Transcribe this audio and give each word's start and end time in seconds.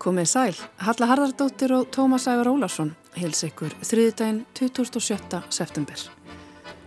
Komið 0.00 0.28
sæl, 0.30 0.54
Halla 0.80 1.10
Harðardóttir 1.10 1.74
og 1.76 1.90
Tómas 1.92 2.24
Ævar 2.30 2.48
Ólafsson 2.48 2.94
hils 3.20 3.42
ykkur 3.44 3.74
þriðdægin 3.84 4.38
27. 4.56 5.40
september. 5.52 6.04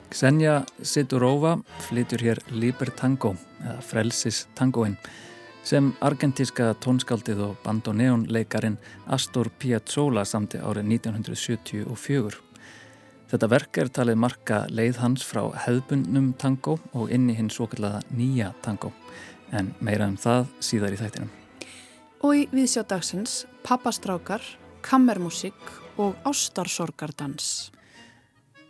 Xenja 0.10 0.56
Sidurova 0.82 1.60
flytur 1.86 2.24
hér 2.26 2.42
Liber 2.50 2.90
Tango 2.98 3.36
eða 3.62 3.76
Frelsis 3.86 4.48
Tangoin 4.58 4.96
sem 5.62 5.92
argentíska 6.02 6.72
tónskaldið 6.82 7.44
og 7.52 7.62
bandoneonleikarin 7.62 8.80
Astor 9.06 9.52
Piazzolla 9.62 10.26
samti 10.26 10.58
árið 10.58 10.90
1974. 10.96 12.42
Þetta 13.30 13.52
verk 13.54 13.82
er 13.84 13.94
talið 13.94 14.20
marka 14.26 14.64
leið 14.74 15.04
hans 15.06 15.22
frá 15.22 15.44
hefðbundnum 15.68 16.34
tango 16.42 16.80
og 16.98 17.14
inn 17.14 17.30
í 17.30 17.38
hinn 17.38 17.54
svo 17.54 17.70
kallaða 17.70 18.02
nýja 18.10 18.56
tango 18.66 18.90
en 19.54 19.70
meira 19.86 20.10
um 20.10 20.18
það 20.18 20.50
síðar 20.66 20.98
í 20.98 21.02
þættinum. 21.06 21.43
Og 22.24 22.38
í 22.40 22.44
viðsjá 22.56 22.86
dagsins 22.88 23.42
pappastrákar, 23.68 24.44
kammermusik 24.80 25.58
og 26.00 26.16
ástarsorgardans. 26.24 27.74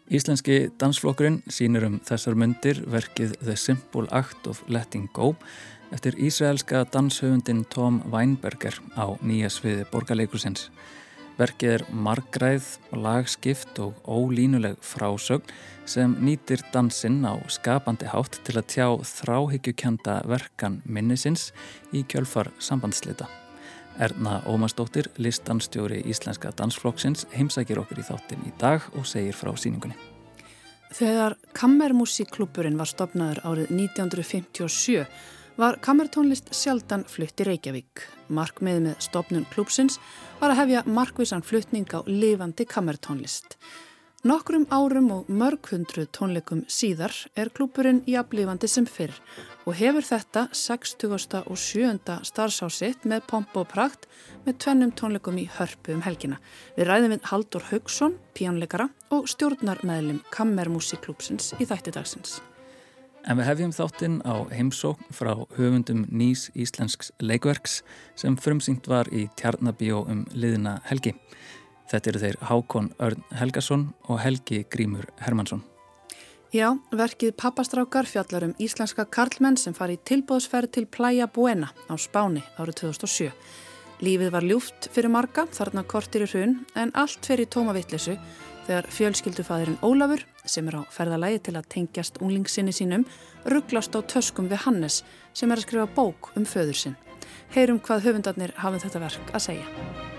Íslenski 0.10 0.72
dansflokkurinn 0.82 1.44
sínur 1.54 1.86
um 1.86 2.00
þessar 2.04 2.36
myndir 2.38 2.82
verkið 2.90 3.36
The 3.44 3.54
Simple 3.58 4.10
Act 4.10 4.50
of 4.50 4.64
Letting 4.68 5.06
Go 5.14 5.36
eftir 5.94 6.18
ísraelska 6.18 6.82
danshöfundin 6.90 7.62
Tom 7.70 8.02
Weinberger 8.10 8.80
á 8.98 9.14
nýja 9.22 9.52
sviði 9.54 9.86
borgarleikusins. 9.94 10.72
Verkið 11.38 11.76
er 11.76 11.86
margræð, 11.94 12.66
lagskipt 12.94 13.80
og 13.82 14.02
ólínuleg 14.06 14.82
frásögn 14.86 15.54
sem 15.90 16.18
nýtir 16.26 16.66
dansinn 16.74 17.22
á 17.26 17.38
skapandi 17.50 18.10
hátt 18.10 18.42
til 18.46 18.58
að 18.58 18.70
tjá 18.76 18.88
þráhyggjukjanda 19.14 20.20
verkan 20.30 20.82
minnisins 20.86 21.52
í 21.94 22.06
kjölfar 22.06 22.54
sambandslita. 22.58 23.30
Erna 24.00 24.42
Ómarsdóttir, 24.50 25.10
listanstjóri 25.18 26.02
Íslenska 26.10 26.50
dansflokksins, 26.58 27.28
heimsækir 27.36 27.82
okkur 27.84 28.02
í 28.02 28.08
þáttin 28.08 28.42
í 28.50 28.54
dag 28.62 28.82
og 28.98 29.06
segir 29.06 29.38
frá 29.38 29.54
síningunni. 29.54 29.98
Þegar 30.94 31.38
Kammermusikklúpurinn 31.58 32.78
var 32.78 32.90
stopnaður 32.90 33.42
árið 33.46 33.72
1957 33.74 35.06
var 35.58 35.78
kammertónlist 35.86 36.50
sjaldan 36.54 37.06
flutt 37.10 37.42
í 37.42 37.48
Reykjavík. 37.48 38.04
Markmið 38.34 38.80
með 38.88 39.02
stopnun 39.06 39.48
klúpsins 39.54 40.00
var 40.42 40.54
að 40.54 40.64
hefja 40.64 40.84
markvísan 40.90 41.46
fluttning 41.46 41.90
á 41.94 42.02
lifandi 42.10 42.66
kammertónlist. 42.70 43.58
Nokkrum 44.24 44.64
árum 44.72 45.10
og 45.12 45.28
mörg 45.28 45.68
hundru 45.68 46.06
tónleikum 46.08 46.62
síðar 46.72 47.12
er 47.36 47.50
klúpurinn 47.52 47.98
jafnlifandi 48.08 48.70
sem 48.72 48.86
fyrr 48.88 49.12
og 49.68 49.76
hefur 49.76 50.06
þetta 50.08 50.46
60. 50.56 51.42
og 51.42 51.58
7. 51.60 51.90
starfsásitt 52.30 53.04
með 53.04 53.26
pomp 53.28 53.58
og 53.60 53.68
prakt 53.74 54.06
með 54.46 54.62
tvennum 54.64 54.94
tónleikum 54.96 55.42
í 55.42 55.44
hörpu 55.58 55.98
um 55.98 56.06
helgina. 56.06 56.38
Við 56.78 56.88
ræðum 56.88 57.12
við 57.18 57.28
Haldur 57.34 57.68
Haugsson, 57.68 58.16
píjónleikara 58.32 58.88
og 59.12 59.28
stjórnarmeðlim 59.28 60.22
Kammermusikklúpsins 60.32 61.52
í 61.60 61.68
þættidagsins. 61.68 62.38
En 63.28 63.42
við 63.42 63.50
hefjum 63.50 63.76
þáttinn 63.76 64.22
á 64.24 64.40
heimsókn 64.56 65.12
frá 65.12 65.34
höfundum 65.58 66.06
nýs 66.08 66.48
íslensks 66.56 67.12
leikverks 67.20 67.82
sem 68.16 68.40
frumsyngt 68.40 68.88
var 68.88 69.12
í 69.12 69.26
Tjarnabíó 69.36 70.06
um 70.08 70.24
liðina 70.32 70.78
Helgi. 70.88 71.12
Þetta 71.92 72.10
eru 72.10 72.24
þeir 72.24 72.40
Hákon 72.50 72.90
Örn 73.04 73.24
Helgason 73.38 73.90
og 74.08 74.20
Helgi 74.24 74.64
Grímur 74.72 75.10
Hermansson. 75.22 75.64
Já, 76.54 76.68
verkið 76.94 77.34
Pappastrákar 77.34 78.06
fjallar 78.06 78.44
um 78.46 78.56
íslenska 78.62 79.08
karlmenn 79.10 79.58
sem 79.58 79.74
fari 79.74 79.96
í 79.98 80.02
tilbóðsferð 80.06 80.70
til 80.76 80.86
Playa 80.86 81.26
Buena 81.26 81.72
á 81.90 81.98
Spáni 81.98 82.44
árið 82.62 82.84
2007. 82.94 83.32
Lífið 84.06 84.30
var 84.36 84.46
ljúft 84.46 84.90
fyrir 84.94 85.10
marga, 85.10 85.48
þarna 85.50 85.82
kortir 85.88 86.26
í 86.26 86.30
hrun, 86.30 86.60
en 86.78 86.94
allt 86.94 87.26
fer 87.26 87.42
í 87.42 87.50
tóma 87.50 87.74
vittlisu 87.74 88.18
þegar 88.68 88.90
fjölskyldufæðurinn 88.94 89.82
Ólafur, 89.82 90.24
sem 90.46 90.68
er 90.70 90.78
á 90.78 90.82
ferðalagi 90.94 91.42
til 91.48 91.58
að 91.58 91.70
tengjast 91.74 92.22
unglingsinni 92.22 92.76
sínum, 92.76 93.06
rugglast 93.50 93.96
á 93.98 94.06
töskum 94.06 94.50
við 94.52 94.68
Hannes 94.68 95.02
sem 95.34 95.52
er 95.52 95.58
að 95.58 95.68
skrifa 95.68 95.90
bók 95.98 96.34
um 96.38 96.46
föður 96.46 96.80
sinn. 96.86 96.98
Heyrum 97.56 97.82
hvað 97.82 98.10
höfundarnir 98.10 98.58
hafið 98.62 98.88
þetta 98.88 99.08
verk 99.08 99.34
að 99.34 99.48
segja. 99.50 100.13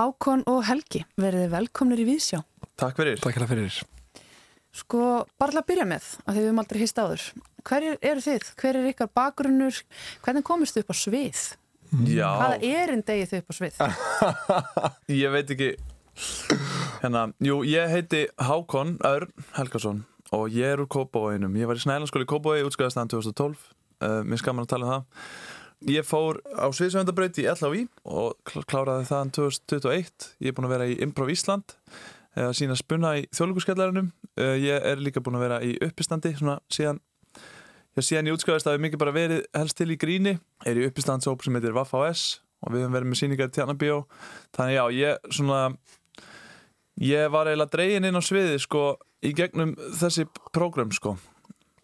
Hákon 0.00 0.40
og 0.48 0.62
Helgi, 0.64 1.02
verið 1.20 1.50
velkomnir 1.52 2.00
í 2.00 2.06
Vísjá. 2.08 2.38
Takk 2.80 2.96
fyrir. 2.96 3.18
Takk 3.20 3.36
fyrir. 3.50 3.74
Sko, 4.72 5.00
bara 5.36 5.52
til 5.52 5.60
að 5.60 5.66
byrja 5.68 5.84
með, 5.90 6.06
að 6.24 6.38
þið 6.38 6.46
hefum 6.46 6.60
aldrei 6.62 6.78
hýst 6.80 7.00
áður. 7.02 7.24
Hver 7.68 7.86
eru 7.90 8.22
þið? 8.24 8.46
Hver 8.62 8.78
er 8.80 8.88
ykkar 8.94 9.10
bakgrunnur? 9.18 9.82
Hvernig 10.24 10.46
komist 10.48 10.78
þið 10.78 10.86
upp 10.86 10.94
á 10.94 10.96
svið? 11.02 11.42
Já. 12.08 12.30
Hvaða 12.30 12.70
erinn 12.70 13.04
degið 13.10 13.34
þið 13.34 13.42
upp 13.42 13.52
á 13.52 13.54
svið? 13.58 13.82
ég 15.20 15.36
veit 15.36 15.54
ekki. 15.56 15.70
Hérna, 17.02 17.26
jú, 17.50 17.60
ég 17.68 17.92
heiti 17.92 18.24
Hákon 18.40 18.96
Örn 19.04 19.48
Helgason 19.58 20.04
og 20.32 20.48
ég 20.54 20.78
er 20.78 20.80
úr 20.80 20.88
Kópavóinum. 20.88 21.60
Ég 21.60 21.68
var 21.68 21.76
í 21.76 21.84
Snælanskóli 21.84 22.30
Kópavói, 22.30 22.64
útskæðast 22.64 22.96
aðan 22.96 23.12
2012. 23.18 23.68
Uh, 24.00 24.22
mér 24.24 24.40
skaman 24.40 24.64
að 24.64 24.72
tala 24.78 24.86
um 24.86 24.94
það. 24.94 25.26
Ég 25.88 26.04
fór 26.04 26.42
á 26.52 26.68
sviðsöndabraut 26.76 27.38
í 27.40 27.46
LHV 27.48 27.86
og 28.04 28.50
kláraði 28.68 29.06
það 29.08 29.30
2021. 29.38 30.26
Ég 30.44 30.50
er 30.50 30.56
búin 30.56 30.68
að 30.68 30.74
vera 30.74 30.88
í 30.90 30.98
Improv 31.00 31.30
Ísland 31.32 31.76
að 32.36 32.52
sína 32.58 32.76
spunna 32.76 33.14
í 33.16 33.22
þjóðluguskjallarunum. 33.32 34.10
Uh, 34.36 34.56
ég 34.60 34.90
er 34.92 35.00
líka 35.00 35.22
búin 35.24 35.38
að 35.38 35.46
vera 35.46 35.62
í 35.64 35.72
uppistandi 35.86 36.34
svona 36.36 36.58
síðan 36.72 37.00
Já, 37.90 38.04
síðan 38.06 38.28
ég 38.28 38.36
útskjáðist 38.36 38.68
að 38.70 38.76
við 38.76 38.82
mikið 38.84 39.00
bara 39.02 39.12
verið 39.16 39.40
helst 39.56 39.76
til 39.80 39.88
í 39.90 39.96
gríni, 39.98 40.36
er 40.62 40.78
í 40.78 40.84
uppistandsóp 40.86 41.42
sem 41.42 41.56
heitir 41.58 41.74
Vaffa.s 41.74 42.38
og 42.62 42.74
við 42.74 42.84
höfum 42.84 42.94
verið 42.94 43.10
með 43.10 43.18
síningar 43.18 43.48
í 43.50 43.54
Tjarnabíó, 43.56 43.96
þannig 44.54 44.76
já, 44.76 44.82
ég 44.94 45.32
svona 45.34 45.60
ég 47.02 47.32
var 47.34 47.50
eiginlega 47.50 47.72
dregin 47.72 48.06
inn 48.06 48.20
á 48.20 48.22
sviði 48.22 48.60
sko 48.62 48.84
í 49.26 49.32
gegnum 49.34 49.72
þessi 49.98 50.28
prógram 50.54 50.92
sko. 50.94 51.16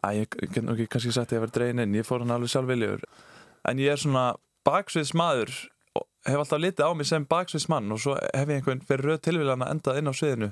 Að 0.07 0.21
ég 0.21 0.37
get 0.53 0.63
nú 0.63 0.77
ekki 0.77 0.87
kannski 0.93 1.15
sagt 1.17 1.33
að 1.33 1.41
ég 1.41 1.45
var 1.47 1.55
dregin 1.57 1.83
inn, 1.83 1.99
ég 1.99 2.07
fór 2.07 2.23
hann 2.23 2.37
alveg 2.37 2.53
sjálfviljur 2.55 3.03
en 3.71 3.81
ég 3.83 3.95
er 3.95 4.03
svona 4.03 4.27
baksviðsmaður 4.67 5.55
og 5.97 6.05
hef 6.27 6.43
alltaf 6.43 6.63
litið 6.63 6.89
á 6.89 6.93
mig 6.97 7.09
sem 7.09 7.27
baksviðsmann 7.31 7.95
og 7.95 8.03
svo 8.03 8.19
hef 8.19 8.51
ég 8.51 8.61
einhvern 8.61 8.85
fyrir 8.87 9.13
röð 9.13 9.23
tilvíðan 9.29 9.65
að 9.67 9.73
endað 9.77 10.01
inn 10.01 10.11
á 10.11 10.15
sviðinu. 10.17 10.51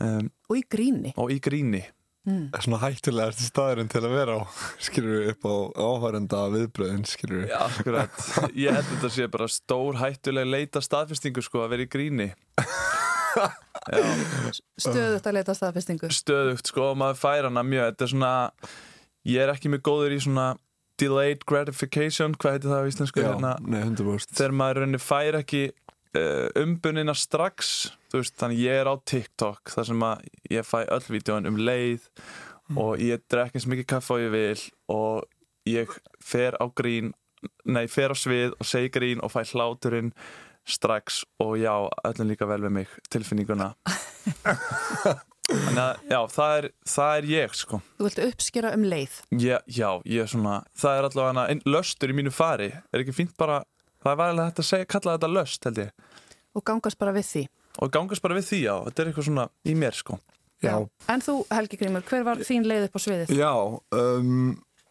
Um, 0.00 0.28
og 0.48 0.60
í 0.60 0.62
gríni. 0.70 1.14
og 1.16 1.32
í 1.34 1.40
gríni. 1.42 1.82
Mm. 2.28 2.50
Svona 2.60 2.82
hættulega 2.82 3.30
erstu 3.30 3.46
staðurinn 3.48 3.88
til 3.88 4.02
að 4.04 4.12
vera 4.12 4.34
á 4.36 4.40
skilur 4.86 5.22
við 5.22 5.30
upp 5.32 5.46
á 5.48 5.54
áhærenda 5.80 6.42
viðbröðin 6.52 7.06
skilur 7.08 7.46
við 7.46 7.54
Já, 7.54 7.58
akkurat, 7.64 8.18
ég 8.52 8.76
held 8.76 8.90
þetta 8.90 9.08
að 9.08 9.14
sé 9.14 9.28
bara 9.32 9.48
stór 9.48 10.00
hættulega 10.02 10.52
leita 10.52 10.82
staðfestingu 10.84 11.44
sko 11.44 11.64
að 11.64 11.72
vera 11.74 11.86
í 11.86 11.90
gríni. 11.90 12.28
Stöðugt 14.80 15.26
að 15.26 15.36
leita 15.38 15.56
staðfestingu. 15.56 16.10
Stöðugt 16.12 16.68
sko 16.68 16.90
og 16.90 17.00
maður 17.00 17.20
fær 17.22 17.48
hana 17.48 17.64
mjög. 17.64 17.94
Þetta 17.94 18.06
er 18.06 18.12
svona, 18.12 18.32
ég 19.30 19.44
er 19.44 19.54
ekki 19.54 19.72
mjög 19.72 19.86
góður 19.88 20.16
í 20.16 20.20
svona 20.26 20.46
delayed 21.00 21.46
gratification 21.48 22.36
hvað 22.36 22.58
heitir 22.58 22.72
það 22.72 22.82
á 22.84 22.90
íslensku? 22.90 23.22
Já, 23.22 23.30
hérna, 23.32 23.54
nei, 23.64 23.80
100% 23.86 24.36
Þegar 24.36 24.56
maður 24.60 24.82
raunir 24.84 25.02
fær 25.02 25.38
ekki 25.40 25.62
uh, 25.70 26.48
umbunina 26.60 27.14
strax 27.16 27.90
veist, 28.14 28.36
þannig 28.40 28.62
ég 28.64 28.82
er 28.82 28.90
á 28.90 28.94
TikTok 28.98 29.72
þar 29.74 29.90
sem 29.90 30.06
að 30.06 30.28
ég 30.52 30.68
fæ 30.68 30.78
öll 30.82 31.06
vídjóin 31.08 31.48
um 31.50 31.60
leið 31.60 32.06
mm. 32.10 32.80
og 32.80 33.02
ég 33.02 33.24
drekk 33.30 33.56
eins 33.56 33.68
mikið 33.70 33.90
kaffa 33.94 34.16
og 34.16 34.26
ég 34.26 34.34
vil 34.34 34.66
og 34.92 35.70
ég 35.70 35.96
fer 36.24 36.58
á 36.58 36.66
grín 36.76 37.14
nei, 37.64 37.86
fer 37.88 38.12
á 38.12 38.16
svið 38.18 38.56
og 38.58 38.68
segi 38.68 38.92
grín 38.92 39.24
og 39.24 39.32
fæ 39.32 39.42
hláturinn 39.54 40.12
strax 40.68 41.22
og 41.40 41.56
já, 41.58 41.72
öllum 42.04 42.28
líka 42.30 42.46
vel 42.46 42.60
með 42.66 42.76
mig 42.82 42.98
tilfinninguna 43.10 43.72
þannig 45.50 45.82
að 45.82 46.12
já, 46.12 46.18
það 46.34 46.54
er, 46.58 46.68
það 46.94 47.12
er 47.18 47.28
ég 47.30 47.56
sko. 47.58 47.80
Þú 47.98 48.06
vilt 48.06 48.22
uppskera 48.26 48.72
um 48.76 48.86
leið. 48.92 49.18
Já, 49.42 49.56
já, 49.66 49.88
ég 50.06 50.24
er 50.24 50.30
svona 50.30 50.56
það 50.78 50.98
er 50.98 51.08
allavega 51.10 51.46
einn 51.52 51.62
löstur 51.66 52.12
í 52.12 52.16
mínu 52.16 52.32
fari. 52.34 52.70
Er 52.90 53.04
ekki 53.04 53.16
fínt 53.16 53.36
bara, 53.40 53.62
það 54.02 54.12
er 54.14 54.20
varlega 54.22 54.50
hægt 54.50 54.62
að 54.64 54.70
segja, 54.70 54.90
kalla 54.96 55.16
þetta 55.16 55.32
löst 55.34 55.68
held 55.68 55.82
ég. 55.84 55.94
Og 56.54 56.66
gangast 56.66 57.00
bara 57.00 57.14
við 57.16 57.28
því. 57.30 57.44
Og 57.80 57.92
gangast 57.94 58.24
bara 58.24 58.36
við 58.38 58.48
því, 58.50 58.60
já, 58.66 58.74
þetta 58.88 59.02
er 59.02 59.10
eitthvað 59.12 59.28
svona 59.30 59.46
í 59.64 59.76
mér 59.78 59.96
sko. 59.96 60.18
Já. 60.60 60.74
En 61.08 61.22
þú 61.24 61.36
Helgi 61.48 61.78
Grímur, 61.80 62.04
hver 62.04 62.24
var 62.26 62.42
þín 62.44 62.66
leið 62.68 62.90
upp 62.90 62.98
á 62.98 63.00
sviðið? 63.00 63.30
Já, 63.38 63.52
um, 63.96 64.50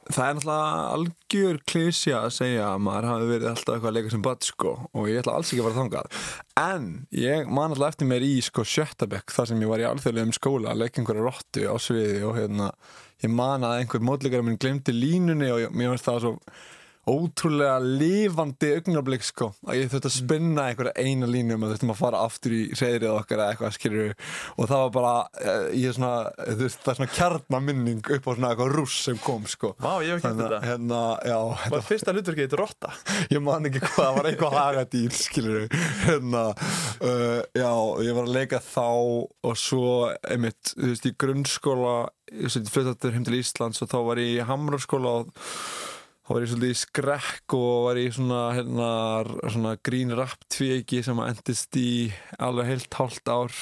það 0.09 0.25
er 0.25 0.37
náttúrulega 0.37 0.85
algjör 0.95 1.59
klísja 1.69 2.21
að 2.23 2.31
segja 2.39 2.69
að 2.71 2.79
maður 2.85 3.07
hafi 3.09 3.27
verið 3.29 3.49
alltaf 3.51 3.75
eitthvað 3.75 3.89
að 3.89 3.97
leika 3.97 4.13
sem 4.13 4.23
bad 4.25 4.47
sko 4.47 4.71
og 4.89 5.09
ég 5.09 5.19
ætla 5.21 5.35
alls 5.37 5.51
ekki 5.51 5.61
að 5.61 5.67
fara 5.67 5.79
þangað. 5.79 6.17
En 6.63 6.87
ég 7.15 7.51
man 7.59 7.75
alltaf 7.75 7.93
eftir 7.93 8.09
mér 8.09 8.25
í 8.25 8.31
sko 8.45 8.65
Sjötabekk 8.65 9.35
þar 9.35 9.51
sem 9.51 9.61
ég 9.61 9.71
var 9.71 9.83
í 9.83 9.87
alþjóðlegum 9.89 10.33
skóla 10.39 10.73
að 10.73 10.81
leika 10.83 11.01
einhverja 11.03 11.27
róttu 11.27 11.67
á 11.69 11.75
sviði 11.77 12.25
og 12.25 12.35
hérna 12.39 12.71
ég 13.21 13.33
man 13.35 13.67
að 13.67 13.83
einhver 13.83 14.05
mótleikar 14.09 14.45
minn 14.47 14.59
glemdi 14.59 14.95
línunni 14.95 15.51
og 15.53 15.63
ég, 15.65 15.73
mér 15.75 15.93
finnst 15.93 16.09
það 16.09 16.21
svo 16.25 16.35
ótrúlega 17.09 17.77
lifandi 17.83 18.69
augnablik 18.77 19.23
sko. 19.25 19.49
Að 19.67 19.79
ég 19.79 19.91
þurfti 19.91 20.09
að 20.09 20.15
spinna 20.15 20.65
einhverja 20.69 20.93
eina 20.99 21.29
línu 21.29 21.55
um 21.57 21.65
að 21.65 21.73
þurftum 21.73 21.93
að 21.93 21.99
fara 21.99 22.21
aftur 22.27 22.55
í 22.55 22.61
reyðrið 22.75 23.13
okkar 23.15 23.41
eða 23.43 23.53
eitthvað 23.53 23.75
skilur 23.75 24.13
og 24.55 24.69
það 24.69 24.83
var 24.83 24.93
bara 24.95 25.13
eh, 25.41 25.65
ég 25.79 25.89
er 25.91 25.97
svona, 25.97 26.11
þú 26.45 26.59
veist, 26.63 26.81
það 26.83 26.91
er 26.93 26.99
svona 26.99 27.15
kjarnaminning 27.17 28.11
upp 28.17 28.29
á 28.29 28.31
svona 28.31 28.51
eitthvað 28.53 28.75
rúss 28.77 28.99
sem 29.07 29.19
kom 29.23 29.47
sko. 29.49 29.73
Vá, 29.79 29.91
ég 30.05 30.13
hef 30.13 30.21
ekki 30.21 30.31
eftir 30.31 30.45
þetta. 30.45 30.61
hérna, 30.67 31.01
já, 31.31 31.39
Var 31.75 31.87
fyrsta 31.89 32.15
hlutverkið 32.15 32.47
þetta 32.47 32.61
rotta? 32.61 32.93
ég 33.33 33.43
man 33.45 33.69
ekki 33.69 33.83
hvað, 33.85 33.99
það 33.99 34.19
var 34.19 34.29
eitthvað 34.31 34.57
hagadýr 34.59 35.17
skilur 35.19 35.67
hérna, 36.05 36.45
uh, 36.53 37.41
já, 37.57 37.73
ég 38.05 38.17
var 38.19 38.29
að 38.29 38.35
leika 38.37 38.63
þá 38.63 38.87
og 38.89 39.59
svo, 39.59 39.89
einmitt, 40.29 40.75
þú 40.75 40.93
veist, 40.93 41.09
í 41.09 41.15
grunnskóla 41.19 41.97
ég 42.29 42.53
flyttat 42.69 43.07
þá 46.29 46.33
var 46.35 46.43
ég 46.43 46.45
í 46.45 46.49
ég 46.49 46.51
svolítið 46.53 46.73
í 46.75 46.79
skrekk 46.83 47.53
og 47.57 47.71
var 47.87 47.97
ég 47.97 48.13
svona, 48.13 48.41
hérna, 48.53 48.89
svona 49.49 49.71
grín 49.81 50.13
rap 50.13 50.43
tviki 50.53 50.99
sem 51.05 51.17
að 51.23 51.31
endist 51.33 51.79
í 51.81 51.89
alveg 52.37 52.69
heilt 52.69 52.93
hálft 52.99 53.31
ár. 53.33 53.55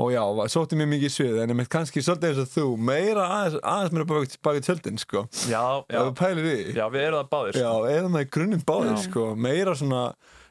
Og 0.00 0.08
já, 0.10 0.22
var- 0.34 0.48
sótti 0.48 0.74
mér 0.74 0.88
mikið 0.88 1.04
í 1.04 1.12
svið 1.12 1.34
en 1.42 1.50
einmitt 1.52 1.68
kannski 1.70 2.00
svolítið 2.02 2.30
eins 2.32 2.38
og 2.40 2.48
þú 2.48 2.64
meira 2.80 3.26
aðeins, 3.28 3.58
aðeins 3.60 3.92
mér 3.92 4.06
baka, 4.08 4.38
baka 4.42 4.62
tjöldin 4.64 4.96
sko, 4.98 5.26
Já, 5.44 5.84
já, 5.84 6.00
í 6.00 6.74
já, 6.74 6.86
við 6.88 7.04
erum 7.04 7.20
það 7.20 7.28
báðir 7.34 7.58
Já, 7.60 7.68
sko. 7.68 7.84
eða 7.92 8.08
með 8.16 8.24
grunninn 8.32 8.64
báðir 8.72 8.96
sko, 9.04 9.26
meira 9.36 9.74
svona 9.76 10.00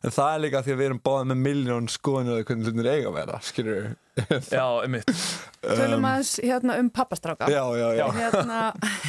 en 0.05 0.13
það 0.13 0.29
er 0.35 0.43
líka 0.45 0.61
því 0.61 0.71
að 0.75 0.77
við 0.79 0.88
erum 0.91 1.01
báðir 1.09 1.27
með 1.33 1.41
miljón 1.47 1.89
skoðinu 1.89 2.35
eða 2.38 2.45
hvernig 2.51 2.69
hlutinir 2.69 2.91
eiga 2.93 3.09
að 3.09 3.17
vera, 3.17 3.41
skilur 3.41 3.95
Já, 4.53 4.65
einmitt. 4.85 5.11
Tölum 5.65 6.05
aðeins 6.05 6.31
hérna 6.45 6.77
um 6.79 6.89
pappastráka. 6.93 7.49
Já, 7.49 7.63
já, 7.81 7.88
já, 7.97 8.07
Hérna, 8.21 8.61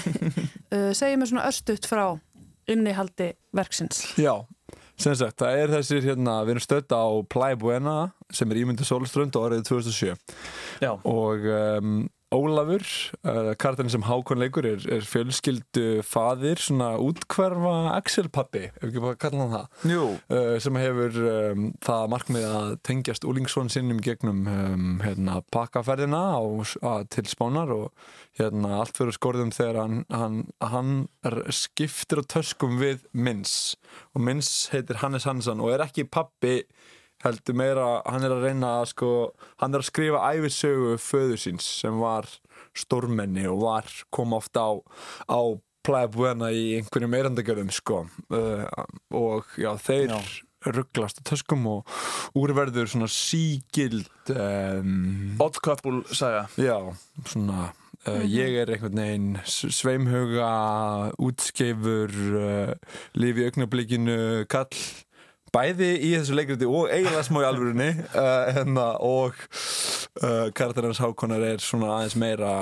uh, 0.73 0.91
segjum 0.97 1.25
við 1.25 1.33
svona 1.33 1.47
örstutt 1.51 1.89
frá 1.89 2.07
innihaldi 2.71 3.33
verksins. 3.57 4.05
já 4.21 4.35
sem 5.03 5.15
sagt, 5.19 5.39
það 5.41 5.59
er 5.59 5.73
þessir 5.77 6.05
hérna, 6.07 6.35
við 6.47 6.55
erum 6.55 6.65
stödd 6.65 6.95
á 6.95 7.05
Playa 7.33 7.59
Buena 7.59 7.97
sem 8.33 8.51
er 8.53 8.61
ímyndu 8.63 8.87
Sólströnd 8.87 9.35
og 9.39 9.49
árið 9.49 9.65
2007 9.71 10.13
Já, 10.85 10.93
og 10.95 11.47
um, 11.49 12.05
Ólafur, 12.33 12.83
uh, 13.29 13.53
kartan 13.61 13.91
sem 13.93 14.05
Hákon 14.07 14.41
leikur 14.41 14.65
er, 14.65 14.81
er 14.89 15.05
fjölskyldu 15.05 16.01
faðir, 16.07 16.61
svona 16.63 16.95
útkverfa 17.03 17.93
Axel 17.93 18.31
pappi, 18.33 18.71
ef 18.71 18.87
ekki 18.89 19.03
bara 19.05 19.19
kalla 19.21 19.43
hann 19.43 19.53
það. 19.53 19.83
Uh, 20.33 20.55
sem 20.65 20.79
hefur 20.81 21.19
um, 21.33 21.67
það 21.85 22.07
markmið 22.15 22.47
að 22.49 22.73
tengjast 22.89 23.27
úlingsson 23.29 23.69
sinnum 23.73 24.01
gegnum 24.05 24.47
um, 24.49 24.87
hérna, 25.05 25.43
pakkaferðina 25.53 26.23
á, 26.39 26.43
að, 26.95 27.05
til 27.13 27.27
spánar 27.29 27.75
og 27.77 28.09
hérna, 28.41 28.79
allt 28.81 28.97
fyrir 28.97 29.17
skorðum 29.19 29.53
þegar 29.53 29.83
hann, 29.83 30.01
hann, 30.13 30.41
hann 30.65 30.95
skiptir 31.53 32.25
á 32.25 32.31
töskum 32.39 32.81
við 32.81 33.05
Minns. 33.13 33.77
Og 34.17 34.25
Minns 34.25 34.71
heitir 34.73 35.03
Hannes 35.05 35.29
Hansson 35.29 35.61
og 35.61 35.75
er 35.75 35.85
ekki 35.85 36.09
pappi 36.09 36.63
heldur 37.23 37.57
meira, 37.59 37.89
hann 38.09 38.25
er 38.27 38.35
að 38.35 38.47
reyna 38.49 38.77
að 38.81 38.89
sko, 38.93 39.11
hann 39.63 39.75
er 39.75 39.83
að 39.83 39.91
skrifa 39.91 40.23
æfisögu 40.33 40.97
föður 41.03 41.43
síns 41.43 41.67
sem 41.83 42.01
var 42.03 42.29
stórmenni 42.79 43.45
og 43.51 43.61
var, 43.63 43.91
kom 44.15 44.35
oft 44.37 44.57
á, 44.59 44.81
á 45.29 45.41
Buena 45.83 46.53
í 46.55 46.77
einhverjum 46.79 47.15
eirandagjörðum 47.19 47.71
sko. 47.75 48.05
Uh, 48.31 48.63
og 49.19 49.49
já, 49.59 49.73
þeir 49.83 50.13
Já. 50.15 50.19
rugglast 50.77 51.19
á 51.19 51.23
töskum 51.27 51.67
og 51.67 51.97
úrverður 52.39 52.87
svona 52.87 53.09
sígild 53.11 54.07
um, 54.31 55.35
Odd 55.43 55.59
couple 55.59 56.05
saga. 56.15 56.45
Já, 56.55 56.79
svona 57.27 57.73
uh, 58.07 58.23
ég 58.23 58.61
er 58.63 58.71
einhvern 58.77 59.03
veginn 59.03 59.41
sveimhuga 59.43 60.53
útskeifur 61.19 62.15
uh, 62.39 62.75
lifi 63.19 63.43
í 63.43 63.51
augnablikinu 63.51 64.21
kall 64.47 64.71
bæði 65.53 65.91
í 66.01 66.13
þessu 66.17 66.37
leikriti 66.39 66.69
og 66.69 66.89
eiginlega 66.93 67.25
smá 67.27 67.43
í 67.43 67.49
alvörunni 67.49 67.89
uh, 68.23 68.53
hérna, 68.57 68.87
og 69.05 69.37
uh, 70.23 70.49
karakterins 70.57 71.01
Hákonar 71.03 71.45
er 71.53 71.63
svona 71.63 71.97
aðeins 71.99 72.17
meira 72.21 72.53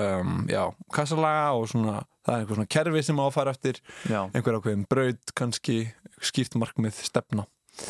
um, 0.00 0.44
já, 0.50 0.64
kassalaga 0.94 1.52
og 1.58 1.68
svona 1.72 2.00
það 2.26 2.34
er 2.34 2.42
eitthvað 2.42 2.58
svona 2.58 2.72
kerfi 2.76 3.02
sem 3.06 3.22
á 3.22 3.24
að 3.26 3.34
fara 3.36 3.54
eftir 3.54 3.80
Já, 4.10 4.20
einhver 4.34 4.58
ákveðin 4.60 4.86
braut 4.90 5.34
kannski 5.38 5.78
skýrt 6.20 6.56
markmið 6.60 6.98
stefna, 7.06 7.46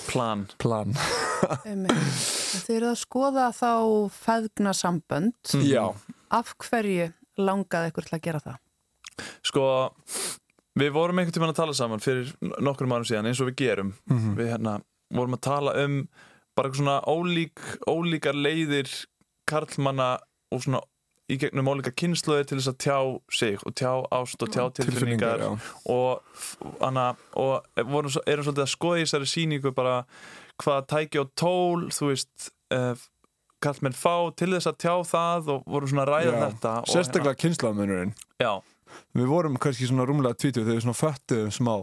plan 0.06 0.44
plan. 0.62 0.94
Þið 1.50 2.74
eru 2.76 2.90
að 2.92 2.98
skoða 3.00 3.48
þá 3.56 3.70
feðgna 4.14 4.74
sambönd. 4.76 5.34
já, 5.66 5.88
Af 6.30 6.52
hverju 6.62 7.08
langaði 7.40 7.90
ykkur 7.90 8.06
til 8.06 8.16
að 8.18 8.24
gera 8.28 8.42
það? 8.44 8.58
Sko, 9.50 9.64
við 10.78 10.92
vorum 10.94 11.18
einhvern 11.18 11.34
tímann 11.34 11.52
að 11.54 11.60
tala 11.62 11.74
saman 11.74 12.00
fyrir 12.04 12.30
nokkrum 12.62 12.92
árum 12.94 13.08
síðan 13.08 13.26
eins 13.30 13.40
og 13.42 13.50
við 13.50 13.56
gerum 13.64 13.94
Mhm. 14.10 14.36
Við 14.38 14.52
hérna 14.54 14.80
vorum 15.12 15.34
að 15.34 15.40
tala 15.40 15.74
um 15.84 16.08
bara 16.56 16.68
eitthvað 16.68 16.82
svona 16.82 17.00
ólík, 17.06 17.58
ólíkar 17.88 18.34
leiðir 18.36 18.90
karlmanna 19.50 20.18
og 20.52 20.62
svona 20.62 20.80
í 21.30 21.36
gegnum 21.38 21.68
ólíka 21.70 21.92
kynnslöði 21.94 22.46
til 22.50 22.58
þess 22.58 22.72
að 22.72 22.78
tjá 22.82 22.98
sig 23.30 23.58
og 23.66 23.74
tjá 23.78 23.92
ást 24.10 24.42
og 24.42 24.48
tjá 24.50 24.64
tilfinningar 24.74 25.44
og, 25.86 26.22
hana, 26.80 27.14
og 27.38 27.62
vorum, 27.86 28.10
erum 28.26 28.44
svolítið 28.44 28.64
að 28.66 28.72
skoða 28.74 28.98
í 28.98 29.04
þessari 29.06 29.28
sýningu 29.30 29.72
bara 29.74 30.04
hvað 30.60 30.86
tæki 30.90 31.20
og 31.22 31.30
tól 31.38 31.86
þú 31.94 32.10
veist 32.10 32.50
uh, 32.74 32.94
kallmenn 33.62 33.94
fá 33.94 34.34
til 34.34 34.50
þess 34.56 34.66
að 34.72 34.78
tjá 34.82 34.94
það 35.06 35.48
og 35.54 35.62
vorum 35.70 35.88
svona 35.92 36.02
að 36.06 36.12
ræða 36.16 36.34
Já. 36.34 36.42
þetta 36.50 36.74
sérstaklega 36.94 37.40
kynslaðmunurinn 37.44 38.12
já, 38.42 38.52
við 39.16 39.30
vorum 39.30 39.58
kannski 39.60 39.88
svona 39.90 40.06
rúmlega 40.08 40.38
20 40.38 40.62
þegar 40.62 40.76
við 40.76 40.84
svona 40.86 41.00
föttuðum 41.00 41.54
smá 41.54 41.74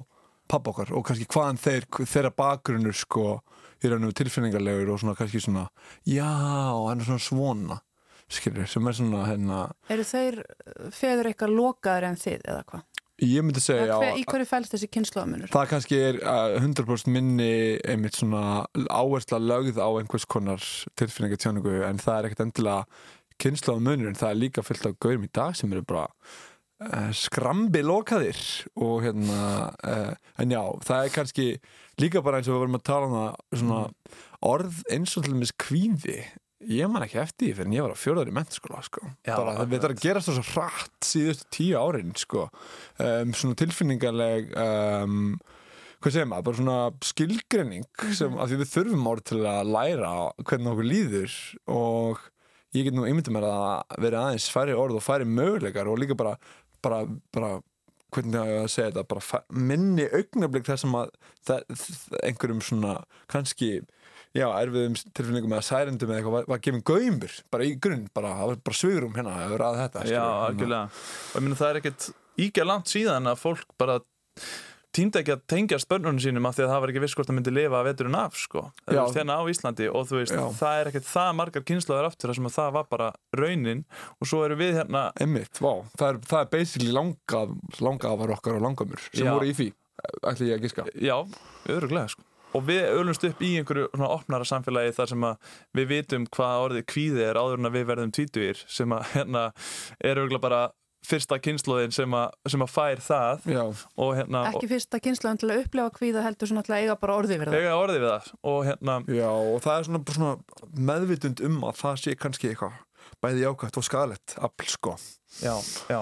pappa 0.47 0.71
okkar 0.71 0.93
og 0.95 1.05
kannski 1.07 1.27
hvaðan 1.31 1.59
þeir, 1.61 1.87
þeirra 2.07 2.31
bakgrunnur 2.35 2.95
sko 2.95 3.39
í 3.83 3.91
rauninu 3.91 4.13
tilfinningarlegur 4.15 4.93
og 4.93 5.01
svona 5.01 5.17
kannski 5.17 5.41
svona 5.43 5.67
já, 6.07 6.27
hann 6.27 7.01
er 7.01 7.09
svona 7.09 7.23
svona 7.23 7.81
skilur, 8.31 8.67
sem 8.67 8.87
er 8.87 8.95
svona 8.97 9.25
hérna 9.27 9.65
Eru 9.93 10.05
þeir 10.07 10.41
uh, 10.43 10.87
feður 10.95 11.31
eitthvað 11.31 11.57
lokaður 11.57 12.09
en 12.09 12.19
þið 12.19 12.39
eða 12.39 12.63
hvað? 12.71 12.85
ég 13.27 13.45
myndi 13.45 13.61
segja 13.63 13.85
já, 13.89 14.09
í 14.13 14.23
hverju 14.29 14.47
fælst 14.49 14.73
þessi 14.75 14.89
kynnslóðamunur? 14.93 15.51
það 15.53 15.69
kannski 15.73 16.01
er 16.09 16.19
uh, 16.21 16.57
100% 16.61 17.13
minni 17.13 17.51
einmitt 17.87 18.19
svona 18.19 18.65
áhersla 18.87 19.39
lögð 19.41 19.79
á 19.81 19.89
einhvers 19.89 20.27
konar 20.29 20.63
tilfinningatjónugu 20.99 21.79
en 21.87 22.01
það 22.01 22.19
er 22.19 22.29
ekkert 22.29 22.45
endilega 22.47 22.85
kynnslóða 23.41 23.83
munur 23.85 24.11
en 24.11 24.17
það 24.17 24.33
er 24.33 24.41
líka 24.43 24.65
fyllt 24.65 24.85
af 24.89 24.99
gaurum 25.01 25.25
í 25.27 25.33
dag 25.33 25.57
sem 25.57 25.73
eru 25.73 25.85
bara 25.87 26.07
skrambi 27.17 27.81
lokaðir 27.81 28.39
og 28.77 28.99
hérna 29.05 29.37
uh, 29.81 30.11
en 30.37 30.51
já, 30.53 30.61
það 30.85 31.03
er 31.03 31.13
kannski 31.15 31.47
líka 31.97 32.21
bara 32.21 32.37
eins 32.37 32.49
og 32.49 32.57
við 32.57 32.61
vorum 32.65 32.77
að 32.77 32.83
tala 32.85 33.07
um 33.07 33.15
það 33.17 33.61
svona 33.61 33.79
orð 34.45 34.83
eins 34.93 35.15
og 35.17 35.25
til 35.25 35.33
dæmis 35.33 35.55
kvíði 35.57 36.19
ég 36.67 36.89
man 36.89 37.05
ekki 37.05 37.19
eftir 37.21 37.49
því 37.49 37.55
fyrir 37.57 37.69
en 37.69 37.75
ég 37.75 37.85
var 37.85 37.93
á 37.93 38.03
fjóðar 38.03 38.29
í 38.29 38.33
mentaskóla 38.33 38.81
sko. 38.85 39.03
Það 39.25 39.59
veit 39.73 39.85
að 39.87 39.99
gerast 40.01 40.29
það 40.29 40.39
svo 40.39 40.45
hratt 40.55 41.09
síðustu 41.09 41.49
tíu 41.53 41.81
árin 41.81 42.15
sko. 42.17 42.47
um, 43.01 43.33
svona 43.37 43.59
tilfinningarleg 43.61 44.49
um, 44.57 45.35
hvað 46.01 46.13
segir 46.13 46.29
maður, 46.29 46.47
bara 46.47 46.59
svona 46.61 46.79
skilgreining 47.05 48.07
sem 48.17 48.37
að 48.37 48.51
því 48.51 48.61
við 48.61 48.73
þurfum 48.73 49.11
árið 49.11 49.29
til 49.31 49.43
að 49.49 49.71
læra 49.73 50.15
hvernig 50.43 50.73
okkur 50.73 50.91
líður 50.91 51.37
og 51.73 52.25
ég 52.75 52.87
get 52.87 52.97
nú 52.97 53.05
einmyndið 53.07 53.33
mér 53.33 53.47
að 53.49 53.99
vera 54.03 54.25
aðeins 54.27 54.49
færi 54.53 54.75
orð 54.77 54.99
og 54.99 55.05
færi 55.05 55.27
möguleikar 55.29 55.89
og 55.89 56.01
líka 56.01 56.17
bara, 56.19 56.35
bara, 56.85 57.03
bara 57.35 57.57
hvernig 58.15 58.39
á 58.39 58.45
ég 58.47 58.63
að 58.63 58.71
segja 58.71 58.91
þetta, 58.91 59.05
bara 59.11 59.43
minni 59.51 60.07
augnablík 60.07 60.67
þar 60.67 60.81
sem 60.83 60.97
að 60.97 61.13
það, 61.47 61.63
það, 61.81 62.19
einhverjum 62.23 62.61
svona 62.63 62.93
kannski 63.31 63.71
já, 64.37 64.47
erfiðum 64.47 64.95
tilfinningum 65.17 65.55
eða 65.57 65.65
særendum 65.67 66.11
eða 66.11 66.21
eitthvað 66.21 66.37
var, 66.37 66.47
var 66.51 66.61
gefin 66.63 66.85
gaumur, 66.87 67.35
bara 67.53 67.67
í 67.67 67.73
grunn 67.83 68.05
bara, 68.15 68.33
það 68.39 68.61
bara 68.69 68.79
svigrum 68.81 69.17
hérna 69.17 69.35
að 69.35 69.53
vera 69.55 69.71
að 69.71 69.81
þetta 69.83 70.05
já, 70.05 70.07
skilurðu. 70.07 70.47
algjörlega 70.47 70.85
og 70.87 71.35
ég 71.37 71.45
meina 71.47 71.59
það 71.59 71.71
er 71.71 71.81
ekkert 71.81 72.07
íkja 72.47 72.67
langt 72.67 72.93
síðan 72.93 73.31
að 73.31 73.43
fólk 73.43 73.77
bara 73.81 73.99
týndi 74.97 75.21
ekki 75.21 75.33
að 75.35 75.43
tengja 75.53 75.79
spörnunum 75.81 76.19
sínum 76.21 76.47
af 76.49 76.57
því 76.57 76.65
að 76.65 76.71
það 76.73 76.83
var 76.83 76.93
ekki 76.93 77.03
viss 77.03 77.17
hvort 77.17 77.29
það 77.29 77.37
myndi 77.37 77.53
lifa 77.55 77.79
að 77.79 77.89
veturinn 77.91 78.17
af 78.19 78.37
sko. 78.41 78.63
það 78.85 79.01
er 79.03 79.15
þérna 79.17 79.37
á 79.37 79.43
Íslandi 79.53 79.89
og 79.91 80.07
þú 80.09 80.21
veist, 80.21 80.35
Já. 80.37 80.45
það 80.59 80.79
er 80.81 80.91
ekkert 80.91 81.09
það 81.09 81.33
margar 81.41 81.65
kynslaður 81.71 82.09
aftur 82.09 82.31
þar 82.31 82.39
sem 82.39 82.49
að 82.49 82.55
það 82.57 82.71
var 82.77 82.87
bara 82.93 83.09
raunin 83.37 83.83
og 84.17 84.31
svo 84.31 84.43
eru 84.47 84.57
við 84.59 84.79
hérna 84.81 85.03
Einmitt, 85.21 85.61
vá, 85.63 85.73
það 85.97 86.07
er, 86.09 86.21
það 86.31 86.39
er 86.41 86.49
basically 86.57 86.95
langa, 86.95 87.43
langa 87.83 88.13
afar 88.13 88.33
okkar 88.37 88.57
og 88.57 88.65
langamur 88.65 89.03
sem 89.11 89.27
Já. 89.27 89.33
voru 89.35 89.51
í 89.51 89.53
því, 89.57 89.69
ætli 90.31 90.49
ég 90.49 90.57
að 90.57 90.65
giska 90.67 90.87
Já, 90.95 91.17
öruglega 91.69 92.15
sko. 92.15 92.25
Og 92.55 92.63
við 92.63 92.85
ölumst 92.95 93.25
upp 93.27 93.41
í 93.43 93.51
einhverju 93.59 93.89
svona 93.91 94.07
opnara 94.15 94.45
samfélagi 94.47 94.93
þar 94.95 95.09
sem 95.11 95.25
að 95.27 95.49
við 95.77 95.89
vitum 95.91 96.27
hvað 96.31 96.61
orðið 96.63 96.85
kvíði 96.89 97.25
er 97.27 97.37
áður 97.37 97.59
en 97.59 97.69
að 97.69 97.75
við 97.75 97.87
verðum 97.89 98.13
tvítugir 98.15 98.61
sem 98.71 98.93
að 98.95 99.09
hérna 99.13 99.41
er 99.99 100.21
öruglega 100.21 100.45
bara 100.47 100.61
fyrsta 101.05 101.37
kynnslóðin 101.39 101.93
sem 101.95 102.15
að, 102.17 102.33
sem 102.49 102.63
að 102.65 102.71
fær 102.73 103.01
það 103.03 103.45
og 103.53 104.11
hérna 104.17 104.43
Ekki 104.49 104.69
fyrsta 104.71 104.99
kynnslóðan 105.03 105.41
til 105.43 105.51
að 105.53 105.61
upplefa 105.63 105.93
kvíða 105.99 106.23
heldur 106.25 106.49
svona 106.49 106.79
eiga 106.79 106.97
bara 106.99 107.17
orðið 107.21 107.43
við 107.43 107.51
það. 107.51 107.59
eiga 107.61 107.75
orðið 107.77 108.01
við 108.01 108.11
það 108.11 108.31
og 108.51 108.59
hérna 108.67 108.97
já, 109.13 109.29
og 109.29 109.61
það 109.63 109.77
er 109.77 109.87
svona, 109.89 110.01
bara 110.09 110.17
svona 110.17 110.81
meðvitund 110.91 111.43
um 111.47 111.59
að 111.69 111.81
það 111.83 111.99
sé 112.03 112.15
kannski 112.17 112.51
eitthvað 112.51 112.79
bæði 113.23 113.45
jákvæmt 113.45 113.79
og 113.79 113.85
skadalegt 113.85 114.35
afl, 114.43 114.67
sko. 114.71 114.95
Já, 115.41 115.55
já. 115.91 116.01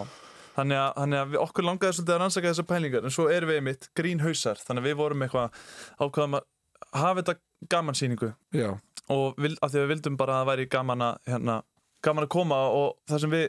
Þannig 0.56 0.80
að, 0.80 0.90
þannig 0.96 1.20
að 1.20 1.32
við, 1.32 1.40
okkur 1.44 1.68
langaði 1.68 1.96
svolítið 1.98 2.16
að 2.16 2.22
rannsaka 2.22 2.52
þessar 2.52 2.68
pælingar 2.70 3.06
en 3.06 3.14
svo 3.14 3.26
erum 3.32 3.52
við 3.52 3.62
mitt 3.66 3.88
grínhausar. 3.98 4.62
Þannig 4.64 4.84
að 4.84 4.88
við 4.88 4.98
vorum 5.02 5.26
eitthvað 5.26 5.58
ákvaðum 6.00 6.38
að 6.40 6.46
hafa 6.96 7.22
þetta 7.22 7.36
gamansýningu 7.74 8.30
Já, 8.56 8.70
og 9.12 9.42
vil, 9.42 9.54
að 9.60 9.74
því 9.74 9.80
að 9.80 9.84
við 9.84 9.92
vildum 9.94 10.18
bara 10.20 10.38
að 10.38 10.42
það 10.42 10.52
væri 10.52 10.68
gaman 10.76 11.06
að 11.10 11.32
hérna, 11.32 11.58
gaman 12.08 12.28
að 12.28 12.34
koma 12.36 12.60
og 12.72 12.96
það 13.10 13.24
sem 13.26 13.36
við 13.36 13.46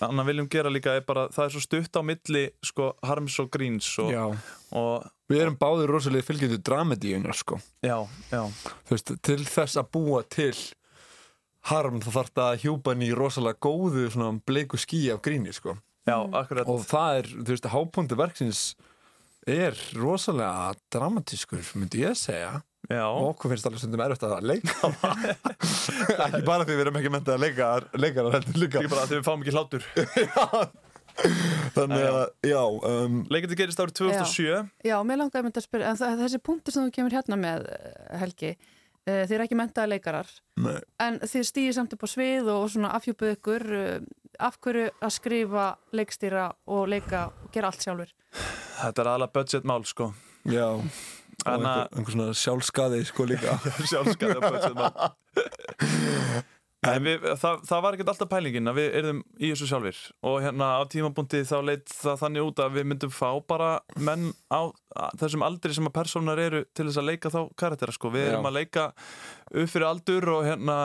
Anna 0.00 0.24
viljum 0.24 0.48
gera 0.48 0.70
líka 0.72 0.94
er 0.96 1.04
bara 1.04 1.26
það 1.34 1.44
er 1.44 1.54
svo 1.54 1.62
stutt 1.64 1.98
á 1.98 2.02
milli 2.06 2.44
sko 2.64 2.92
harms 3.04 3.36
og 3.42 3.50
gríns 3.52 3.88
og, 4.00 4.36
og 4.72 5.08
Við 5.30 5.44
erum 5.44 5.56
báðir 5.60 5.92
rosalega 5.92 6.26
fylgjendur 6.26 6.58
dramedíunar 6.66 7.36
sko. 7.38 7.60
Já, 7.86 8.00
já, 8.32 8.40
veist, 8.88 9.12
til 9.22 9.44
þess 9.46 9.78
að 9.78 9.90
búa 9.94 10.24
til 10.26 10.56
harm 11.70 12.00
þá 12.02 12.08
þarf 12.16 12.32
það 12.34 12.48
að 12.48 12.64
hjúpa 12.64 12.94
hann 12.94 13.04
í 13.06 13.10
rosalega 13.14 13.62
góðu 13.62 14.08
svona 14.10 14.40
bleiku 14.46 14.80
skí 14.80 15.04
af 15.14 15.20
gríni 15.22 15.54
sko. 15.54 15.76
Já, 16.08 16.16
og 16.16 16.82
það 16.88 17.20
er, 17.20 17.30
þú 17.36 17.52
veist, 17.52 17.70
hápunkti 17.70 18.18
verksins 18.18 18.62
er 19.46 19.78
rosalega 20.00 20.72
dramatískur, 20.90 21.62
myndi 21.78 22.02
ég 22.02 22.18
segja 22.18 22.58
já, 22.88 23.04
og 23.06 23.26
okkur 23.34 23.52
finnst 23.52 23.66
alveg 23.68 23.82
stundum 23.82 24.02
erfitt 24.04 24.24
að 24.26 24.46
leika. 24.48 24.92
Það. 25.00 25.24
ekki 26.26 26.44
bara 26.46 26.64
því 26.66 26.76
við 26.76 26.84
erum 26.86 27.00
ekki 27.00 27.12
mentið 27.16 27.34
að 27.36 27.44
leika 27.44 27.72
leikara 28.00 28.32
heldur 28.38 28.60
líka. 28.62 28.80
Ekki 28.80 28.92
bara 28.94 29.04
að 29.04 29.12
því 29.12 29.18
við 29.20 29.26
fáum 29.28 29.44
ekki 29.44 29.56
hlátur. 29.56 29.84
Þannig 31.74 32.04
að, 32.06 32.20
já 32.48 32.60
um, 32.62 33.16
leikandi 33.28 33.56
gerist 33.58 33.80
árið 33.82 33.96
2007 33.98 34.86
Já, 34.88 34.94
mér 35.04 35.18
langaði 35.20 35.44
myndi 35.44 35.60
að 35.60 35.66
spyrja, 35.66 35.90
en 35.90 35.98
það- 36.00 36.20
þessi 36.22 36.40
punktur 36.46 36.72
sem 36.72 36.86
þú 36.86 36.94
kemur 36.96 37.16
hérna 37.16 37.36
með, 37.36 37.66
eh, 37.74 38.14
Helgi, 38.22 38.52
uh, 38.54 39.18
þið 39.28 39.34
er 39.36 39.44
ekki 39.44 39.58
mentaði 39.58 39.92
leikarar, 39.92 40.30
nei, 40.64 40.78
en 41.02 41.18
þið 41.20 41.44
stýðir 41.50 41.76
samt 41.76 41.92
upp 41.98 42.06
á 42.06 42.08
svið 42.14 42.48
og 42.54 42.64
svona 42.72 42.94
afhjúpuð 42.96 43.34
ykkur, 43.36 43.66
uh, 43.82 44.08
af 44.40 44.56
hverju 44.64 44.86
að 45.02 45.14
skrifa, 45.18 45.66
leikstýra 45.92 46.46
og 46.72 46.88
leika 46.88 47.26
og 47.28 47.52
gera 47.52 47.68
allt 47.68 47.84
sjálfur? 47.84 48.14
þetta 48.80 49.02
er 49.02 49.10
aðalega 49.12 49.34
budgetmál 49.36 49.84
sko. 49.90 50.12
Já 50.48 50.78
Anna- 51.48 51.74
einhver, 51.86 51.96
einhver 51.96 52.16
svona 52.16 52.36
sjálfskaði 52.36 53.00
sko 53.08 53.24
líka. 53.30 53.56
En 56.80 57.02
við, 57.04 57.24
það, 57.36 57.58
það 57.68 57.80
var 57.84 57.96
ekkert 57.96 58.10
alltaf 58.14 58.28
pælingin 58.30 58.70
að 58.70 58.78
við 58.78 58.94
erðum 59.00 59.18
í 59.36 59.50
þessu 59.50 59.66
sjálfur 59.68 59.98
og 60.30 60.36
hérna 60.40 60.68
á 60.80 60.82
tímabúndi 60.88 61.42
þá 61.44 61.58
leitt 61.68 61.92
það 61.92 62.16
þannig 62.22 62.46
út 62.48 62.62
að 62.64 62.78
við 62.78 62.86
myndum 62.88 63.12
fá 63.12 63.26
bara 63.52 63.66
menn 64.00 64.30
á 64.48 64.72
þessum 65.20 65.44
aldri 65.44 65.76
sem 65.76 65.90
að 65.90 65.94
persónar 65.98 66.40
eru 66.40 66.62
til 66.72 66.86
þess 66.88 67.02
að 67.02 67.08
leika 67.10 67.32
þá 67.34 67.38
karaktera 67.60 67.92
sko, 67.92 68.08
við 68.14 68.24
Já. 68.24 68.30
erum 68.32 68.48
að 68.48 68.56
leika 68.56 68.86
upp 69.52 69.68
fyrir 69.74 69.86
aldur 69.90 70.28
og 70.38 70.48
hérna 70.48 70.78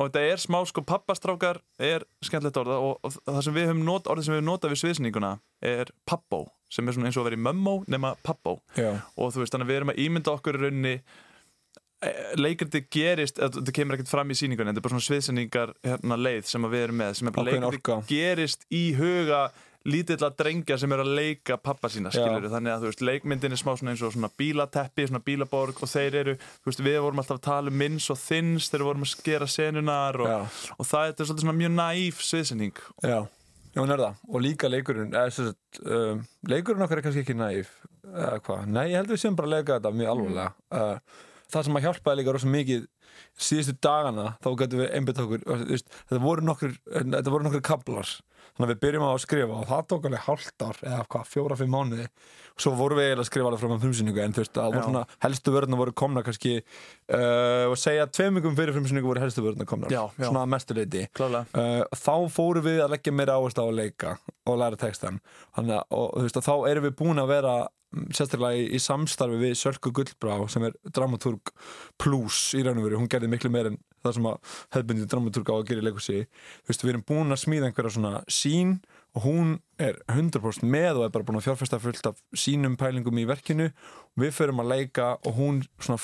og 0.00 0.08
þetta 0.08 0.24
er 0.32 0.40
smá 0.40 0.58
sko, 0.72 0.86
pappastrákar 0.88 1.60
er 1.84 2.08
skemmtilegt 2.24 2.62
orða 2.64 2.80
og, 2.80 2.96
og 3.04 3.18
það 3.20 3.42
sem 3.44 3.58
við 3.60 3.68
höfum 3.74 3.84
not, 3.90 4.08
orðið 4.08 4.30
sem 4.30 4.38
við 4.38 4.40
höfum 4.40 4.50
notað 4.54 4.72
við 4.72 4.82
sviðsninguna 4.86 5.34
er 5.68 5.92
pappó, 6.08 6.46
sem 6.72 6.88
er 6.88 6.96
svona 6.96 7.10
eins 7.10 7.18
og 7.18 7.24
að 7.24 7.30
vera 7.30 7.38
í 7.38 7.44
mömmó 7.46 7.76
nema 7.90 8.16
pappó. 8.26 8.58
Já, 8.78 8.96
og 9.16 9.32
þú 9.34 9.44
veist 9.44 9.54
þannig 9.54 9.68
að 9.68 9.72
við 9.72 9.80
erum 9.80 9.94
að 9.94 10.02
ímynda 10.06 10.34
okkur 10.36 10.58
í 10.58 10.64
rauninni 10.64 10.96
leikrandi 12.36 12.82
gerist, 12.92 13.38
þetta 13.40 13.72
kemur 13.74 13.96
ekkert 13.96 14.10
fram 14.12 14.32
í 14.32 14.36
síningunni 14.36 14.72
þetta 14.72 14.82
er 14.82 14.84
bara 14.84 14.96
svona 14.96 15.06
sviðsendingar 15.06 15.72
hérna, 15.86 16.18
leið 16.20 16.50
sem 16.50 16.66
við 16.68 16.82
erum 16.84 17.00
með, 17.00 17.14
sem 17.16 17.30
er 17.30 17.36
bara 17.36 17.54
leikrandi 17.54 18.10
gerist 18.10 18.66
í 18.68 18.82
huga 18.98 19.46
lítilla 19.86 20.28
drengja 20.34 20.76
sem 20.82 20.92
eru 20.92 21.04
að 21.06 21.14
leika 21.16 21.56
pappa 21.62 21.88
sína 21.92 22.10
skilur 22.12 22.48
þannig 22.50 22.74
að 22.74 22.84
þú 22.84 22.90
veist, 22.90 23.04
leikmyndin 23.06 23.54
er 23.54 23.60
smá 23.60 23.72
svona 23.78 23.94
eins 23.94 24.02
og 24.02 24.12
svona 24.16 24.30
bílateppi, 24.36 25.06
svona 25.06 25.22
bílaborg 25.24 25.80
og 25.80 25.92
þeir 25.92 26.18
eru, 26.22 26.34
þú 26.36 26.72
veist, 26.72 26.84
við 26.84 26.98
vorum 27.04 27.22
alltaf 27.22 27.38
að 27.38 27.46
tala 27.46 27.72
um 27.72 27.78
minns 27.80 28.10
og 28.12 28.18
þins 28.20 28.68
við 28.74 28.86
vorum 28.88 29.06
að 29.06 29.12
skera 29.14 29.48
senunar 29.50 30.20
og, 30.20 30.60
og 30.76 30.90
það 30.90 31.12
er 31.12 31.16
svolítið 31.20 31.46
svona 31.46 31.58
mjög 31.62 31.74
næf 31.78 32.22
sviðsending. 32.26 32.84
Já 33.06 33.18
Já, 33.76 33.82
hún 33.82 33.92
er 33.92 34.00
það. 34.00 34.20
Og 34.32 34.40
líka 34.40 34.68
leikurinn, 34.72 35.10
eða 35.12 35.32
sagt, 35.36 35.78
um, 35.84 36.22
leikurinn 36.48 36.84
okkar 36.86 37.02
er 37.02 37.04
kannski 37.04 37.20
ekki 37.26 37.34
næf, 37.36 37.74
eða 38.08 38.38
hvað? 38.46 38.70
Nei, 38.72 38.84
ég 38.88 39.02
held 39.02 39.10
við 39.12 39.18
sem 39.20 39.34
bara 39.36 39.50
að 39.50 39.52
leika 39.52 39.74
þetta 39.74 39.90
mjög 39.98 40.12
alvarlega. 40.12 40.46
Uh, 40.72 41.26
það 41.52 41.66
sem 41.66 41.76
að 41.76 41.84
hjálpaði 41.84 42.20
líka 42.22 42.34
rosa 42.36 42.52
mikið 42.54 42.86
síðustu 43.36 43.74
dagana, 43.84 44.24
þá 44.40 44.48
getum 44.62 44.80
við 44.80 44.96
einbytt 44.96 45.20
okkur, 45.26 45.44
þetta 45.92 46.22
voru 46.24 46.46
nokkur, 46.48 46.72
þetta 46.88 47.34
voru 47.34 47.48
nokkur 47.50 47.64
kablar. 47.68 48.14
Þannig 48.56 48.66
að 48.66 48.72
við 48.72 48.82
byrjum 48.86 49.04
á 49.04 49.10
að 49.12 49.22
skrifa 49.22 49.56
og 49.56 49.66
það 49.68 49.86
tók 49.92 50.06
alveg 50.08 50.22
hálft 50.26 50.64
ár, 50.64 50.78
eða 50.80 51.02
hvað, 51.12 51.26
fjóra, 51.28 51.58
fimm 51.60 51.74
mánuði. 51.76 52.06
Og 52.56 52.64
svo 52.64 52.72
vorum 52.78 52.96
við 52.96 53.10
eiginlega 53.10 53.24
að 53.26 53.28
skrifa 53.28 53.50
alveg 53.50 53.60
fram 53.60 53.74
á 53.76 53.82
frumsýningu, 53.82 54.22
en 54.24 54.36
þú 54.36 54.42
veist, 54.42 54.52
það 54.56 54.70
voru 54.72 54.84
svona, 54.86 55.02
helstu 55.26 55.52
vörðuna 55.52 55.80
voru 55.82 55.94
komna 56.00 56.22
kannski, 56.24 56.54
uh, 57.12 57.66
og 57.68 57.76
segja 57.76 58.08
tveimugum 58.08 58.56
fyrir 58.56 58.76
frumsýningu 58.78 59.10
voru 59.10 59.20
helstu 59.20 59.44
vörðuna 59.44 59.68
komnar. 59.68 59.92
Já, 59.92 60.02
já. 60.16 60.24
Svona 60.30 60.46
að 60.46 60.52
mestu 60.56 60.78
leiti. 60.78 61.04
klálega 61.12 61.44
Uh, 61.56 61.84
þá 61.96 62.32
fórum 62.32 62.64
við 62.64 62.80
að 62.84 62.92
leggja 62.96 63.12
meira 63.14 63.36
áherslu 63.36 63.64
á 63.64 63.66
að 63.68 63.78
leika 63.78 64.16
og 64.46 64.58
læra 64.60 64.78
textan 64.80 65.20
þannig 65.56 65.76
að 65.78 65.96
og, 65.96 66.08
þú 66.16 66.24
veist, 66.26 66.40
þá 66.46 66.54
erum 66.70 66.86
við 66.86 66.96
búin 66.98 67.22
að 67.22 67.32
vera 67.32 67.54
sérstaklega 68.14 68.60
í, 68.60 68.66
í 68.76 68.80
samstarfi 68.82 69.40
við 69.40 69.56
Sölku 69.60 69.92
Gullbrá 69.94 70.38
sem 70.52 70.66
er 70.68 70.76
dramaturg 70.96 71.52
plus 72.00 72.50
í 72.58 72.64
raun 72.66 72.80
og 72.80 72.88
veru, 72.88 73.00
hún 73.00 73.10
gerði 73.12 73.32
miklu 73.32 73.52
meir 73.52 73.72
en 73.72 73.80
það 74.04 74.18
sem 74.18 74.28
að 74.30 74.52
hefðbundið 74.76 75.10
dramaturg 75.12 75.50
á 75.50 75.54
að 75.56 75.66
gera 75.70 75.82
í 75.82 75.86
leikursi 75.88 76.20
þú 76.26 76.70
veist, 76.70 76.84
við 76.84 76.92
erum 76.94 77.06
búin 77.08 77.34
að 77.34 77.42
smíða 77.42 77.70
einhverja 77.70 77.96
svona 77.96 78.14
sín 78.30 78.78
og 79.16 79.24
hún 79.24 79.52
er 79.80 79.96
100% 80.12 80.66
með 80.68 80.98
og 80.98 81.06
er 81.06 81.12
bara 81.14 81.24
búin 81.24 81.38
að 81.38 81.46
fjárfesta 81.46 81.78
fullt 81.80 82.08
af 82.10 82.18
sínum 82.36 82.76
pælingum 82.76 83.16
í 83.16 83.24
verkinu. 83.28 83.70
Við 84.20 84.34
förum 84.36 84.60
að 84.60 84.72
leika 84.74 85.06
og 85.24 85.38
hún 85.38 85.62
svona 85.80 86.00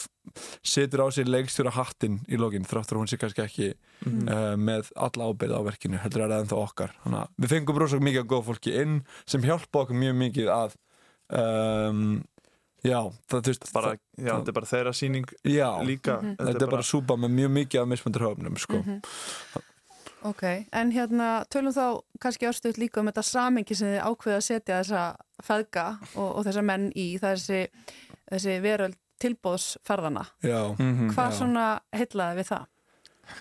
setur 0.64 1.04
á 1.04 1.06
sig 1.12 1.28
leikstjóra 1.28 1.74
hattinn 1.76 2.22
í 2.28 2.40
lokin 2.40 2.64
þráttur 2.68 2.96
að 2.96 3.02
hún 3.02 3.10
sé 3.12 3.18
kannski 3.20 3.44
ekki 3.44 3.68
uh, 3.72 4.54
með 4.56 4.88
alla 4.96 5.28
ábyrð 5.28 5.60
á 5.60 5.68
verkinu 5.68 6.00
heldur 6.00 6.24
er 6.24 6.32
það 6.32 6.46
ennþá 6.46 6.62
okkar. 6.62 6.96
Þannig 7.04 7.20
að 7.20 7.36
við 7.44 7.52
fengum 7.52 7.82
rosalega 7.82 8.08
mikið 8.08 8.24
af 8.24 8.30
góð 8.32 8.48
fólki 8.48 8.74
inn 8.80 8.98
sem 9.26 9.44
hjálpa 9.44 9.84
okkur 9.84 10.00
mjög 10.04 10.18
mikið 10.24 10.52
að 10.56 10.80
um, 11.32 12.22
já, 12.84 12.98
það 13.30 13.42
þú 13.42 13.52
veist 13.52 13.68
bara, 13.72 13.90
það, 13.92 13.98
já, 14.18 14.32
þetta 14.36 14.52
er 14.52 14.56
bara 14.60 14.70
þeirra 14.72 14.92
síning 14.98 15.28
já, 15.46 15.68
líka 15.86 16.16
þetta 16.38 16.64
er 16.66 16.72
bara 16.76 16.86
súpa 16.86 17.16
með 17.16 17.36
mjög 17.40 17.52
mikið 17.58 17.82
af 17.84 17.90
mismundur 17.92 18.26
höfnum 18.28 18.56
sko. 18.60 18.80
Ok, 20.22 20.42
en 20.70 20.92
hérna 20.94 21.28
tölum 21.50 21.74
þá 21.74 21.86
kannski 22.22 22.46
örstuðt 22.46 22.78
líka 22.78 23.00
um 23.02 23.08
þetta 23.10 23.24
samengi 23.26 23.74
sem 23.74 23.88
þið 23.90 24.04
ákveða 24.06 24.36
að 24.38 24.44
setja 24.46 24.76
þessa 24.82 25.00
feðga 25.42 25.86
og, 26.14 26.28
og 26.38 26.44
þessa 26.46 26.62
menn 26.62 26.84
í 26.94 27.06
þessi, 27.18 27.64
þessi 28.30 28.58
veröld 28.62 28.98
tilbóðsferðana. 29.22 30.22
já, 30.42 30.60
Mhm. 30.78 31.10
Hvað 31.14 31.30
Já. 31.30 31.38
svona 31.38 31.66
heitlaði 31.94 32.38
við 32.38 32.46
það? 32.52 32.66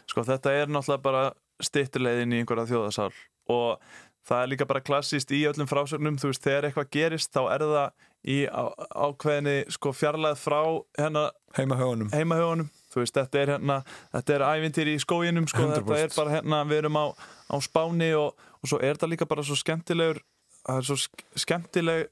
Sko 0.09 0.23
þetta 0.23 0.51
er 0.61 0.67
náttúrulega 0.67 1.01
bara 1.01 1.23
stittuleiðin 1.61 2.33
í 2.33 2.41
einhverja 2.41 2.65
þjóðasál 2.69 3.13
og 3.49 3.79
það 4.27 4.43
er 4.43 4.51
líka 4.53 4.67
bara 4.69 4.83
klassist 4.85 5.33
í 5.33 5.43
öllum 5.49 5.69
frásögnum, 5.69 6.19
þú 6.21 6.31
veist, 6.31 6.45
þegar 6.45 6.69
eitthvað 6.69 6.91
gerist 6.93 7.33
þá 7.33 7.41
er 7.55 7.65
það 7.71 8.07
í 8.21 8.37
ákveðinni 8.47 9.55
sko 9.73 9.93
fjarlæð 9.97 10.37
frá 10.37 10.59
hérna 10.99 11.29
heima 11.57 11.77
heimahögunum, 12.13 12.69
þú 12.93 13.01
veist, 13.01 13.17
þetta 13.17 13.41
er 13.41 13.53
hérna 13.55 13.79
þetta 14.13 14.35
er 14.35 14.45
ævintir 14.45 14.91
í 14.91 14.97
skóginum, 15.01 15.49
sko 15.49 15.65
100%. 15.65 15.87
þetta 15.89 16.03
er 16.05 16.17
bara 16.19 16.35
hérna, 16.35 16.61
við 16.69 16.83
erum 16.83 17.01
á, 17.01 17.05
á 17.49 17.57
spáni 17.65 18.11
og, 18.19 18.37
og 18.61 18.69
svo 18.69 18.77
er 18.77 18.93
þetta 18.93 19.09
líka 19.09 19.29
bara 19.29 19.45
svo 19.47 19.57
skemmtilegur 19.57 20.21
það 20.61 20.81
er 20.81 20.87
svo 20.89 20.97
sk 21.01 21.25
skemmtileg 21.41 22.11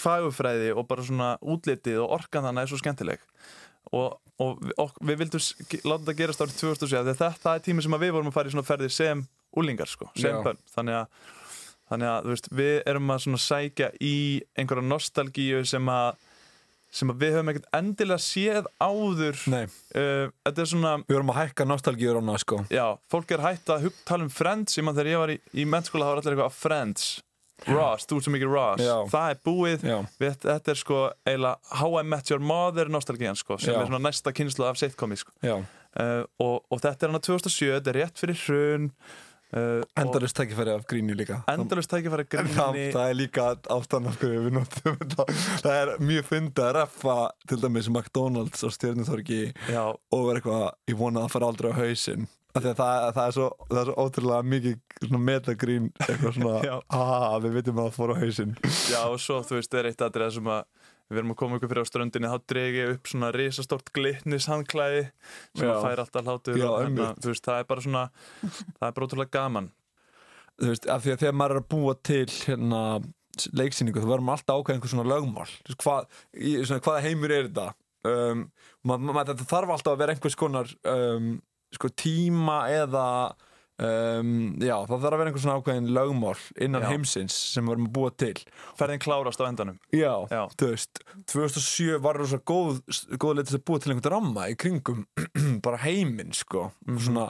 fagufræði 0.00 0.74
og 0.76 0.86
bara 0.90 1.04
svona 1.06 1.30
útlitið 1.40 2.02
og 2.04 2.18
orkan 2.18 2.44
þannig 2.44 2.66
er 2.66 2.72
svo 2.72 2.80
skemmtileg. 2.80 3.22
Og, 3.94 4.16
og, 4.42 4.62
og 4.82 4.96
við 5.06 5.22
vildum 5.22 5.42
láta 5.86 6.02
þetta 6.02 6.16
gerast 6.18 6.42
árið 6.42 6.58
2007 6.60 6.90
þegar 6.98 7.18
þetta 7.20 7.54
er 7.54 7.64
tími 7.64 7.84
sem 7.84 7.98
við 8.02 8.14
vorum 8.16 8.30
að 8.32 8.36
fara 8.36 8.50
í 8.50 8.54
svona 8.54 8.66
ferði 8.66 8.90
sem 8.92 9.22
úlingar 9.56 9.88
sko, 9.88 10.10
sem 10.18 10.36
bönn 10.44 10.58
þannig 10.74 10.98
að, 10.98 11.20
þannig 11.90 12.12
að 12.12 12.30
veist, 12.32 12.48
við 12.52 12.78
erum 12.86 13.12
að 13.14 13.28
sækja 13.42 13.90
í 14.02 14.16
einhverja 14.58 14.86
nostalgíu 14.86 15.62
sem 15.68 15.92
að 15.92 16.16
sem 16.96 17.10
við 17.18 17.34
höfum 17.34 17.50
ekkert 17.52 17.68
endilega 17.76 18.22
séð 18.22 18.68
áður 18.80 19.40
Nei, 19.52 19.64
uh, 19.98 20.30
þetta 20.46 20.62
er 20.62 20.70
svona 20.70 20.92
við 21.02 21.16
vorum 21.18 21.32
að 21.34 21.40
hækka 21.42 21.66
nostalgíur 21.68 22.20
ána 22.22 22.38
sko. 22.40 22.62
já, 22.72 22.86
fólk 23.12 23.34
er 23.34 23.44
hægt 23.44 23.72
að 23.74 23.90
tala 24.08 24.26
um 24.26 24.32
Friends 24.32 24.78
ég 24.78 24.86
mann 24.86 24.96
þegar 24.96 25.12
ég 25.12 25.22
var 25.24 25.34
í, 25.34 25.38
í 25.52 25.66
mennskóla 25.68 26.06
þá 26.06 26.12
var 26.12 26.22
allir 26.22 26.36
eitthvað 26.36 26.52
að 26.52 26.60
Friends 26.62 27.08
Ross, 27.64 28.04
þú 28.04 28.18
svo 28.20 28.32
mikið 28.34 28.50
Ross 28.52 28.84
Já. 28.84 28.96
það 29.08 29.30
er 29.32 29.38
búið, 29.48 29.84
við, 30.20 30.34
þetta 30.44 30.72
er 30.72 30.80
sko 30.80 30.98
eiginlega 31.24 31.78
How 31.80 31.94
I 31.96 32.02
Met 32.04 32.30
Your 32.30 32.42
Mother 32.44 32.90
nostalgían 32.92 33.38
sko, 33.38 33.56
sem 33.58 33.72
Já. 33.72 33.80
er 33.80 33.88
svona 33.88 34.02
næsta 34.04 34.32
kynslu 34.36 34.66
af 34.68 34.76
sitcomi 34.80 35.16
sko. 35.16 35.32
Uh, 35.40 36.26
og, 36.44 36.58
og 36.68 36.82
þetta 36.82 37.06
er 37.06 37.12
hann 37.12 37.16
að 37.16 37.30
2007, 37.30 37.70
þetta 37.78 37.92
er 37.94 37.98
rétt 38.02 38.20
fyrir 38.20 38.42
hrun 38.44 38.90
uh, 39.54 39.82
endalist 40.00 40.36
tækifæri 40.38 40.72
af 40.74 40.86
gríni 40.90 41.16
líka. 41.18 41.42
endalust 41.52 41.90
tækifæri 41.92 42.26
það, 42.26 42.48
gríni. 42.48 42.86
Það 42.94 43.10
er 43.10 43.18
líka 43.18 43.48
ástæðan 43.76 44.10
af 44.10 44.18
hverju 44.22 44.46
við 44.46 44.56
notum 44.56 44.98
það 45.64 45.74
er 45.74 45.92
mjög 46.02 46.30
fyndið 46.30 46.64
að 46.66 46.74
reffa 46.80 47.18
til 47.46 47.60
dæmis 47.62 47.90
McDonalds 47.92 48.66
og 48.66 48.74
stjörnuþorgi 48.76 49.42
og 49.76 50.26
vera 50.30 50.40
eitthvað, 50.40 50.66
ég 50.90 50.98
vona 50.98 51.22
að 51.22 51.28
það 51.28 51.36
fara 51.36 51.52
aldrei 51.52 51.70
á 51.70 51.80
hausinn. 51.82 52.28
Af 52.56 52.62
því 52.64 52.70
að 52.70 52.78
það, 52.78 53.06
það, 53.16 53.26
er 53.26 53.34
svo, 53.36 53.46
það 53.68 53.78
er 53.80 53.88
svo 53.88 54.04
ótrúlega 54.06 54.50
mikið 54.50 55.16
metagrín 55.20 55.88
eitthvað 56.06 56.38
svona, 56.38 56.76
ah, 56.96 57.34
við 57.44 57.58
veitum 57.58 57.80
að 57.82 57.88
það 57.90 57.96
fór 57.98 58.12
á 58.12 58.16
hausinn. 58.22 58.54
Já, 58.88 59.00
og 59.10 59.18
svo 59.20 59.42
þú 59.44 59.58
veist, 59.58 59.72
það 59.74 59.82
er 59.82 59.88
eitt 59.90 60.04
aðrið 60.06 60.38
sem 60.38 60.48
að 60.54 60.62
við 61.10 61.20
erum 61.20 61.32
að 61.34 61.38
koma 61.42 61.58
ykkur 61.58 61.70
fyrir 61.72 61.86
á 61.86 61.90
ströndinni 61.90 62.30
þá 62.32 62.38
dregi 62.50 62.80
ég 62.82 62.92
upp 62.96 63.10
svona 63.10 63.32
risastort 63.34 63.90
glitnis 63.94 64.48
handklæði 64.50 65.02
sem 65.06 65.66
Já. 65.68 65.72
að 65.76 65.84
færa 65.84 66.04
alltaf 66.06 66.26
hlátur 66.26 66.58
Já, 66.58 66.66
og 66.66 66.78
hérna, 66.82 66.86
einmitt. 66.88 67.20
þú 67.22 67.32
veist, 67.32 67.44
það 67.46 67.60
er 67.62 67.68
bara 67.70 67.84
svona 67.86 68.04
það 68.80 68.88
er 68.88 68.96
bara 68.96 69.06
ótrúlega 69.08 69.34
gaman 69.36 69.68
þú 70.56 70.72
veist, 70.72 70.88
af 70.90 71.04
því 71.04 71.14
að 71.14 71.22
þegar 71.22 71.38
maður 71.40 71.56
er 71.56 71.62
að 71.62 71.68
búa 71.76 71.96
til 72.10 72.26
hérna 72.32 72.82
leiksýningu 73.60 74.00
þá 74.00 74.08
verður 74.08 74.26
maður 74.26 74.40
alltaf 74.40 74.60
ákveð 74.62 74.76
einhver 74.78 74.94
svona 74.94 75.10
lögmál 75.12 75.50
Þú 75.52 75.72
veist, 75.72 75.82
hvað, 75.84 76.06
í, 76.34 76.54
svona, 76.64 76.84
hvaða 76.86 77.04
heimur 77.06 77.34
er 77.36 77.50
þetta 77.50 77.66
um, 78.10 78.46
maður, 78.86 79.10
maður, 79.12 79.28
þetta 79.34 79.50
þarf 79.52 79.74
alltaf 79.76 79.92
að 79.92 80.00
vera 80.02 80.16
einhvers 80.16 80.38
konar 80.40 80.72
um, 80.94 81.28
sko, 81.76 81.90
tíma 82.02 82.58
eða 82.72 83.06
um, 83.82 84.30
já, 84.62 84.74
það 84.88 84.92
þarf 85.02 85.06
að 85.06 85.18
vera 85.20 85.30
einhver 85.30 85.42
svona 85.44 85.56
ákveðin 85.60 85.90
lögmál 85.96 86.36
innan 86.64 86.84
Já. 86.86 86.88
heimsins 86.92 87.34
sem 87.52 87.64
við 87.66 87.74
verðum 87.74 87.88
að 87.90 87.94
búa 87.98 88.12
til 88.22 88.38
ferðin 88.78 89.02
klárast 89.04 89.42
á 89.42 89.48
endanum 89.50 89.76
Já, 89.92 90.12
Já. 90.32 90.42
þú 90.56 90.70
veist 90.72 91.02
2007 91.32 91.98
var 92.06 92.16
rosa 92.22 92.38
góð 92.40 92.80
góð 93.20 93.36
leið 93.40 93.50
til 93.50 93.58
að 93.60 93.66
búa 93.68 93.82
til 93.84 93.92
einhvern 93.94 94.14
ramma 94.16 94.46
í 94.52 94.56
kringum 94.56 95.04
bara 95.66 95.82
heiminn 95.84 96.32
sko 96.36 96.70
Mhm. 96.86 96.98
svona, 97.04 97.26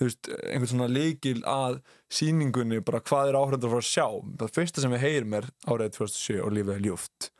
þú 0.00 0.08
veist, 0.08 0.30
einhvern 0.48 0.70
svona 0.72 0.88
leikil 0.88 1.42
að 1.44 1.80
sýningunni 2.10 2.80
bara 2.84 3.00
hvað 3.04 3.28
er 3.30 3.38
áhörður 3.40 3.60
að 3.68 3.74
fara 3.74 3.84
að 3.84 3.90
sjá 3.92 4.06
það 4.40 4.54
fyrsta 4.56 4.80
sem 4.86 4.94
við 4.96 5.04
heyrum 5.04 5.36
er 5.40 5.50
árið 5.68 5.92
2007 6.00 6.40
og 6.46 6.52
lífið 6.56 6.74
er 6.78 6.84
ljúft 6.88 7.30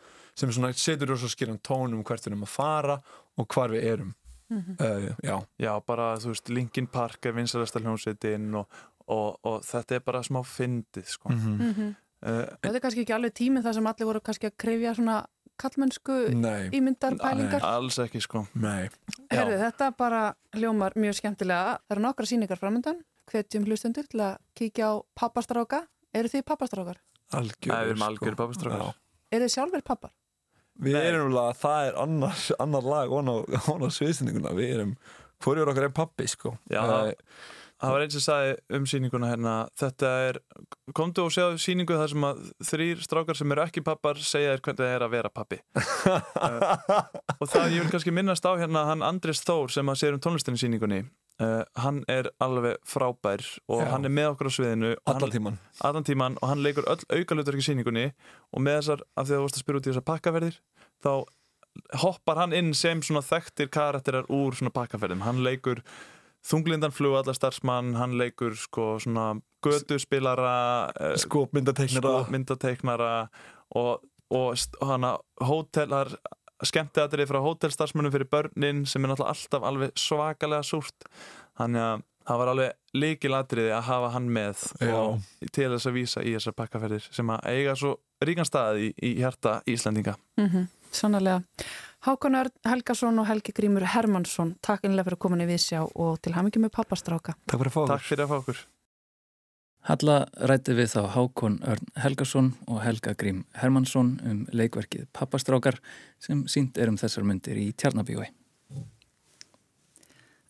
sem 0.41 0.53
svona 0.55 0.71
setur 0.79 1.11
rosa 1.15 1.29
skýran 1.33 1.59
tón 1.65 1.93
um 1.97 2.05
hvert 2.07 2.23
við 2.23 2.31
erum 2.35 2.45
að 2.47 2.53
fara 2.55 3.01
og 3.41 3.49
hvar 3.51 3.73
við 3.75 3.89
erum 3.95 4.13
uh, 4.51 5.09
Já, 5.25 5.37
Já, 5.61 5.73
bara, 5.87 6.13
þú 6.21 6.35
veist, 6.35 6.49
Linkin 6.53 6.87
Park 6.91 7.27
er 7.27 7.33
vinsalasta 7.37 7.81
hljómsveitin 7.83 8.49
og, 8.61 8.67
og, 9.07 9.39
og 9.47 9.61
þetta 9.67 9.99
er 9.99 10.07
bara 10.07 10.23
smá 10.27 10.43
fyndið, 10.47 11.07
sko. 11.17 11.33
Mhm. 11.35 11.93
Uh, 12.21 12.45
Þetta 12.61 12.77
er 12.77 12.83
kannski 12.85 13.01
ekki 13.07 13.15
alveg 13.17 13.33
tíminn 13.33 13.65
þar 13.65 13.79
sem 13.79 13.87
allir 13.89 14.09
voru 14.11 14.21
kannski 14.21 14.51
að 14.51 14.57
krifja 14.61 14.91
svona 14.99 15.15
kallmennsku 15.61 16.17
nei, 16.37 16.69
ímyndar 16.77 17.15
pælingar. 17.17 17.65
alls 17.65 17.97
ekki, 18.03 18.21
sko. 18.21 18.43
nei 18.53 18.91
Herðu, 19.33 19.57
þetta 19.63 19.89
bara 19.97 20.35
hljómar 20.57 20.93
mjög 21.01 21.17
skemmtilega. 21.21 21.79
Það 21.87 21.97
eru 21.97 22.05
nokkra 22.05 22.29
sýningar 22.29 22.61
framöndan. 22.61 23.01
Hvetjum 23.31 23.65
hlustendur 23.69 24.09
til 24.11 24.21
að 24.21 24.37
kíkja 24.59 24.91
á 24.91 24.95
pappastráka. 25.17 25.85
Eru 26.13 26.29
þið 26.29 26.45
pappastrákar? 26.51 27.01
algjör 27.33 27.71
Nei, 27.73 27.85
við 27.85 27.93
erum 27.95 28.07
algjörir 28.09 28.37
pabbastrákar. 28.41 28.97
Eru 29.31 29.47
þið 29.47 29.55
sjálfur 29.55 29.85
pappar? 29.87 30.13
Við 30.81 30.97
Nei. 30.97 31.07
erum 31.11 31.31
alveg 31.31 31.47
að 31.51 31.63
það 31.63 31.87
er 31.91 31.97
annar, 32.07 32.45
annar 32.67 32.91
lag 32.95 33.13
on 33.21 33.29
á, 33.33 33.37
on 33.73 33.85
á 33.85 33.89
sviðsendinguna 33.93 34.55
Við 34.57 34.75
erum, 34.79 34.93
hvorjur 35.45 35.73
okkar 35.73 35.89
er 35.91 35.97
pappi 35.97 36.29
sko 36.31 36.55
Já, 36.73 36.83
Eh, 37.11 37.17
Það 37.81 37.93
var 37.95 38.03
eins 38.05 38.13
sem 38.13 38.21
sagði 38.21 38.77
um 38.77 38.87
sýninguna 38.91 39.29
hérna, 39.31 39.53
þetta 39.81 40.09
er, 40.27 40.39
komdu 40.93 41.23
og 41.25 41.31
séu 41.33 41.55
sýningu 41.57 41.97
þar 41.97 42.11
sem 42.13 42.27
að 42.29 42.43
þrýr 42.69 42.99
strákar 43.07 43.39
sem 43.39 43.55
eru 43.55 43.63
ekki 43.65 43.81
pappar 43.87 44.21
segja 44.21 44.51
þér 44.53 44.61
hvernig 44.67 44.83
það 44.83 44.93
er 44.99 45.05
að 45.07 45.15
vera 45.15 45.31
pappi. 45.33 45.59
uh, 45.81 46.75
og 47.41 47.49
það 47.49 47.73
ég 47.79 47.81
vil 47.81 47.89
kannski 47.95 48.13
minnast 48.13 48.45
á 48.45 48.53
hérna 48.61 48.83
hann 48.91 49.01
Andris 49.07 49.41
Þór 49.49 49.73
sem 49.73 49.89
að 49.89 49.97
segja 50.03 50.19
um 50.19 50.21
tónlistinni 50.27 50.61
sýningunni. 50.61 51.01
Uh, 51.41 51.63
hann 51.81 52.03
er 52.13 52.27
alveg 52.45 52.77
frábær 52.85 53.41
og 53.65 53.81
Já. 53.81 53.87
hann 53.95 54.05
er 54.05 54.13
með 54.13 54.27
okkur 54.35 54.51
á 54.51 54.53
sviðinu. 54.53 54.91
Allan 55.09 55.31
tíman 55.33 55.55
allan 55.81 56.05
tíman 56.05 56.35
og 56.43 56.51
hann 56.51 56.61
leikur 56.61 56.85
öll 56.85 57.05
aukalutur 57.17 57.57
ekki 57.57 57.71
sýningunni 57.71 58.11
og 58.53 58.61
með 58.61 58.81
þessar, 58.83 59.05
af 59.17 59.25
því 59.29 59.33
að 59.33 59.39
þú 59.39 59.47
varst 59.47 59.57
að 59.57 59.63
spyrja 59.65 59.81
út 59.81 59.87
í 59.89 59.93
þessar 59.95 60.09
pakkaferðir 60.11 60.59
þá 61.01 61.13
hoppar 62.03 62.43
hann 62.43 62.53
inn 62.57 62.75
sem 62.77 63.01
svona 63.01 63.23
þekktir 63.25 63.71
karakterar 63.73 64.29
úr 64.29 64.59
svona 64.59 64.75
pakkaferðum, 64.75 65.25
hann 65.25 65.41
leikur 65.47 65.81
þunglindan 66.45 66.93
flugvallar 66.93 67.37
starfsmann 67.37 67.95
hann 67.97 68.19
leikur 68.21 68.57
sko 68.59 68.99
svona 69.01 69.31
göduspilara 69.65 70.53
uh, 70.93 71.17
Skopmyndateiknara. 71.21 72.27
myndateiknara 72.33 73.13
og, 73.81 74.05
og 74.29 74.85
hana 74.85 75.17
hótelar 75.41 76.13
skemmtiatrið 76.69 77.31
frá 77.31 77.41
hótelstarfsmönnum 77.45 78.13
fyrir 78.15 78.31
börnin 78.31 78.85
sem 78.89 79.05
er 79.05 79.13
náttúrulega 79.13 79.35
alltaf 79.35 79.67
alveg 79.71 79.93
svakalega 79.99 80.67
súrt. 80.67 81.09
Þannig 81.61 81.87
að 81.87 82.07
það 82.31 82.41
var 82.43 82.53
alveg 82.53 82.99
líkilatriði 83.01 83.75
að 83.75 83.87
hafa 83.89 84.11
hann 84.15 84.29
með 84.35 84.65
til 85.55 85.69
þess 85.73 85.89
að 85.89 85.97
vísa 85.97 86.25
í 86.25 86.35
þessar 86.37 86.57
pakkaferðir 86.59 87.07
sem 87.11 87.33
að 87.33 87.47
eiga 87.51 87.77
svo 87.79 87.95
ríkan 88.25 88.49
stað 88.49 88.83
í, 88.85 88.91
í 89.03 89.15
hjarta 89.21 89.61
Íslandinga 89.71 90.17
Mm 90.41 90.69
Sannarlega. 90.91 91.45
Hákon 92.03 92.35
Örn 92.35 92.51
Helgason 92.67 93.19
og 93.23 93.27
Helgi 93.29 93.53
Grímur 93.55 93.85
Hermansson, 93.87 94.57
takk 94.59 94.89
innlega 94.89 95.07
fyrir 95.07 95.19
að 95.21 95.23
koma 95.23 95.39
í 95.39 95.47
viðsjá 95.47 95.85
og 95.87 96.19
til 96.19 96.33
hamingjum 96.35 96.65
með 96.67 96.73
pappastráka. 96.81 97.37
Takk 97.47 97.61
fyrir 97.61 97.71
að 97.71 97.77
fá 97.77 97.83
Takk 97.93 98.07
fyrir 98.09 98.25
að 98.25 98.33
fá 98.33 98.37
okkur 98.41 98.63
Halla 99.89 100.27
rætti 100.37 100.75
við 100.77 100.93
þá 100.93 101.01
Hákon 101.15 101.61
Örn 101.65 101.87
Helgason 102.03 102.53
og 102.69 102.83
Helga 102.85 103.15
Grím 103.17 103.45
Hermansson 103.57 104.19
um 104.29 104.43
leikverkið 104.53 105.07
Pappastrákar 105.17 105.81
sem 106.21 106.45
sínt 106.49 106.77
er 106.77 106.93
um 106.93 106.99
þessar 107.01 107.25
myndir 107.25 107.57
í 107.57 107.71
Tjarnabíói. 107.73 108.29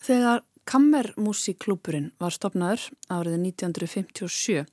Þegar 0.01 0.43
Kammermusikklúpurinn 0.71 2.13
var 2.21 2.35
stopnaður 2.35 2.91
árið 3.11 3.39
1957 3.41 4.67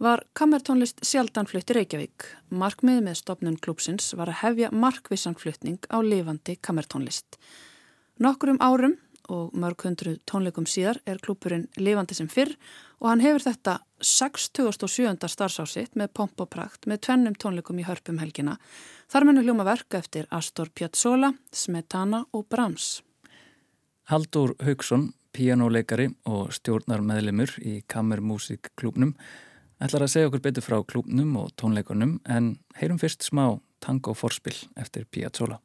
var 0.00 0.22
kammertónlist 0.36 1.02
sjaldan 1.06 1.48
flutt 1.48 1.70
í 1.70 1.76
Reykjavík. 1.76 2.26
Markmið 2.48 3.02
með 3.04 3.18
stopnun 3.20 3.58
klúpsins 3.60 4.12
var 4.16 4.30
að 4.32 4.40
hefja 4.40 4.70
markvissan 4.72 5.36
flutning 5.38 5.84
á 5.92 6.00
lifandi 6.04 6.56
kammertónlist. 6.64 7.38
Nokkurum 8.20 8.60
árum 8.64 8.96
og 9.32 9.54
mörg 9.56 9.84
hundru 9.86 10.16
tónleikum 10.28 10.66
síðar 10.68 11.00
er 11.08 11.20
klúpurinn 11.22 11.68
lifandi 11.76 12.16
sem 12.16 12.28
fyrr 12.28 12.52
og 13.04 13.10
hann 13.10 13.20
hefur 13.20 13.44
þetta 13.44 13.78
67. 14.00 15.28
starfsásitt 15.28 15.96
með 16.00 16.12
pomp 16.16 16.40
og 16.40 16.48
prakt 16.52 16.88
með 16.88 17.02
tvennum 17.04 17.36
tónleikum 17.36 17.80
í 17.80 17.84
hörpum 17.84 18.16
helgina. 18.22 18.56
Þar 19.12 19.28
munur 19.28 19.44
hljóma 19.44 19.66
verka 19.68 20.00
eftir 20.00 20.24
Astor 20.32 20.72
Piazzolla, 20.72 21.34
Smetana 21.52 22.24
og 22.32 22.48
Brahms. 22.48 23.02
Haldur 24.08 24.54
Haugsson, 24.64 25.10
píjánuleikari 25.36 26.08
og 26.28 26.52
stjórnarmeðlimur 26.56 27.58
í 27.60 27.82
Kammermusikklúbnum 27.92 29.14
ætlar 29.84 30.06
að 30.06 30.14
segja 30.14 30.32
okkur 30.32 30.44
betur 30.48 30.64
frá 30.64 30.80
klúbnum 30.80 31.36
og 31.42 31.52
tónleikunum 31.60 32.18
en 32.24 32.54
heyrum 32.80 33.00
fyrst 33.00 33.28
smá 33.28 33.58
tango 33.84 34.16
forspill 34.16 34.64
eftir 34.80 35.04
Piazzolla. 35.04 35.60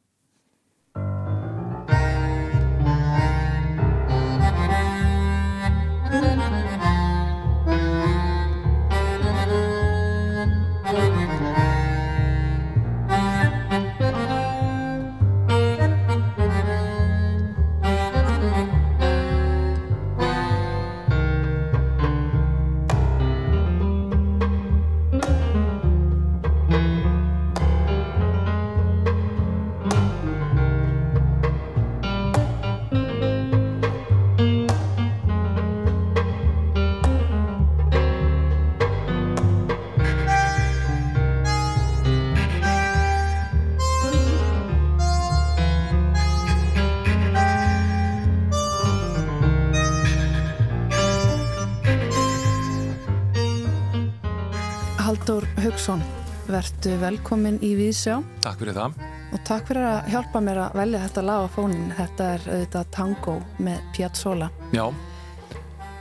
Haugsson, 55.80 56.02
vertu 56.44 56.90
velkomin 57.00 57.54
í 57.64 57.70
Víðsjá 57.72 58.18
Takk 58.44 58.58
fyrir 58.60 58.74
það. 58.76 58.96
og 59.32 59.38
takk 59.48 59.62
fyrir 59.70 59.86
að 59.88 60.10
hjálpa 60.12 60.42
mér 60.44 60.58
að 60.66 60.74
velja 60.76 60.98
þetta 61.06 61.22
lag 61.24 61.40
á 61.40 61.48
fónin. 61.54 61.86
Þetta 61.96 62.26
er 62.34 62.42
auðvitað 62.52 62.90
tango 62.92 63.36
með 63.64 63.78
Piazzolla. 63.96 64.50
Já, 64.76 64.84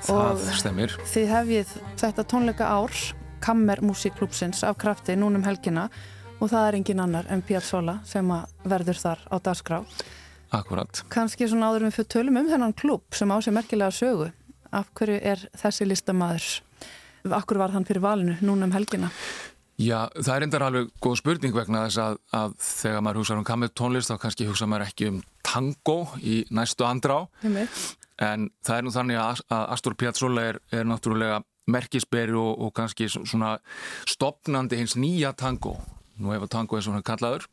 það 0.04 0.34
Og- 0.34 0.44
stemir. 0.60 0.98
Þið 1.14 1.28
hefjið 1.32 1.72
þetta 1.96 2.26
tónleika 2.28 2.68
ár, 2.68 2.92
Kammer 3.40 3.78
Musikklúpsins 3.82 4.64
af 4.68 4.76
krafti 4.78 5.16
núnum 5.16 5.46
helgina 5.48 5.90
og 6.42 6.50
það 6.50 6.68
er 6.68 6.74
engin 6.76 7.00
annar 7.00 7.26
en 7.30 7.42
Piazzolla 7.42 8.02
sem 8.04 8.28
verður 8.66 9.00
þar 9.00 9.20
á 9.32 9.36
dagskrá. 9.40 9.86
Akkurat. 10.52 11.04
Kanski 11.08 11.48
svona 11.48 11.72
áður 11.72 11.88
við 11.88 12.04
tölum 12.10 12.38
um 12.38 12.50
þennan 12.50 12.74
klúb 12.76 13.02
sem 13.14 13.30
á 13.32 13.40
sig 13.42 13.54
merkilega 13.54 13.92
sögu. 13.96 14.34
Af 14.74 14.88
hverju 14.94 15.22
er 15.24 15.48
þessi 15.56 15.88
listamaður? 15.88 16.60
Akkur 17.32 17.58
var 17.58 17.70
hann 17.72 17.84
fyrir 17.86 18.00
valinu 18.02 18.38
núnum 18.42 18.72
helgina? 18.72 19.10
Já, 19.80 20.10
það 20.12 20.34
er 20.34 20.44
endar 20.44 20.64
alveg 20.66 20.90
góð 21.00 21.14
spurning 21.22 21.54
vegna 21.56 21.86
þess 21.86 22.00
að, 22.04 22.18
að 22.36 22.56
þegar 22.66 23.04
maður 23.06 23.22
hugsa 23.22 23.36
um 23.40 23.46
kammer 23.48 23.70
tónlist 23.72 24.12
þá 24.12 24.18
kannski 24.20 24.48
hugsa 24.50 24.68
maður 24.68 24.90
ekki 24.90 25.08
um 25.08 25.22
tango 25.46 25.96
í 26.20 26.42
næstu 26.52 26.84
andrá. 26.84 27.22
En 28.20 28.50
það 28.68 28.76
er 28.76 28.84
nú 28.84 28.92
þannig 28.92 29.20
að, 29.24 29.44
að 29.56 29.64
Astor 29.78 29.96
Piazzolla 29.96 30.44
er, 30.50 30.60
er 30.76 30.90
náttúrulega 30.90 31.38
merkisberi 31.72 32.36
og, 32.36 32.52
og 32.60 32.74
kannski 32.76 33.08
svona 33.14 33.54
stopnandi 34.10 34.82
hins 34.82 34.98
nýja 35.00 35.32
tango. 35.40 35.78
Nú 36.20 36.34
hefur 36.36 36.52
tango 36.52 36.76
eins 36.76 36.90
og 36.92 36.98
hann 36.98 37.08
kallaður. 37.08 37.48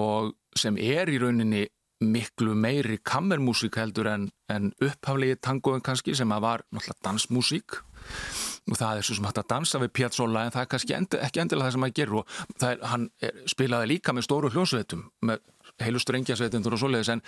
Og 0.00 0.32
sem 0.56 0.78
er 0.80 1.12
í 1.12 1.18
rauninni 1.20 1.66
miklu 2.00 2.54
meiri 2.56 2.96
kammermúsík 3.04 3.76
heldur 3.76 4.08
en, 4.08 4.30
en 4.48 4.72
upphaflegi 4.80 5.36
tangoin 5.44 5.84
kannski 5.84 6.16
sem 6.16 6.32
að 6.32 6.46
var 6.46 6.64
náttúrulega 6.72 7.04
dansmúsík 7.04 7.82
og 8.70 8.78
það 8.78 8.98
er 8.98 9.06
svo 9.06 9.16
sem 9.18 9.28
hægt 9.28 9.42
að 9.42 9.48
dansa 9.50 9.80
við 9.82 9.92
Piazzolla 9.98 10.44
en 10.46 10.54
það 10.54 10.62
er 10.62 10.70
kannski 10.74 10.96
endi, 10.96 11.20
ekki 11.26 11.42
endilega 11.42 11.68
það 11.68 11.76
sem 11.76 11.86
hann 11.86 11.96
gerur 11.98 12.20
og 12.20 12.66
er, 12.68 12.84
hann 12.92 13.08
er, 13.20 13.40
spilaði 13.50 13.90
líka 13.94 14.14
með 14.14 14.26
stóru 14.28 14.50
hljósveitum 14.54 15.06
með 15.26 15.42
heilu 15.80 16.02
strengjasveitundur 16.02 16.76
og 16.76 16.82
svoleiðis 16.82 17.12
en, 17.14 17.24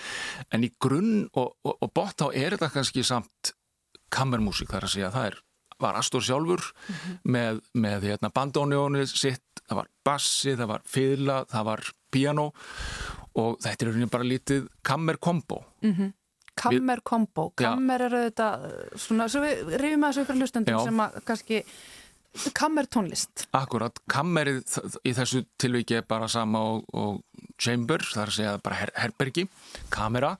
en 0.52 0.66
í 0.66 0.70
grunn 0.82 1.26
og, 1.32 1.56
og, 1.64 1.74
og 1.78 1.92
bort 1.94 2.22
á 2.22 2.28
er 2.30 2.56
þetta 2.56 2.70
kannski 2.76 3.04
samt 3.06 3.54
kammermúsík 4.12 4.70
þar 4.72 4.88
að 4.88 4.94
segja 4.96 5.14
það 5.14 5.32
er 5.32 5.40
var 5.82 5.98
Astor 5.98 6.22
sjálfur 6.22 6.62
mm 6.62 6.94
-hmm. 6.94 7.18
með, 7.24 7.60
með 7.74 8.04
hérna, 8.06 8.30
bandónjónu 8.30 9.06
sitt, 9.06 9.62
það 9.66 9.76
var 9.80 9.88
bassi, 10.04 10.54
það 10.54 10.68
var 10.68 10.82
fyrla, 10.86 11.44
það 11.50 11.64
var 11.64 11.80
piano 12.12 12.52
og 13.40 13.58
þetta 13.64 13.86
er 13.86 14.06
bara 14.12 14.28
lítið 14.28 14.68
kammerkombo 14.82 15.64
mm 15.82 15.92
-hmm. 15.92 16.12
Kammerkombo, 16.62 17.48
kammer 17.58 18.06
eru 18.08 18.22
þetta 18.28 18.48
svona, 19.00 19.28
svo 19.32 19.42
við 19.44 19.74
rifjum 19.82 20.06
að 20.06 20.12
þessu 20.12 20.26
ykkur 20.26 20.40
hlustendum 20.40 20.84
sem 20.86 21.02
að 21.04 21.18
kannski 21.28 21.62
kammertónlist 22.56 23.46
Akkurat, 23.52 23.98
kammerið 24.10 24.62
í 25.04 25.12
þessu 25.16 25.42
tilviki 25.60 25.98
er 26.00 26.06
bara 26.08 26.30
sama 26.32 26.62
og, 26.70 26.86
og 26.96 27.50
chamber, 27.60 28.04
það 28.06 28.22
er 28.22 28.30
að 28.32 28.38
segja 28.38 28.54
bara 28.64 28.78
her 28.80 28.94
herbergi, 28.96 29.48
kamera 29.92 30.36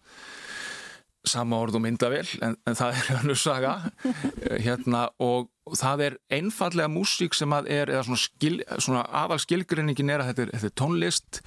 sama 1.28 1.58
orð 1.62 1.78
og 1.78 1.84
myndavel 1.84 2.26
en, 2.42 2.56
en 2.66 2.78
það 2.78 2.96
er 2.96 3.10
hannu 3.20 3.36
saga. 3.38 3.74
Hérna 4.62 5.06
og 5.22 5.50
það 5.78 6.06
er 6.08 6.18
einfallega 6.34 6.90
músík 6.90 7.36
sem 7.38 7.52
að 7.54 7.70
er 7.72 7.92
eða 7.92 8.06
svona, 8.08 8.22
skil, 8.24 8.56
svona 8.82 9.04
afal 9.22 9.38
skilgrinningin 9.42 10.10
er 10.12 10.24
að 10.24 10.32
þetta 10.32 10.46
er, 10.46 10.54
þetta 10.56 10.70
er 10.70 10.78
tónlist 10.82 11.42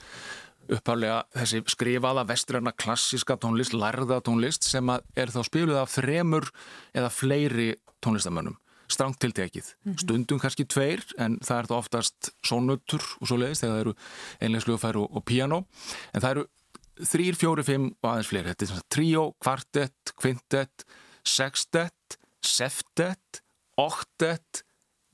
upphálega 0.72 1.24
þessi 1.36 1.64
skrifaða 1.72 2.26
vestræna 2.30 2.74
klassiska 2.76 3.38
tónlist, 3.42 3.76
lærða 3.78 4.22
tónlist 4.26 4.68
sem 4.68 4.90
er 4.90 5.34
þá 5.34 5.42
spiluð 5.48 5.82
af 5.82 5.94
þremur 5.94 6.50
eða 6.96 7.12
fleiri 7.14 7.74
tónlistamönnum 8.06 8.58
strangt 8.92 9.18
tiltekið, 9.18 9.66
mm 9.66 9.92
-hmm. 9.92 10.02
stundum 10.02 10.40
kannski 10.40 10.66
tveir 10.66 11.02
en 11.18 11.40
það 11.42 11.60
er 11.60 11.68
þá 11.70 11.76
oftast 11.76 12.30
sónutur 12.46 13.02
og 13.20 13.28
svo 13.28 13.38
leiðist 13.38 13.64
þegar 13.64 13.74
það 13.74 13.82
eru 13.82 13.94
einlegsluðfæru 14.46 15.02
og, 15.02 15.16
og 15.18 15.26
piano 15.26 15.58
en 16.14 16.22
það 16.22 16.32
eru 16.32 16.46
þrýr, 16.96 17.36
fjóri, 17.36 17.64
fimm 17.64 17.90
og 18.02 18.10
aðeins 18.10 18.30
fleiri. 18.30 18.52
Þetta 18.52 18.66
er 18.66 18.72
svona 18.72 18.90
tríó, 18.94 19.24
kvartett, 19.44 20.14
kvintett, 20.22 20.86
sextett, 21.26 22.20
seftett, 22.46 23.42
oktett, 23.82 24.64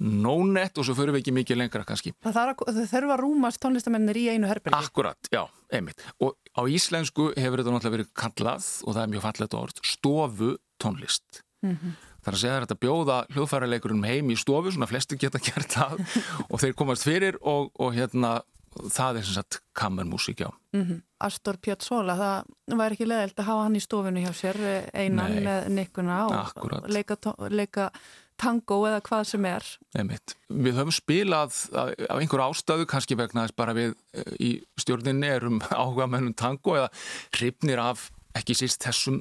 nónett 0.01 0.77
og 0.81 0.87
svo 0.87 0.95
fyrir 0.97 1.13
við 1.15 1.21
ekki 1.21 1.33
mikið 1.35 1.59
lengra 1.61 1.85
kannski. 1.85 2.13
Það 2.25 2.53
þurfa 2.89 3.15
að 3.15 3.21
rúmast 3.21 3.61
tónlistamennir 3.61 4.17
í 4.17 4.27
einu 4.33 4.49
herbergi. 4.49 4.77
Akkurat, 4.77 5.29
já, 5.33 5.43
einmitt. 5.73 6.01
Og 6.23 6.33
á 6.57 6.61
íslensku 6.65 7.31
hefur 7.37 7.61
þetta 7.61 7.75
náttúrulega 7.75 7.97
verið 7.99 8.13
kallað, 8.17 8.69
og 8.85 8.95
það 8.95 9.03
er 9.03 9.11
mjög 9.13 9.25
fallet 9.27 9.57
orð, 9.61 9.83
stofu 9.85 10.55
tónlist. 10.81 11.43
Mm 11.61 11.77
-hmm. 11.77 11.99
Það 12.21 12.31
er 12.31 12.37
að 12.37 12.41
segja 12.41 12.61
þetta 12.61 12.81
bjóða 12.81 13.17
hljóðfæraleikurinn 13.33 14.05
heim 14.05 14.29
í 14.29 14.37
stofu, 14.37 14.71
svona 14.71 14.89
flesti 14.89 15.17
geta 15.17 15.39
gert 15.39 15.73
það 15.73 16.01
og 16.49 16.59
þeir 16.61 16.73
komast 16.73 17.03
fyrir 17.03 17.37
og, 17.41 17.71
og 17.79 17.93
hérna 17.93 18.41
það 18.71 19.17
er 19.17 19.23
sem 19.23 19.33
sagt 19.33 19.61
kammermusík, 19.73 20.39
já. 20.39 20.49
Mm 20.73 20.83
-hmm. 20.85 21.01
Astor 21.19 21.57
Piazzolla, 21.57 22.15
það 22.15 22.77
var 22.77 22.91
ekki 22.91 23.05
leðilt 23.05 23.39
að 23.39 23.45
hafa 23.45 23.63
hann 23.63 23.75
í 23.75 23.81
stofinu 23.81 24.19
hjá 24.19 24.33
sér 24.33 24.57
einan 24.93 25.35
Nei. 25.35 25.43
með 25.43 25.67
nikkuna 25.69 26.27
og 26.27 26.89
leika, 26.89 27.17
leika 27.49 27.91
tango 28.41 28.81
eða 28.89 29.01
hvað 29.05 29.25
sem 29.31 29.47
er. 29.49 29.67
Einmitt. 29.97 30.35
Við 30.49 30.79
höfum 30.79 30.95
spilað 30.95 31.57
af 31.77 32.15
einhver 32.17 32.45
ástöðu, 32.47 32.87
kannski 32.89 33.17
vegna 33.19 33.45
þess 33.45 33.57
bara 33.57 33.75
við 33.77 33.93
eh, 34.17 34.31
í 34.39 34.51
stjórninni 34.81 35.29
erum 35.29 35.61
áhuga 35.81 36.09
mennum 36.11 36.35
tango 36.37 36.77
eða 36.79 36.89
hrifnir 37.37 37.81
af 37.83 38.09
ekki 38.37 38.55
síst 38.55 38.79
þessum 38.85 39.17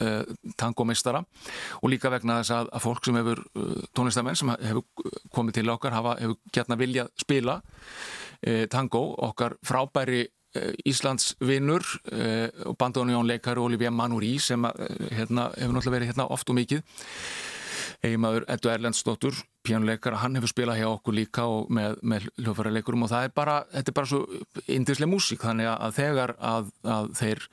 uh, 0.00 0.22
tangomeistara 0.56 1.20
og 1.82 1.90
líka 1.92 2.08
vegna 2.08 2.38
þess 2.40 2.54
að, 2.56 2.70
að 2.72 2.84
fólk 2.86 3.04
sem 3.04 3.18
hefur 3.20 3.42
uh, 3.44 3.82
tónlistamenn 3.92 4.38
sem 4.40 4.52
hefur 4.54 5.10
komið 5.36 5.58
til 5.58 5.72
okkar 5.74 5.92
hafa, 5.92 6.14
hefur 6.22 6.38
gætna 6.56 6.78
viljað 6.80 7.10
spila 7.20 7.58
uh, 7.60 8.64
tango, 8.72 9.02
okkar 9.28 9.58
frábæri 9.68 10.24
Eh, 10.56 10.72
Íslands 10.88 11.34
vinnur 11.44 11.84
eh, 12.12 12.48
og 12.64 12.76
bandónjónleikar 12.80 13.58
Olivia 13.60 13.90
Manúri 13.90 14.38
sem 14.40 14.64
eh, 14.64 14.70
hérna, 15.12 15.50
hefur 15.58 15.74
náttúrulega 15.76 15.96
verið 15.98 16.08
hérna 16.08 16.24
oft 16.32 16.48
og 16.48 16.56
mikið 16.56 16.80
eiginmaður 18.04 18.46
Eddu 18.48 18.72
Erlendsdóttur 18.72 19.38
pjánuleikar, 19.66 20.18
hann 20.22 20.38
hefur 20.38 20.52
spilað 20.52 20.80
hjá 20.80 20.88
okkur 20.88 21.16
líka 21.18 21.46
og 21.50 21.70
með, 21.74 21.98
með 22.02 22.28
hljófæra-leikurum 22.40 23.06
og 23.06 23.12
það 23.12 23.28
er 23.28 23.32
bara, 23.36 23.56
þetta 23.74 23.92
er 23.92 23.96
bara 24.00 24.10
svo 24.12 24.20
indislega 24.66 25.12
músík 25.12 25.44
þannig 25.44 25.70
að 25.74 25.96
þegar 25.98 26.36
að, 26.38 26.70
að 26.96 27.10
þeir 27.18 27.48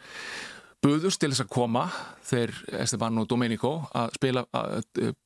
buðust 0.86 1.22
til 1.22 1.32
þess 1.32 1.44
að 1.46 1.52
koma 1.54 1.84
þeir 2.26 2.52
Esteban 2.82 3.18
og 3.22 3.28
Domenico 3.30 3.72
að 3.96 4.16
spila 4.20 4.44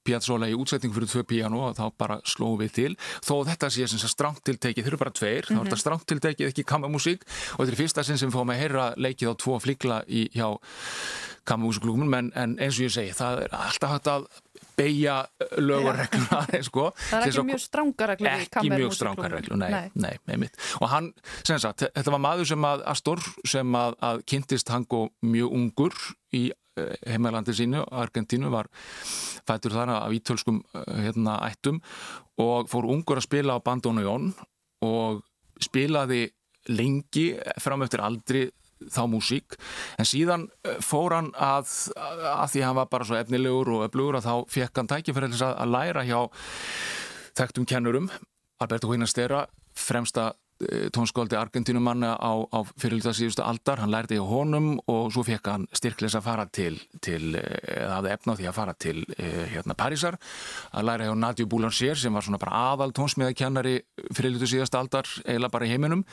Piazzolla 0.07 0.49
í 0.49 0.55
útsetning 0.55 0.93
fyrir 0.95 1.11
tvö 1.11 1.23
piano 1.27 1.63
og 1.67 1.77
þá 1.77 1.83
bara 1.99 2.19
slóum 2.27 2.59
við 2.61 2.75
til 2.77 2.91
þó 3.25 3.33
þetta 3.49 3.71
sé 3.73 3.87
sem 3.91 4.11
stránt 4.11 4.41
tiltekið, 4.47 4.85
þeir 4.85 4.93
eru 4.93 5.01
bara 5.01 5.15
tveir 5.15 5.43
mm 5.43 5.49
-hmm. 5.49 5.57
þá 5.57 5.59
er 5.59 5.65
þetta 5.65 5.75
mhm. 5.75 5.83
stránt 5.83 6.05
tiltekið, 6.11 6.51
ekki 6.51 6.67
kammermusík 6.71 7.25
og 7.57 7.65
þetta 7.65 7.73
er 7.75 7.81
fyrsta 7.81 8.03
sinn 8.07 8.21
sem 8.21 8.31
fóðum 8.31 8.53
að 8.55 8.61
heyra 8.63 8.93
leikið 8.95 9.31
á 9.31 9.33
tvo 9.35 9.59
flikla 9.59 10.03
í, 10.07 10.29
hjá 10.31 10.47
kammermusiklúkum 11.43 12.13
en, 12.13 12.31
en 12.35 12.55
eins 12.59 12.79
og 12.79 12.87
ég 12.87 12.93
segi, 12.93 13.13
það 13.17 13.43
er 13.43 13.55
alltaf 13.57 13.95
hægt 13.95 14.07
að 14.07 14.29
beigja 14.79 15.17
lögurregluna 15.59 16.61
sko. 16.69 16.89
það 17.09 17.25
er 17.25 17.33
ekki 17.33 17.45
mjög 17.49 17.63
strángar 17.65 18.13
reglur 18.13 18.31
ekki 18.35 18.71
mjög 18.73 18.95
strángar 18.97 19.35
reglur, 19.35 19.59
nei, 19.59 19.89
nei. 19.93 20.15
nei 20.31 20.49
og 20.79 20.87
hann, 20.93 21.11
sem 21.43 21.59
sagt, 21.61 21.85
þetta 21.89 22.15
var 22.15 22.23
maður 22.23 22.51
sem 22.53 22.71
að 22.71 22.85
Astor, 22.93 23.21
sem 23.47 23.77
að, 23.77 23.99
að 24.09 24.23
kynntist 24.31 24.73
hann 24.73 24.87
og 24.95 25.13
mjög 25.25 25.53
ungur 25.59 26.01
í 26.35 26.49
heimalandi 27.07 27.53
sínu, 27.55 27.83
Argentínu 27.91 28.51
var 28.53 28.69
fættur 29.47 29.75
þar 29.75 29.95
af 29.97 30.15
ítölskum 30.15 30.61
hérna, 30.73 31.39
ættum 31.49 31.81
og 32.39 32.69
fór 32.71 32.87
ungur 32.93 33.19
að 33.19 33.27
spila 33.27 33.57
á 33.59 33.63
bandónu 33.63 34.05
Jón 34.05 34.31
og 34.85 35.23
spilaði 35.59 36.29
lengi 36.71 37.33
fram 37.59 37.83
eftir 37.83 38.03
aldri 38.05 38.47
þá 38.87 39.03
músík. 39.11 39.59
En 39.99 40.07
síðan 40.07 40.47
eh, 40.63 40.79
fór 40.83 41.15
hann 41.17 41.31
að, 41.35 41.69
að 41.99 42.49
því 42.55 42.65
hann 42.67 42.79
var 42.79 42.91
bara 42.91 43.07
svo 43.07 43.19
efnilegur 43.19 43.75
og 43.75 43.87
öflugur 43.89 44.19
að 44.19 44.29
þá 44.29 44.35
fekk 44.57 44.81
hann 44.81 44.91
tækifærið 44.95 45.39
að, 45.39 45.55
að 45.55 45.73
læra 45.75 46.05
hjá 46.07 46.19
þekktum 47.39 47.67
kennurum. 47.69 48.11
Alberto 48.59 48.89
Huynastera, 48.91 49.45
fremsta 49.79 50.31
eh, 50.63 50.87
tónskóldi 50.95 51.37
Argentínumanna 51.39 52.15
á, 52.19 52.31
á 52.51 52.59
fyrirluta 52.79 53.13
síðustu 53.15 53.43
aldar, 53.45 53.79
hann 53.83 53.93
lærði 53.93 54.17
hjá 54.19 54.25
honum 54.27 54.73
og 54.91 55.13
svo 55.15 55.23
fekk 55.27 55.51
hann 55.51 55.69
styrkleis 55.75 56.17
að 56.19 56.25
fara 56.25 56.47
til, 56.51 56.73
til 57.03 57.35
eh, 57.39 57.61
eða 57.77 57.93
hafði 57.99 58.15
efna 58.15 58.35
á 58.35 58.37
því 58.39 58.49
að 58.49 58.57
fara 58.59 58.75
til 58.75 58.97
hérna 59.53 59.77
Parísar, 59.79 60.19
að 60.71 60.89
læra 60.89 61.07
hjá 61.07 61.15
Nadia 61.19 61.51
Boulanger 61.51 61.99
sem 61.99 62.15
var 62.15 62.27
svona 62.27 62.41
bara 62.41 62.65
aðal 62.73 62.91
tónsmiðakennari 62.95 63.79
fyrirlutu 64.11 64.51
síðustu 64.51 64.79
aldar 64.79 65.07
eiginlega 65.23 65.55
bara 65.55 65.67
í 65.67 65.71
heiminum 65.71 66.03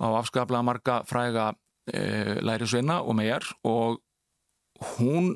og 0.00 0.20
afskaplega 0.20 0.64
marga 0.64 1.00
fræga 1.08 1.52
e, 1.92 2.40
Læri 2.42 2.68
Sveina 2.68 3.00
og 3.02 3.16
megar 3.18 3.46
og 3.64 4.00
hún, 4.96 5.34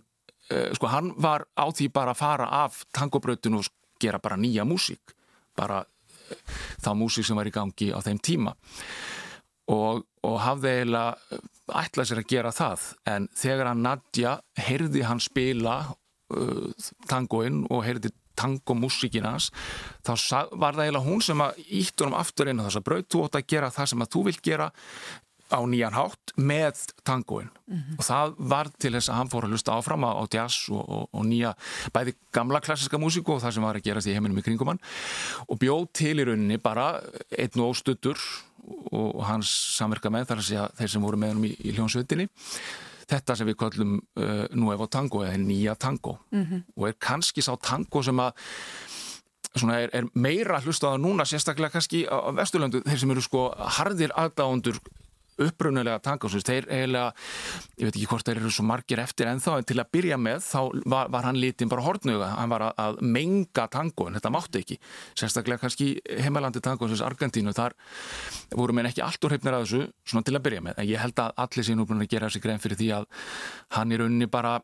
e, 0.50 0.70
sko 0.76 0.90
hann 0.92 1.12
var 1.16 1.46
á 1.56 1.66
því 1.68 1.90
bara 1.92 2.14
að 2.14 2.20
fara 2.22 2.48
af 2.64 2.84
tangobrautinu 2.94 3.60
og 3.60 3.70
gera 4.00 4.18
bara 4.22 4.38
nýja 4.40 4.66
músík 4.68 5.14
bara 5.56 5.82
e, 5.84 6.38
þá 6.82 6.94
músík 6.98 7.26
sem 7.26 7.36
var 7.36 7.50
í 7.50 7.54
gangi 7.54 7.92
á 7.92 7.98
þeim 8.04 8.20
tíma. 8.22 8.54
Og, 9.72 10.02
og 10.20 10.34
hafði 10.44 10.68
eiginlega 10.68 11.40
ætlað 11.72 12.08
sér 12.10 12.20
að 12.20 12.28
gera 12.28 12.50
það 12.52 12.82
en 13.08 13.28
þegar 13.32 13.70
hann 13.70 13.84
Nadja 13.84 14.34
heyrði 14.60 15.04
hann 15.08 15.22
spila 15.24 15.78
uh, 15.88 16.90
tangoinn 17.08 17.62
og 17.72 17.84
heyrði 17.86 18.12
tangomúsíkinans 18.38 19.50
þá 20.04 20.12
var 20.58 20.76
það 20.76 20.84
eiginlega 20.84 21.06
hún 21.06 21.22
sem 21.24 21.44
að 21.44 21.60
ítt 21.80 22.02
honum 22.02 22.18
aftur 22.18 22.50
inn 22.50 22.60
á 22.60 22.66
þess 22.66 22.80
að 22.80 22.86
braut. 22.88 23.08
Þú 23.10 23.22
ótt 23.24 23.38
að 23.38 23.48
gera 23.54 23.72
það 23.74 23.90
sem 23.92 24.04
að 24.04 24.12
þú 24.14 24.24
vilt 24.28 24.44
gera 24.44 24.70
á 25.54 25.60
nýjan 25.62 25.94
hátt 25.94 26.34
með 26.36 26.80
tangoin 27.06 27.50
mm 27.66 27.76
-hmm. 27.76 27.98
og 27.98 28.04
það 28.04 28.34
var 28.38 28.70
til 28.78 28.92
þess 28.92 29.08
að 29.08 29.18
hann 29.18 29.30
fór 29.30 29.44
að 29.44 29.52
lusta 29.54 29.72
áfram 29.72 30.04
á 30.04 30.24
jazz 30.30 30.68
og, 30.70 30.88
og, 30.88 31.08
og 31.12 31.24
nýja 31.24 31.54
bæði 31.94 32.14
gamla 32.32 32.60
klassiska 32.60 32.98
músíku 32.98 33.34
og 33.34 33.42
það 33.42 33.54
sem 33.54 33.62
var 33.62 33.76
að 33.76 33.84
gerast 33.86 34.06
í 34.06 34.12
heiminum 34.12 34.38
í 34.38 34.42
kringum 34.42 34.68
hann 34.68 34.82
og 35.48 35.58
bjóð 35.58 35.86
til 35.92 36.18
í 36.18 36.24
rauninni 36.24 36.58
bara 36.58 37.00
einn 37.38 37.60
og 37.60 37.70
óstuttur 37.70 38.18
og 38.92 39.24
hans 39.24 39.76
samverka 39.76 40.10
með 40.10 40.26
þar 40.28 40.38
að 40.38 40.48
segja 40.48 40.68
þeir 40.78 40.90
sem 40.90 41.02
voru 41.02 41.16
með 41.16 41.28
hann 41.28 41.44
í, 41.44 41.56
í 41.60 41.72
hljónsveitinni 41.76 42.28
þetta 43.08 43.36
sem 43.36 43.46
við 43.46 43.58
kallum 43.60 44.00
uh, 44.16 44.46
nú 44.56 44.72
ef 44.72 44.80
á 44.80 44.86
tango 44.88 45.24
eða 45.24 45.36
nýja 45.36 45.76
tango 45.76 46.18
mm 46.30 46.44
-hmm. 46.44 46.62
og 46.76 46.88
er 46.88 46.96
kannski 46.98 47.42
sá 47.42 47.56
tango 47.60 48.02
sem 48.02 48.20
að 48.20 48.32
Er, 49.54 49.90
er 49.94 50.06
meira 50.18 50.58
hlustaða 50.58 50.98
núna 50.98 51.22
sérstaklega 51.24 51.70
kannski 51.70 52.02
á 52.10 52.34
Vesturlöndu 52.34 52.80
þeir 52.82 52.98
sem 52.98 53.10
eru 53.14 53.22
sko 53.22 53.54
hardir 53.54 54.10
aðdáðundur 54.18 54.80
upprunulega 55.42 56.00
tankásins, 56.04 56.44
þeir 56.46 56.68
eiginlega 56.68 57.12
ég 57.78 57.88
veit 57.88 57.94
ekki 57.94 58.08
hvort 58.10 58.28
þeir 58.28 58.40
eru 58.40 58.52
svo 58.54 58.66
margir 58.68 59.02
eftir 59.02 59.30
en 59.30 59.42
þá 59.42 59.50
en 59.56 59.68
til 59.68 59.78
að 59.80 59.90
byrja 59.96 60.18
með 60.20 60.42
þá 60.46 60.58
var, 60.94 61.10
var 61.14 61.28
hann 61.28 61.40
lítinn 61.40 61.70
bara 61.72 61.86
hortnuga, 61.86 62.30
hann 62.38 62.52
var 62.52 62.66
að, 62.68 62.74
að 62.84 63.00
menga 63.16 63.66
tangóin, 63.72 64.18
þetta 64.18 64.34
mátti 64.34 64.62
ekki 64.64 64.78
sérstaklega 65.14 65.64
kannski 65.64 65.88
heimalandi 66.24 66.62
tangónsins 66.64 67.04
Argentínu, 67.04 67.54
þar 67.56 67.76
voru 68.54 68.76
mér 68.76 68.90
ekki 68.90 69.04
allt 69.04 69.24
úr 69.24 69.36
hefnir 69.36 69.56
að 69.56 69.66
þessu, 69.66 69.82
svona 70.04 70.28
til 70.28 70.36
að 70.38 70.46
byrja 70.48 70.66
með 70.68 70.78
en 70.78 70.90
ég 70.90 71.02
held 71.02 71.24
að 71.24 71.34
allir 71.46 71.68
sín 71.70 71.82
úr 71.82 71.96
að 71.98 72.06
gera 72.10 72.30
þessi 72.30 72.44
grein 72.44 72.62
fyrir 72.62 72.80
því 72.80 72.92
að 73.00 73.10
hann 73.78 73.92
er 73.94 74.06
unni 74.06 74.30
bara 74.30 74.60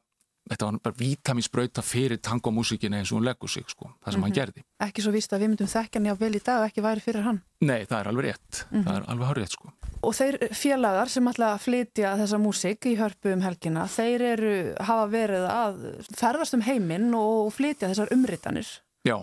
þetta 0.51 0.67
var 0.67 0.79
bara 0.85 0.99
vítaminsbrauta 0.99 1.83
fyrir 1.85 2.21
tangomúsikin 2.25 2.97
eins 2.99 3.13
og 3.13 3.21
hún 3.21 3.29
leggur 3.29 3.51
sig 3.51 3.69
sko, 3.69 3.91
það 4.03 4.13
sem 4.13 4.21
mm 4.21 4.23
-hmm. 4.23 4.23
hann 4.23 4.31
mhm. 4.31 4.39
gerði. 4.39 4.65
Ekki 4.81 5.03
svo 5.03 5.13
vist 5.13 5.33
að 5.33 5.41
við 5.41 5.49
myndum 5.49 5.67
þekkja 5.67 6.01
njá 6.01 6.15
vel 6.19 6.35
í 6.35 6.43
dag 6.45 6.61
og 6.61 6.67
ekki 6.69 6.83
væri 6.83 7.01
fyrir 7.01 7.23
hann? 7.23 7.43
Nei, 7.61 7.85
það 7.85 8.01
er 8.01 8.09
alveg 8.09 8.25
rétt, 8.25 8.67
mm 8.71 8.79
-hmm. 8.79 8.85
það 8.85 8.97
er 8.97 9.05
alveg 9.11 9.27
hár 9.27 9.37
rétt 9.37 9.53
sko. 9.53 9.73
Og 10.01 10.15
þeir 10.17 10.39
félagar 10.57 11.11
sem 11.13 11.27
ætla 11.29 11.55
að 11.55 11.65
flytja 11.67 12.15
þessa 12.17 12.39
músik 12.41 12.87
í 12.89 12.95
hörpu 12.97 13.35
um 13.35 13.43
helgina, 13.45 13.85
þeir 13.91 14.25
eru, 14.31 14.53
hafa 14.81 15.09
verið 15.13 15.49
að 15.53 15.83
ferðast 16.17 16.57
um 16.57 16.65
heiminn 16.65 17.11
og 17.17 17.51
flytja 17.53 17.91
þessar 17.91 18.13
umritanir? 18.17 18.71
Já, 19.05 19.19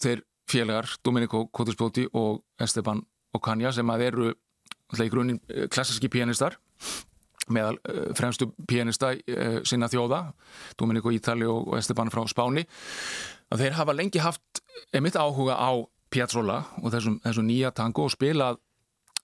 þeir 0.00 0.24
félagar, 0.50 0.88
Domenico 1.04 1.46
Kotusbóti 1.52 2.06
og 2.12 2.40
Esteban 2.60 3.02
Okanja 3.36 3.72
sem 3.74 3.90
að 3.90 4.06
eru 4.08 4.30
í 4.94 5.10
grunin 5.10 5.40
eh, 5.50 5.66
klassiski 5.72 6.08
pianistar 6.12 6.56
meðal 7.52 7.76
uh, 7.76 8.12
fremstu 8.16 8.46
pianista 8.68 9.10
uh, 9.12 9.58
sinna 9.68 9.90
þjóða, 9.92 10.20
Domenico 10.80 11.12
Ítali 11.12 11.44
og 11.48 11.74
Esteban 11.76 12.08
frá 12.12 12.22
Spáni 12.30 12.64
þeir 13.52 13.76
hafa 13.76 13.94
lengi 13.94 14.22
haft 14.22 14.62
emitt 14.96 15.18
áhuga 15.20 15.58
á 15.60 15.76
Piazzolla 16.14 16.60
og 16.80 16.92
þessum, 16.94 17.18
þessum 17.24 17.48
nýja 17.48 17.72
tango 17.74 18.06
og 18.06 18.14
spilað 18.14 18.60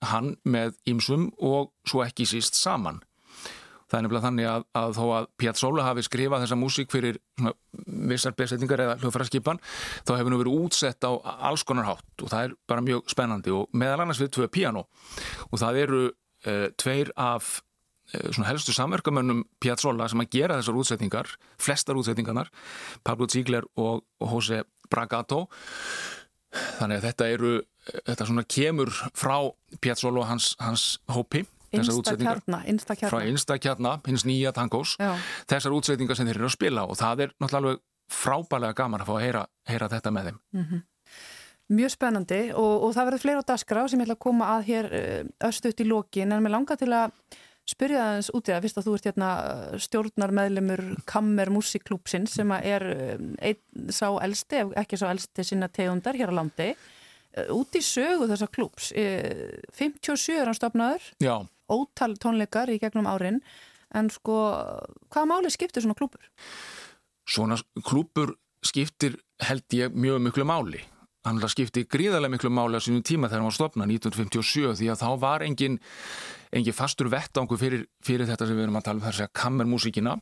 hann 0.01 0.35
með 0.43 0.75
ýmsum 0.89 1.29
og 1.37 1.71
svo 1.87 2.03
ekki 2.05 2.27
síst 2.29 2.57
saman. 2.57 3.01
Það 3.91 3.97
er 3.97 4.03
nefnilega 4.05 4.23
þannig 4.23 4.47
að, 4.47 4.65
að 4.79 4.93
þó 4.95 5.03
að 5.17 5.25
Piazzolla 5.41 5.83
hafi 5.83 6.03
skrifað 6.07 6.45
þessa 6.45 6.57
músík 6.59 6.93
fyrir 6.93 7.17
vissar 8.11 8.35
besetningar 8.39 8.83
eða 8.85 8.93
hljóðfæraskipan 9.01 9.59
þá 10.07 10.13
hefur 10.15 10.31
nú 10.31 10.39
verið 10.39 10.61
útsett 10.63 11.03
á 11.03 11.11
alls 11.49 11.65
konar 11.67 11.89
hátt 11.89 12.23
og 12.23 12.31
það 12.31 12.45
er 12.45 12.53
bara 12.71 12.85
mjög 12.85 13.11
spennandi 13.11 13.51
og 13.51 13.67
meðal 13.75 14.05
annars 14.05 14.21
við 14.23 14.31
tvö 14.37 14.47
piano 14.53 14.85
og 15.49 15.59
það 15.59 15.81
eru 15.81 16.01
uh, 16.07 16.69
tveir 16.79 17.11
af 17.19 17.57
uh, 18.15 18.39
helstu 18.47 18.71
samverkamönnum 18.77 19.43
Piazzolla 19.59 20.07
sem 20.07 20.23
að 20.23 20.31
gera 20.37 20.61
þessar 20.61 20.79
útsetningar, 20.85 21.35
flestar 21.59 21.99
útsetningarnar 21.99 22.53
Pablo 23.03 23.27
Ziegler 23.27 23.67
og, 23.75 24.05
Jose 24.23 24.63
Bragato. 24.91 25.45
Þannig 26.51 26.99
að 26.99 27.05
þetta 27.09 27.27
eru 27.31 27.51
þetta 27.99 28.27
svona 28.27 28.43
kemur 28.47 28.91
frá 29.17 29.35
Piazzolla 29.81 30.23
og 30.23 30.29
hans, 30.29 30.53
hans 30.59 30.85
hópi 31.11 31.45
frá 31.71 33.21
Instakjarna, 33.23 33.93
hins 34.07 34.25
nýja 34.27 34.51
tangós. 34.55 34.97
Þessar 35.49 35.75
útsetningar 35.77 36.19
sem 36.19 36.27
þeir 36.27 36.41
eru 36.41 36.49
að 36.49 36.57
spila 36.57 36.87
og 36.87 36.99
það 36.99 37.27
er 37.27 37.35
náttúrulega 37.39 37.79
frábælega 38.11 38.75
gaman 38.75 39.03
að 39.03 39.07
fá 39.07 39.13
að 39.15 39.23
heyra, 39.25 39.43
heyra 39.69 39.87
þetta 39.91 40.11
með 40.11 40.27
þeim. 40.27 40.41
Mm 40.51 40.65
-hmm. 40.65 40.81
Mjög 41.71 41.91
spennandi 41.93 42.41
og, 42.51 42.73
og 42.83 42.93
það 42.95 43.05
verður 43.07 43.23
fleira 43.23 43.39
á 43.39 43.47
dasgra 43.47 43.87
sem 43.87 43.99
ég 43.99 44.05
ætla 44.05 44.17
að 44.17 44.25
koma 44.25 44.49
að 44.57 44.65
hér 44.67 44.91
eh, 44.91 45.23
östuðt 45.47 45.79
í 45.79 45.87
lokin 45.87 46.31
en 46.31 46.43
mér 46.43 46.51
langar 46.57 46.77
til 46.77 46.91
að 46.91 47.13
spyrja 47.65 48.01
það 48.01 48.15
eins 48.17 48.31
út 48.35 48.49
í 48.49 48.51
það, 48.51 48.63
fyrst 48.65 48.77
að 48.77 48.87
þú 48.87 48.95
ert 48.95 49.07
hérna 49.07 49.29
stjórnarmeðlemur 49.85 50.81
Kammer 51.05 51.49
Musikklúpsinn 51.49 52.27
sem 52.27 52.51
er 52.51 52.83
eh, 52.91 53.15
einn 53.39 53.91
sá 53.91 54.09
elsti, 54.19 54.65
ekki 54.75 54.99
sá 54.99 55.07
elsti 55.13 55.43
sinna 55.47 55.71
tegundar 55.71 56.19
hér 56.19 56.35
á 56.35 56.39
landi. 56.41 56.73
eh, 56.75 57.00
út 57.53 57.77
í 57.77 57.81
sögu 57.85 58.27
þessa 58.29 58.49
klúps 58.51 58.91
57 58.91 60.35
er 60.35 60.49
hann 60.49 60.57
stopnaður 60.57 61.05
Já. 61.23 61.35
Ótal 61.71 62.15
tónleikar 62.19 62.71
í 62.71 62.79
gegnum 62.81 63.07
árin. 63.07 63.39
En 63.95 64.09
sko, 64.11 64.37
hvaða 65.11 65.27
máli 65.27 65.51
skiptir 65.51 65.83
svona 65.83 65.97
klúpur? 65.99 66.23
Svona 67.27 67.57
klúpur 67.87 68.35
skiptir 68.65 69.17
held 69.43 69.75
ég 69.75 69.95
mjög 69.95 70.21
miklu 70.27 70.47
máli. 70.47 70.81
Hann 71.25 71.41
skipti 71.51 71.83
gríðarlega 71.85 72.33
miklu 72.33 72.49
máli 72.49 72.79
á 72.79 72.81
sínum 72.81 73.03
tíma 73.05 73.29
þegar 73.29 73.43
hann 73.43 73.49
var 73.51 73.57
stopnað 73.57 73.91
1957 73.93 74.79
því 74.79 74.87
að 74.89 75.01
þá 75.03 75.09
var 75.21 75.45
engin, 75.45 75.77
engin 76.51 76.75
fastur 76.75 77.11
vettangu 77.13 77.59
fyrir, 77.61 77.85
fyrir 78.03 78.29
þetta 78.29 78.47
sem 78.49 78.57
við 78.57 78.65
erum 78.65 78.79
að 78.79 78.87
tala 78.87 79.01
um 79.01 79.05
þess 79.05 79.25
að 79.27 79.35
kammermúsíkina. 79.37 80.15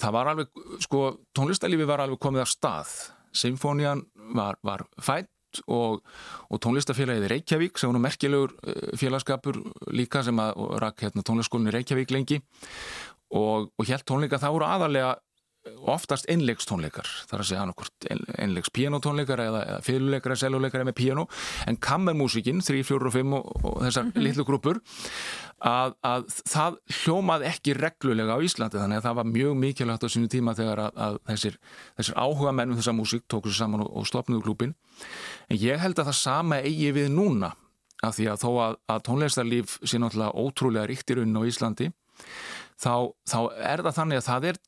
Það 0.00 0.16
var 0.16 0.32
alveg, 0.32 0.62
sko, 0.86 1.02
tónlistælífi 1.36 1.88
var 1.90 2.04
alveg 2.06 2.22
komið 2.22 2.46
af 2.46 2.54
stað. 2.54 2.94
Symfónian 3.36 4.06
var, 4.36 4.58
var 4.64 4.86
fætt 5.00 5.30
og, 5.66 6.00
og 6.48 6.62
tónlistafélagið 6.64 7.28
Reykjavík 7.32 7.80
sem 7.80 7.92
var 7.92 8.04
merkilegur 8.06 8.54
eh, 8.66 8.92
félagskapur 9.00 9.60
líka 9.92 10.24
sem 10.26 10.38
að 10.42 10.62
rakk 10.82 11.06
hérna, 11.06 11.24
tónlistskólinni 11.26 11.74
Reykjavík 11.74 12.14
lengi. 12.14 12.40
Og, 13.32 13.70
og 13.76 13.88
helt 13.88 14.06
tónleika 14.08 14.40
það 14.40 14.56
voru 14.58 14.68
aðalega 14.68 15.12
oftast 15.86 16.26
einlegstónleikar 16.30 17.06
þar 17.30 17.42
að 17.42 17.46
segja 17.46 17.60
hann 17.62 17.72
okkur 17.72 17.90
einlegs 18.42 18.70
pianotónleikar 18.74 19.42
eða, 19.44 19.60
eða 19.70 19.84
fyrirleikar 19.86 20.34
eða 20.34 20.42
seljuleikar 20.42 20.84
með 20.88 20.96
piano 20.98 21.24
en 21.70 21.78
kammermúsikinn 21.82 22.62
3, 22.64 22.82
4 22.88 23.10
og 23.10 23.14
5 23.14 23.36
og, 23.38 23.50
og 23.62 23.76
þessar 23.84 24.08
mm 24.08 24.12
-hmm. 24.12 24.26
litlu 24.26 24.46
grúpur 24.48 24.80
að, 25.62 25.94
að 26.02 26.26
það 26.50 26.78
hljómað 26.98 27.46
ekki 27.52 27.76
reglulega 27.78 28.34
á 28.34 28.42
Íslandi 28.42 28.82
þannig 28.82 28.98
að 28.98 29.06
það 29.06 29.18
var 29.20 29.30
mjög 29.30 29.56
mikilvægt 29.62 30.06
á 30.06 30.08
sínu 30.14 30.28
tíma 30.28 30.54
þegar 30.58 30.84
að, 30.86 30.92
að 30.96 31.18
þessir, 31.30 31.58
þessir 31.96 32.18
áhuga 32.18 32.52
mennum 32.52 32.76
þessa 32.76 32.96
músík 32.98 33.26
tóku 33.28 33.48
sér 33.48 33.62
saman 33.62 33.86
og, 33.86 33.90
og 33.96 34.06
stopnuðu 34.06 34.42
klúpin 34.42 34.74
en 35.48 35.56
ég 35.56 35.78
held 35.78 35.98
að 35.98 36.10
það 36.10 36.18
sama 36.18 36.58
eigi 36.58 36.90
við 36.92 37.10
núna 37.14 37.54
af 38.02 38.16
því 38.18 38.26
að 38.32 38.42
þó 38.42 38.50
að, 38.66 38.76
að 38.90 39.02
tónleistarlíf 39.06 39.78
sé 39.84 39.98
náttúrulega 39.98 40.34
ótrúlega 40.34 40.88
ríktir 40.90 41.22
unn 41.22 41.38
á 41.38 41.42
Íslandi 41.46 41.92
þá, 42.82 43.14
þá 43.28 43.38
er 43.62 43.82
það 43.86 43.98
þannig 44.00 44.18
að 44.18 44.26
það 44.26 44.48
er 44.50 44.60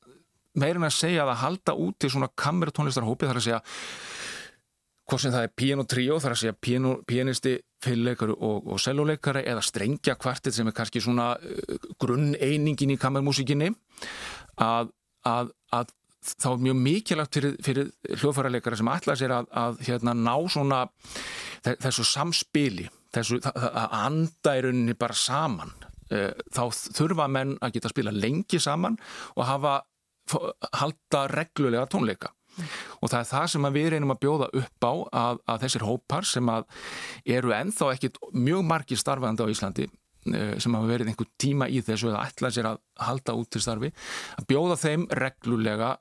meirin 0.61 0.87
að 0.87 0.95
segja 0.97 1.23
að 1.25 1.33
að 1.33 1.41
halda 1.43 1.75
út 1.85 1.97
til 1.99 2.11
svona 2.13 2.31
kameratónlistarhópi 2.43 3.29
þar 3.29 3.41
að 3.41 3.47
segja 3.47 3.61
hvort 5.05 5.21
sem 5.21 5.33
það 5.33 5.45
er 5.45 5.53
pianotríó 5.61 6.17
þar 6.21 6.33
að 6.33 6.41
segja 6.41 6.55
piano, 6.67 6.95
pianisti, 7.05 7.53
fyrirleikari 7.85 8.33
og, 8.35 8.71
og 8.73 8.81
seljuleikari 8.81 9.43
eða 9.45 9.63
strengja 9.65 10.15
kvartit 10.17 10.55
sem 10.55 10.69
er 10.69 10.75
kannski 10.75 11.03
svona 11.03 11.33
uh, 11.37 11.91
grunneiningin 12.01 12.95
í 12.95 12.99
kamermúsikinni 13.01 13.69
að, 14.63 14.89
að, 15.29 15.53
að 15.75 15.93
þá 16.25 16.47
er 16.51 16.61
mjög 16.65 16.77
mikilvægt 16.87 17.37
fyrir, 17.37 17.57
fyrir 17.65 17.91
hljóðfærarleikari 18.17 18.79
sem 18.81 18.93
allar 18.95 19.19
sér 19.19 19.35
að, 19.35 19.49
að 19.53 19.81
hérna, 19.85 20.15
ná 20.17 20.35
svona 20.49 20.83
þessu 21.65 22.05
samspili 22.09 22.87
þessu 23.13 23.39
að 23.45 23.93
anda 23.95 24.55
í 24.57 24.63
rauninni 24.65 24.95
bara 24.99 25.17
saman. 25.17 25.73
Uh, 26.09 26.31
þá 26.53 26.63
þurfa 26.97 27.29
menn 27.29 27.55
að 27.65 27.77
geta 27.77 27.89
að 27.89 27.95
spila 27.95 28.13
lengi 28.13 28.59
saman 28.61 28.97
og 29.35 29.47
hafa 29.47 29.79
halda 30.81 31.25
reglulega 31.31 31.85
tónleika 31.91 32.31
mm. 32.31 32.71
og 33.01 33.11
það 33.11 33.19
er 33.19 33.29
það 33.31 33.49
sem 33.53 33.67
við 33.77 33.89
reynum 33.93 34.15
að 34.15 34.23
bjóða 34.25 34.49
upp 34.61 34.87
á 34.87 34.93
að, 34.93 35.43
að 35.53 35.65
þessir 35.65 35.85
hópar 35.89 36.29
sem 36.29 36.55
eru 37.37 37.53
enþá 37.57 37.91
ekkit 37.95 38.21
mjög 38.33 38.65
margir 38.71 39.01
starfandi 39.01 39.45
á 39.45 39.51
Íslandi 39.51 39.89
eh, 39.89 40.55
sem 40.61 40.77
hafa 40.77 40.91
verið 40.91 41.11
einhver 41.11 41.29
tíma 41.41 41.69
í 41.69 41.83
þessu 41.85 42.11
eða 42.11 42.25
ætlað 42.29 42.57
sér 42.57 42.71
að 42.71 42.81
halda 43.09 43.37
út 43.37 43.53
til 43.53 43.63
starfi 43.63 43.93
að 44.39 44.49
bjóða 44.49 44.81
þeim 44.81 45.07
reglulega 45.21 45.95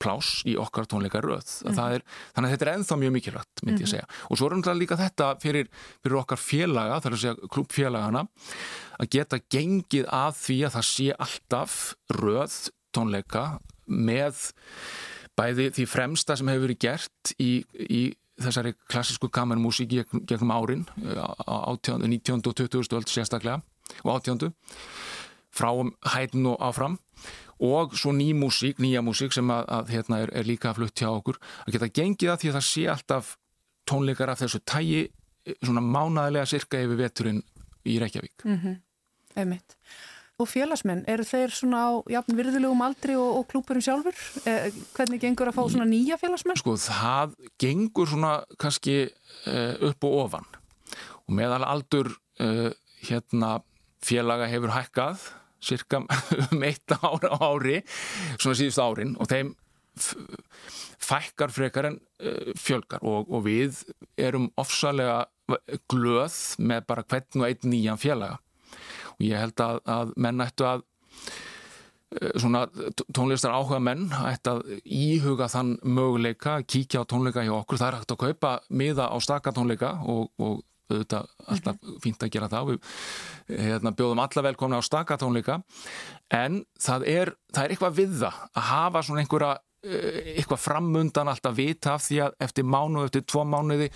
plás 0.00 0.40
í 0.48 0.54
okkar 0.56 0.88
tónleika 0.88 1.20
röð 1.20 1.44
mm. 1.68 1.78
er, 1.92 2.04
þannig 2.34 2.48
að 2.48 2.54
þetta 2.54 2.66
er 2.66 2.72
enþá 2.72 2.98
mjög 3.02 3.14
mikilvægt 3.18 3.62
myndi 3.66 3.84
ég 3.84 3.86
mhm. 3.86 3.92
segja 3.92 4.06
og 4.32 4.40
svo 4.40 4.48
er 4.48 4.56
umtala 4.56 4.80
líka 4.80 4.96
þetta 4.96 5.30
fyrir, 5.42 5.68
fyrir 6.00 6.20
okkar 6.22 6.40
félaga, 6.40 7.00
þar 7.04 7.16
að 7.16 7.24
segja 7.24 7.50
klúpfélagana 7.52 8.22
að 9.00 9.10
geta 9.12 9.40
gengið 9.52 10.08
að 10.08 10.38
því 10.40 10.58
að 10.64 10.76
það 10.78 10.86
sé 10.88 11.08
alltaf 11.26 11.76
röð 12.16 12.56
tónleika 12.94 13.44
með 13.86 14.50
bæði 15.38 15.70
því 15.76 15.86
fremsta 15.88 16.36
sem 16.36 16.50
hefur 16.50 16.68
verið 16.68 16.82
gert 16.84 17.32
í, 17.40 17.62
í 17.74 18.02
þessari 18.40 18.74
klassísku 18.90 19.30
kamermúsík 19.32 19.92
gegnum 20.28 20.54
árin 20.54 20.86
á 21.16 21.70
19. 21.76 22.40
og 22.40 22.56
20. 22.56 22.96
öll 22.96 23.08
sérstaklega 23.08 23.60
og 24.04 24.12
18. 24.16 24.52
frá 25.50 25.70
hættin 26.14 26.46
og 26.46 26.60
áfram 26.62 26.98
og 27.60 27.92
svo 27.98 28.12
ný 28.16 28.32
músík, 28.32 28.80
nýja 28.80 29.02
músík 29.04 29.34
sem 29.36 29.50
að, 29.52 29.66
að 29.68 29.90
hérna 29.94 30.20
er, 30.24 30.30
er 30.32 30.48
líka 30.48 30.72
flutt 30.76 30.96
hjá 30.96 31.10
okkur 31.10 31.40
að 31.66 31.74
geta 31.76 31.90
gengið 32.00 32.32
að 32.32 32.38
því 32.42 32.50
að 32.50 32.56
það 32.58 32.68
sé 32.68 32.84
alltaf 32.88 33.34
tónleikar 33.90 34.32
af 34.32 34.40
þessu 34.40 34.62
tægi 34.64 35.02
svona 35.60 35.82
mánæðilega 35.84 36.48
sirka 36.48 36.80
yfir 36.80 37.00
veturinn 37.00 37.42
í 37.84 37.98
Reykjavík 38.00 38.44
mm 38.44 38.56
-hmm. 38.56 38.80
Einmitt 39.36 39.76
og 40.40 40.48
félagsmenn, 40.50 41.04
eru 41.10 41.26
þeir 41.26 41.54
svona 41.54 41.82
á 41.86 41.90
jafn 42.16 42.36
virðulegum 42.38 42.84
aldri 42.84 43.16
og, 43.20 43.40
og 43.40 43.48
klúpurum 43.50 43.84
sjálfur? 43.84 44.16
Eh, 44.48 44.70
hvernig 44.96 45.22
gengur 45.22 45.50
að 45.50 45.58
fá 45.58 45.62
svona 45.72 45.88
nýja 45.88 46.18
félagsmenn? 46.20 46.60
Sko 46.60 46.76
það 46.80 47.36
gengur 47.60 48.10
svona 48.10 48.32
kannski 48.60 48.96
eh, 49.06 49.74
upp 49.90 50.08
og 50.08 50.16
ofan 50.24 50.48
og 51.30 51.36
meðal 51.38 51.64
aldur 51.68 52.12
eh, 52.42 52.70
hérna 53.06 53.58
félaga 54.04 54.48
hefur 54.50 54.74
hækkað 54.74 55.28
cirka 55.60 56.02
um 56.50 56.64
eitt 56.64 56.96
ára 56.96 57.36
ári 57.36 57.80
svona 58.40 58.56
síðust 58.56 58.80
árin 58.80 59.16
og 59.20 59.28
þeim 59.30 59.54
fækkar 61.00 61.52
frekar 61.52 61.90
en 61.90 61.98
eh, 62.22 62.52
fjölgar 62.58 63.02
og, 63.04 63.28
og 63.28 63.44
við 63.46 63.82
erum 64.20 64.48
ofsalega 64.60 65.26
glöð 65.90 66.36
með 66.62 66.86
bara 66.88 67.04
hvern 67.04 67.42
og 67.42 67.48
einn 67.48 67.72
nýjan 67.72 68.00
félaga 68.00 68.38
ég 69.20 69.40
held 69.40 69.64
að, 69.64 69.80
að 69.84 70.12
menn 70.16 70.44
ættu 70.44 70.66
að 70.68 70.84
eh, 72.20 72.32
svona 72.40 72.64
tónlistar 73.12 73.54
áhuga 73.54 73.80
menn 73.82 74.08
ættu 74.24 74.56
að 74.56 74.74
íhuga 74.84 75.50
þann 75.52 75.76
möguleika, 75.84 76.60
kíkja 76.64 77.04
á 77.04 77.10
tónleika 77.10 77.44
hjá 77.46 77.54
okkur, 77.60 77.80
það 77.80 77.92
er 77.92 78.00
hægt 78.00 78.16
að 78.16 78.22
kaupa 78.24 78.56
miða 78.70 79.10
á 79.12 79.16
staka 79.22 79.54
tónleika 79.56 79.96
og, 80.08 80.28
og 80.40 80.60
auðvitað 80.90 81.28
alltaf 81.50 81.90
fínt 82.02 82.24
að 82.24 82.32
gera 82.34 82.48
það. 82.50 82.70
Við 83.50 83.64
hérna, 83.70 83.92
bjóðum 83.96 84.22
alla 84.24 84.44
velkomna 84.46 84.80
á 84.80 84.82
stakatónleika 84.82 85.60
en 86.34 86.62
það 86.80 87.06
er, 87.10 87.34
það 87.54 87.64
er 87.64 87.74
eitthvað 87.74 87.98
við 87.98 88.16
það 88.22 88.40
að 88.50 88.68
hafa 88.70 89.04
svona 89.06 89.24
einhverja 89.24 89.52
eitthvað 89.80 90.60
framundan 90.60 91.30
alltaf 91.32 91.54
vita 91.56 91.94
af 91.96 92.04
því 92.04 92.18
að 92.26 92.34
eftir 92.44 92.66
mánu, 92.68 93.04
eftir 93.06 93.24
tvo 93.24 93.46
mánuði 93.48 93.88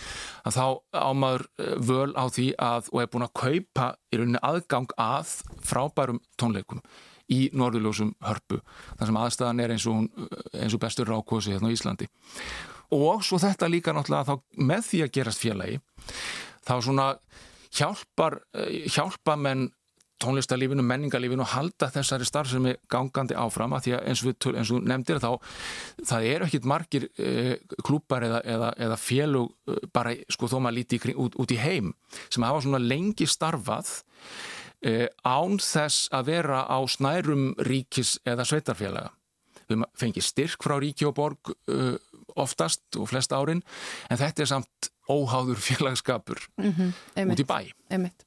að 0.49 0.57
þá 0.57 0.67
ámaður 0.97 1.45
eh, 1.61 1.75
völ 1.91 2.13
á 2.17 2.25
því 2.33 2.47
að 2.57 2.89
og 2.93 3.03
er 3.03 3.11
búin 3.13 3.27
að 3.27 3.35
kaupa 3.43 3.89
í 4.09 4.21
rauninni 4.21 4.41
aðgang 4.41 4.95
að 4.97 5.35
frábærum 5.65 6.23
tónleikum 6.41 6.81
í 7.33 7.51
norðurljósum 7.57 8.15
hörpu 8.25 8.61
þar 8.97 9.11
sem 9.11 9.21
aðstæðan 9.21 9.65
er 9.65 9.75
eins 9.75 9.87
og, 9.89 10.01
hún, 10.01 10.31
eins 10.57 10.77
og 10.77 10.83
bestur 10.83 11.09
rákósi 11.09 11.55
hérna 11.55 11.73
á 11.73 11.75
Íslandi. 11.77 12.09
Og 12.95 13.25
svo 13.25 13.41
þetta 13.41 13.69
líka 13.73 13.95
náttúrulega 13.97 14.29
þá 14.29 14.65
með 14.71 14.89
því 14.89 15.05
að 15.05 15.15
gerast 15.19 15.45
félagi 15.45 15.79
þá 16.65 16.75
svona 16.85 17.07
hjálpar 17.75 18.41
hjálpa 18.93 19.37
menn 19.41 19.69
tónlistarlífinu, 20.23 20.85
menningarlífinu 20.87 21.43
og 21.45 21.51
halda 21.53 21.89
þessari 21.93 22.27
starfsemi 22.29 22.75
gangandi 22.91 23.37
áfram 23.39 23.75
að 23.77 23.87
því 23.87 23.95
að 23.97 24.09
eins 24.11 24.23
og, 24.23 24.29
við, 24.31 24.59
eins 24.61 24.73
og 24.73 24.87
nefndir 24.89 25.23
þá 25.23 25.31
það 26.11 26.29
eru 26.31 26.49
ekkit 26.49 26.69
margir 26.71 27.09
eh, 27.19 27.55
klúpar 27.87 28.27
eða, 28.29 28.43
eða, 28.55 28.71
eða 28.87 28.99
félug 29.01 29.51
eh, 29.69 29.81
bara 29.95 30.15
sko 30.33 30.51
þó 30.51 30.61
maður 30.61 30.79
líti 30.79 31.01
út, 31.15 31.39
út 31.41 31.55
í 31.55 31.59
heim 31.61 31.93
sem 32.29 32.47
hafa 32.47 32.63
svona 32.65 32.83
lengi 32.83 33.27
starfað 33.29 33.91
eh, 34.85 35.09
án 35.27 35.59
þess 35.63 36.09
að 36.15 36.31
vera 36.31 36.65
á 36.71 36.79
snærum 36.87 37.53
ríkis 37.67 38.19
eða 38.29 38.47
sveitarfélaga. 38.49 39.13
Við 39.69 39.85
fengið 39.97 40.27
styrk 40.27 40.67
frá 40.67 40.77
ríki 40.81 41.09
og 41.09 41.17
borg 41.17 41.55
eh, 41.73 41.97
oftast 42.41 42.99
og 43.01 43.09
flest 43.11 43.33
árin 43.35 43.63
en 44.11 44.21
þetta 44.21 44.45
er 44.45 44.53
samt 44.53 44.91
óháður 45.11 45.61
félagskapur 45.69 46.41
mm 46.61 46.73
-hmm, 46.73 47.33
út 47.33 47.41
í 47.41 47.49
bæ. 47.49 47.59
Einmitt. 47.91 48.27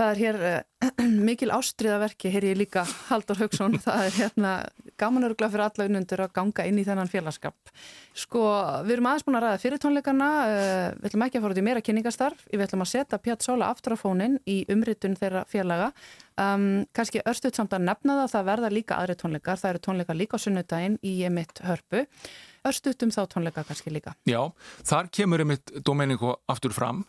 Það 0.00 0.10
er 0.14 0.20
hér 0.22 0.36
uh, 0.48 0.84
mikil 1.28 1.50
ástriðaverki, 1.52 2.30
hér 2.32 2.46
ég 2.48 2.56
líka 2.56 2.86
Haldur 3.10 3.36
Haugsson, 3.42 3.74
það 3.84 4.06
er 4.06 4.14
hérna 4.16 4.52
gamanöruglega 5.00 5.52
fyrir 5.52 5.64
alla 5.66 5.86
unnundur 5.90 6.22
að 6.24 6.32
ganga 6.38 6.64
inn 6.70 6.78
í 6.80 6.84
þennan 6.86 7.10
félagskap. 7.12 7.72
Sko, 8.16 8.40
við 8.86 8.94
erum 8.96 9.10
aðeins 9.10 9.26
búin 9.26 9.36
að 9.36 9.44
ræða 9.44 9.60
fyrir 9.60 9.82
tónleikana, 9.82 10.30
uh, 10.46 10.86
við 11.02 11.10
ætlum 11.10 11.26
ekki 11.26 11.40
að 11.40 11.44
fara 11.44 11.56
út 11.56 11.60
í 11.60 11.66
meira 11.68 11.84
kynningastarf, 11.84 12.48
við 12.48 12.64
ætlum 12.64 12.86
að 12.86 12.92
setja 12.94 13.20
Pjat 13.26 13.44
Sóla 13.44 13.68
aftur 13.74 13.96
á 13.96 13.98
fónin 14.00 14.40
í 14.48 14.58
umritun 14.72 15.18
þeirra 15.20 15.44
félaga. 15.52 15.92
Um, 16.40 16.66
Kanski 16.96 17.20
örstuðt 17.28 17.60
samt 17.60 17.76
að 17.76 17.84
nefna 17.90 18.22
það, 18.22 18.32
það 18.32 18.50
verða 18.54 18.72
líka 18.72 19.02
aðri 19.02 19.20
tónleikar, 19.20 19.60
það 19.60 19.74
eru 19.74 19.84
tónleikar 19.84 20.16
líka 20.16 20.40
á 20.40 20.44
sunnudaginn 20.46 20.96
í 21.04 21.18
emitt 21.28 21.60
hörpu. 21.66 22.06
Örstuðt 22.64 23.04
um 23.04 23.12
þá 23.12 23.22
tónleika 23.28 23.68
kannski 23.68 23.92
líka. 23.92 24.16
Já, 24.28 24.40
þar 24.80 25.12
kemur 25.12 25.44
emitt 25.44 25.72
Domenico 25.84 26.38
aftur 26.48 26.72
fram 26.76 27.04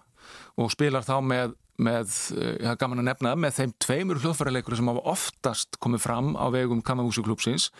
og 0.60 0.72
spilar 0.74 1.06
þá 1.08 1.18
með 1.26 1.58
með, 1.82 2.12
það 2.12 2.46
eh, 2.46 2.70
er 2.70 2.80
gaman 2.80 3.02
að 3.02 3.10
nefna, 3.10 3.34
með 3.40 3.58
þeim 3.58 3.74
tveimur 3.82 4.22
hljóðfærarleikur 4.22 4.78
sem 4.78 4.92
hafa 4.92 5.04
oftast 5.12 5.80
komið 5.82 6.04
fram 6.04 6.34
á 6.38 6.46
vegum 6.54 6.82
Kammermúsiklúpsins 6.86 7.72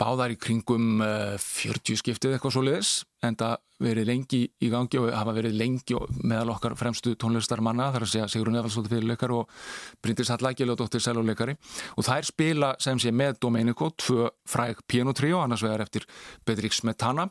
báðar 0.00 0.32
í 0.32 0.38
kringum 0.40 1.02
40 1.02 1.92
eh, 1.92 2.00
skiptið 2.00 2.36
eitthvað 2.36 2.54
svo 2.54 2.62
leiðis 2.64 2.92
en 3.26 3.36
það 3.36 3.58
verið 3.84 4.08
lengi 4.08 4.40
í 4.48 4.70
gangi 4.72 5.00
og 5.00 5.10
hafa 5.12 5.34
verið 5.36 5.58
lengi 5.60 5.98
meðal 6.22 6.54
okkar 6.54 6.76
fremstu 6.80 7.12
tónlistarmanna 7.20 7.90
þar 7.94 8.06
að 8.06 8.12
segja 8.14 8.30
Sigrun 8.32 8.56
Evalsóttir 8.60 8.94
fyrirleikar 8.94 9.34
og 9.36 9.52
Bryndis 10.00 10.32
Dóttir 10.32 11.04
Sæluleikari 11.04 11.56
og 11.96 12.06
þær 12.06 12.28
spila 12.28 12.74
sem 12.80 13.00
sé 13.00 13.12
með 13.12 13.40
Domenico 13.44 13.90
tvö 13.96 14.30
fræg 14.48 14.80
pianotreo, 14.88 15.42
annars 15.44 15.64
vegar 15.64 15.84
eftir 15.84 16.08
Bedrik 16.48 16.76
Smetana 16.76 17.28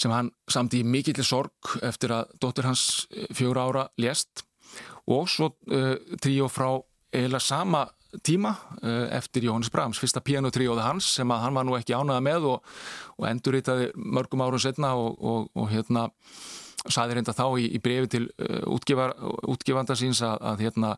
sem 0.00 0.12
hann 0.14 0.30
samt 0.50 0.74
í 0.76 0.82
mikillir 0.84 1.26
sorg 1.26 1.76
eftir 1.82 2.14
að 2.14 2.32
dóttir 2.42 2.68
hans 2.68 3.06
eh, 3.10 3.28
fjóra 3.34 3.66
ára 3.68 3.88
lést. 4.00 4.46
Og 5.10 5.26
svo 5.28 5.50
uh, 5.50 5.96
tríó 6.22 6.46
frá 6.48 6.78
eða 7.12 7.40
sama 7.42 7.82
tíma 8.24 8.52
uh, 8.82 9.08
eftir 9.16 9.46
Jóhannes 9.48 9.70
Brahms, 9.72 10.00
fyrsta 10.00 10.22
pianotríóða 10.24 10.86
hans 10.86 11.08
sem 11.16 11.30
að 11.32 11.44
hann 11.46 11.56
var 11.56 11.66
nú 11.66 11.76
ekki 11.78 11.96
ánaða 11.96 12.24
með 12.24 12.48
og, 12.50 12.74
og 13.18 13.28
endurritaði 13.28 13.90
mörgum 13.96 14.44
árum 14.44 14.62
setna 14.62 14.94
og, 15.00 15.16
og, 15.18 15.48
og 15.56 15.70
hérna 15.72 16.08
saði 16.90 17.16
reynda 17.16 17.34
þá 17.36 17.44
í, 17.62 17.68
í 17.76 17.80
brefi 17.82 18.10
til 18.10 18.24
uh, 18.42 18.62
útgefar, 18.74 19.14
útgefanda 19.48 19.96
síns 19.98 20.22
að, 20.26 20.38
að 20.50 20.64
hérna 20.66 20.94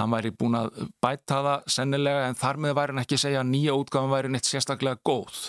hann 0.00 0.12
væri 0.14 0.34
búin 0.34 0.58
að 0.58 0.82
bæta 1.02 1.42
það 1.44 1.72
sennilega 1.76 2.28
en 2.28 2.38
þar 2.40 2.62
með 2.64 2.76
væri 2.80 2.94
hann 2.94 3.04
ekki 3.04 3.20
segja 3.20 3.42
að 3.42 3.50
nýja 3.52 3.76
útgáðan 3.76 4.14
væri 4.14 4.32
neitt 4.32 4.48
sérstaklega 4.48 5.02
góð 5.06 5.48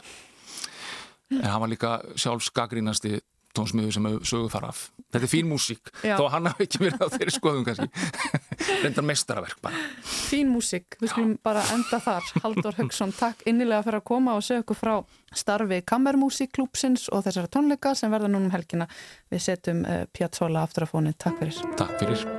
en 1.36 1.50
hann 1.50 1.64
var 1.64 1.72
líka 1.72 1.98
sjálfs 2.16 2.52
gaggrínasti 2.56 3.18
tónsmiður 3.58 3.96
sem 3.96 4.08
söguð 4.28 4.54
þar 4.54 4.68
af. 4.70 4.82
Þetta 5.08 5.26
er 5.26 5.32
fín 5.32 5.50
músík, 5.50 5.92
þó 6.20 6.26
hann 6.34 6.50
hafi 6.52 6.68
ekki 6.68 6.82
verið 6.84 7.04
á 7.04 7.08
þeirri 7.14 7.34
skoðum 7.36 7.68
kannski. 7.68 7.88
Reyndar 8.84 9.08
mestaraverk 9.08 9.62
bara. 9.64 9.84
Fín 10.06 10.52
músík, 10.54 10.98
við 11.02 11.14
skulum 11.14 11.36
bara 11.46 11.64
enda 11.74 12.02
þar. 12.04 12.32
Haldur 12.44 12.78
Högson, 12.78 13.14
takk 13.18 13.46
innilega 13.50 13.86
fyrir 13.88 14.02
að 14.02 14.08
koma 14.12 14.36
og 14.38 14.46
segja 14.46 14.66
okkur 14.66 14.82
frá 14.82 14.96
starfi 15.38 15.82
Kammermúsíkklúpsins 15.88 17.08
og 17.14 17.26
þessara 17.28 17.52
tónleika 17.52 17.96
sem 17.98 18.14
verða 18.14 18.32
núna 18.32 18.52
um 18.52 18.56
helgina. 18.56 18.90
Við 19.34 19.48
setjum 19.50 19.86
uh, 19.86 20.04
Piazzolla 20.14 20.68
aftur 20.68 20.86
á 20.86 20.92
fónin, 20.92 21.18
takk 21.18 21.42
fyrir. 21.42 21.64
Takk 21.80 21.98
fyrir 22.04 22.37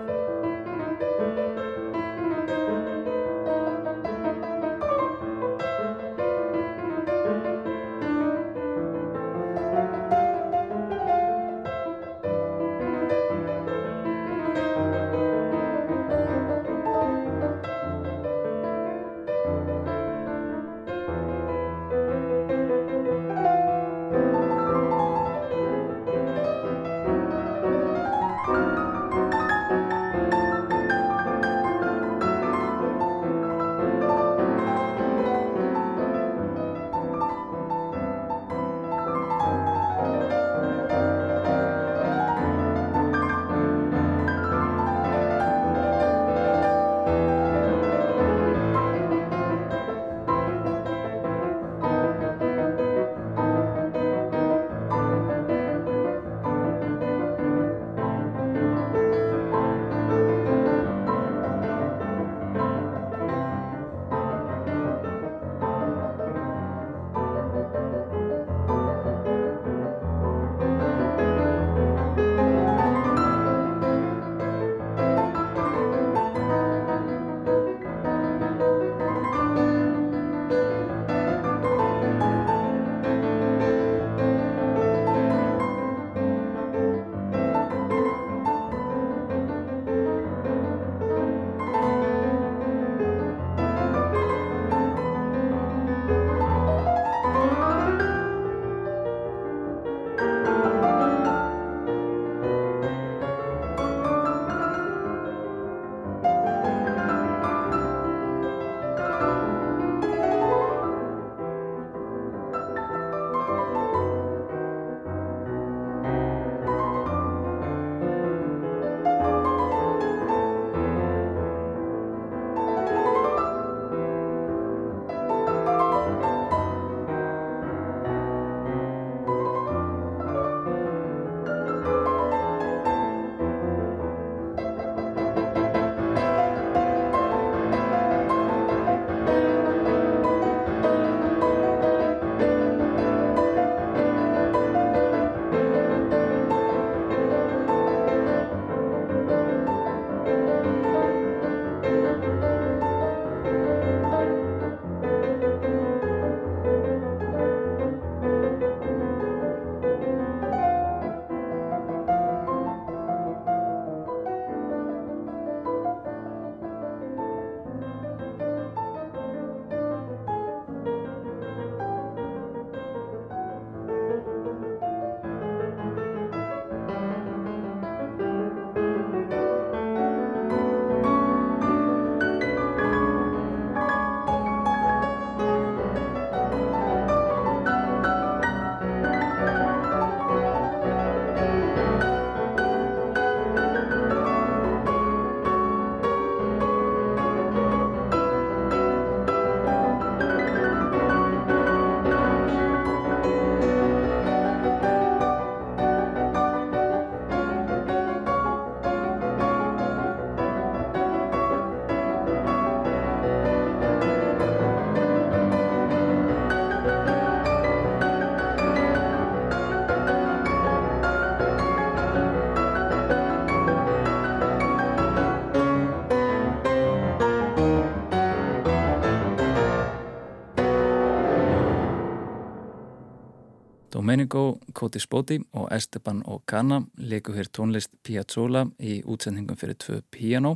Domenico, 234.09 234.59
Cody 234.73 234.99
Spoti 234.99 235.37
og 235.53 235.67
Esteban 235.69 236.23
Ocana 236.25 236.79
leiku 236.97 237.35
hér 237.37 237.51
tónlist 237.53 237.91
Piazzolla 238.01 238.63
í 238.81 239.03
útsendingum 239.05 239.59
fyrir 239.61 239.77
tvö 239.77 239.99
piano 240.09 240.55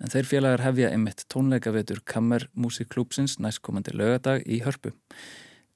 en 0.00 0.08
þeir 0.08 0.28
félagar 0.30 0.64
hefja 0.64 0.88
einmitt 0.94 1.26
tónleikavetur 1.28 2.00
Kammermusikklúpsins 2.08 3.36
næstkomandi 3.44 3.92
lögadag 3.92 4.40
í 4.48 4.62
Hörpu. 4.64 4.94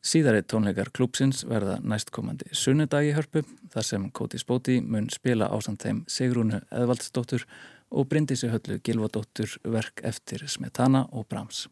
Síðari 0.01 0.41
tónleikar 0.41 0.89
klúpsins 0.89 1.45
verða 1.45 1.83
næstkomandi 1.85 2.49
sunnudag 2.57 3.05
í 3.05 3.13
Hörpu 3.13 3.45
þar 3.77 3.91
sem 3.91 4.09
Cody 4.09 4.41
Spoti 4.41 4.81
mun 4.81 5.13
spila 5.13 5.53
þeim 5.53 6.07
Sigrúnu 6.09 6.65
Eðvaldsdóttur 6.73 7.45
og 7.91 8.09
Bryndísi 8.09 8.49
Höllu 8.49 8.81
Gilvadóttur 8.81 9.59
verk 9.65 10.01
eftir 10.03 10.49
Smetana 10.49 11.11
og 11.13 11.29
Brahms. 11.29 11.69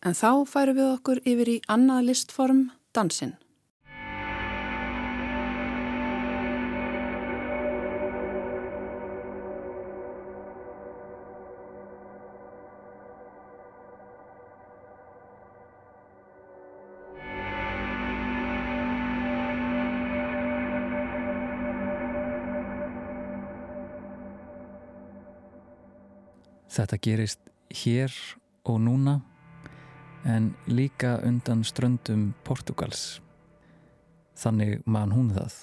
En 0.00 0.14
þá 0.16 0.48
færum 0.48 0.80
við 0.80 0.94
okkur 0.96 1.26
yfir 1.26 1.58
í 1.58 1.62
annað 1.68 2.06
listform, 2.08 2.70
dansinn. 2.96 3.36
Þetta 26.76 26.96
gerist 27.00 27.40
hér 27.72 28.12
og 28.68 28.82
núna 28.84 29.14
en 30.28 30.50
líka 30.68 31.14
undan 31.24 31.62
ströndum 31.64 32.34
Portugals. 32.44 33.22
Þannig 34.36 34.82
man 34.84 35.14
hún 35.16 35.30
það. 35.32 35.54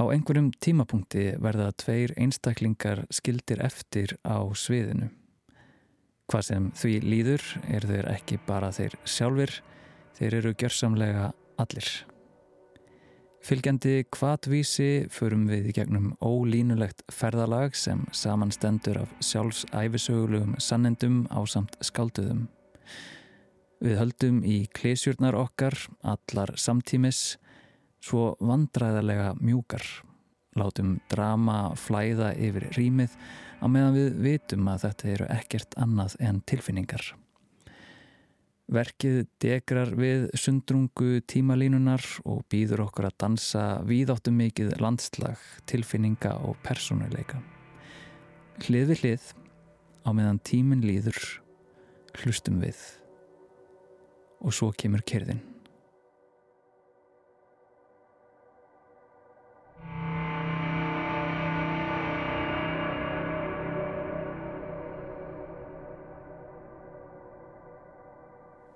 Á 0.00 0.02
einhverjum 0.14 0.48
tímapunkti 0.64 1.26
verða 1.44 1.74
tveir 1.76 2.14
einstaklingar 2.16 3.02
skildir 3.12 3.60
eftir 3.60 4.16
á 4.24 4.40
sviðinu. 4.56 5.10
Hvað 6.30 6.46
sem 6.46 6.70
því 6.80 6.94
líður 7.04 7.44
er 7.68 7.84
þeir 7.90 8.08
ekki 8.14 8.38
bara 8.46 8.72
þeir 8.72 8.96
sjálfur, 9.04 9.52
þeir 10.16 10.38
eru 10.40 10.54
gjörsamlega 10.56 11.32
allir. 11.60 11.90
Fylgjandi 13.40 14.04
kvatvísi 14.12 15.06
förum 15.08 15.46
við 15.48 15.70
í 15.70 15.74
gegnum 15.78 16.10
ólínulegt 16.20 17.00
ferðalag 17.08 17.72
sem 17.78 18.02
samanstendur 18.12 18.98
af 19.00 19.14
sjálfsæfisögulegum 19.24 20.58
sannendum 20.60 21.22
á 21.32 21.40
samt 21.48 21.78
skálduðum. 21.80 22.44
Við 23.80 23.96
höldum 23.96 24.42
í 24.44 24.58
klesjurnar 24.76 25.38
okkar, 25.40 25.72
allar 26.04 26.52
samtímis, 26.60 27.38
svo 28.04 28.34
vandræðarlega 28.44 29.32
mjúkar. 29.40 29.88
Látum 30.60 30.98
drama 31.08 31.72
flæða 31.80 32.34
yfir 32.36 32.68
rýmið 32.76 33.16
á 33.64 33.66
meðan 33.72 33.96
við 33.96 34.20
vitum 34.26 34.68
að 34.68 34.84
þetta 34.84 35.12
eru 35.14 35.32
ekkert 35.32 35.80
annað 35.80 36.20
en 36.20 36.44
tilfinningar. 36.44 37.14
Verkið 38.70 39.24
degrar 39.42 39.90
við 39.98 40.28
sundrungu 40.38 41.18
tímalínunar 41.26 42.04
og 42.22 42.44
býður 42.52 42.84
okkur 42.84 43.08
að 43.08 43.16
dansa 43.18 43.64
víðáttum 43.82 44.36
mikið 44.38 44.76
landslag, 44.78 45.42
tilfinninga 45.66 46.36
og 46.46 46.54
persónuleika. 46.62 47.40
Hlið 48.62 48.92
við 48.92 49.02
hlið, 49.02 49.28
á 50.06 50.10
meðan 50.14 50.38
tímin 50.46 50.86
líður, 50.86 51.18
hlustum 52.22 52.62
við. 52.62 52.78
Og 54.38 54.54
svo 54.54 54.70
kemur 54.70 55.02
kerðin. 55.02 55.42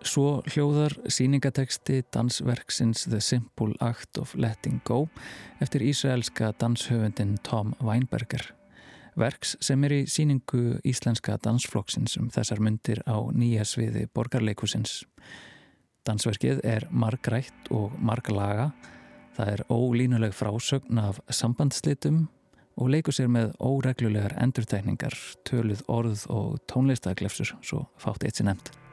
Svo 0.04 0.42
hljóðar 0.52 0.92
síningateksti 1.08 2.02
dansverksins 2.12 3.06
The 3.08 3.22
Simple 3.24 3.72
Act 3.80 4.18
of 4.20 4.34
Letting 4.36 4.82
Go 4.84 5.06
eftir 5.64 5.80
ísraelska 5.80 6.50
danshöfundin 6.60 7.38
Tom 7.42 7.72
Weinberger. 7.80 8.44
Verks 9.16 9.54
sem 9.64 9.80
er 9.88 9.94
í 9.96 10.02
síningu 10.10 10.76
íslenska 10.84 11.38
dansflokksins 11.40 12.18
um 12.20 12.28
þessar 12.34 12.60
myndir 12.60 13.00
á 13.08 13.16
nýja 13.32 13.64
sviði 13.64 14.04
borgarleikusins. 14.12 15.06
Dansverkið 16.04 16.60
er 16.68 16.88
margrætt 16.92 17.72
og 17.72 17.96
marglaga. 17.96 18.74
Það 19.38 19.56
er 19.56 19.66
ólínuleg 19.72 20.36
frásögn 20.36 21.00
af 21.00 21.24
sambandslitum 21.32 22.26
og 22.76 22.92
leikur 22.92 23.16
sér 23.16 23.32
með 23.32 23.56
óreglulegar 23.56 24.36
endurtækningar, 24.36 25.16
töluð 25.48 25.80
orð 25.88 26.28
og 26.28 26.58
tónlistaglefsur, 26.68 27.56
svo 27.64 27.86
fátt 27.96 28.28
eitt 28.28 28.42
sér 28.42 28.52
nefnt. 28.52 28.83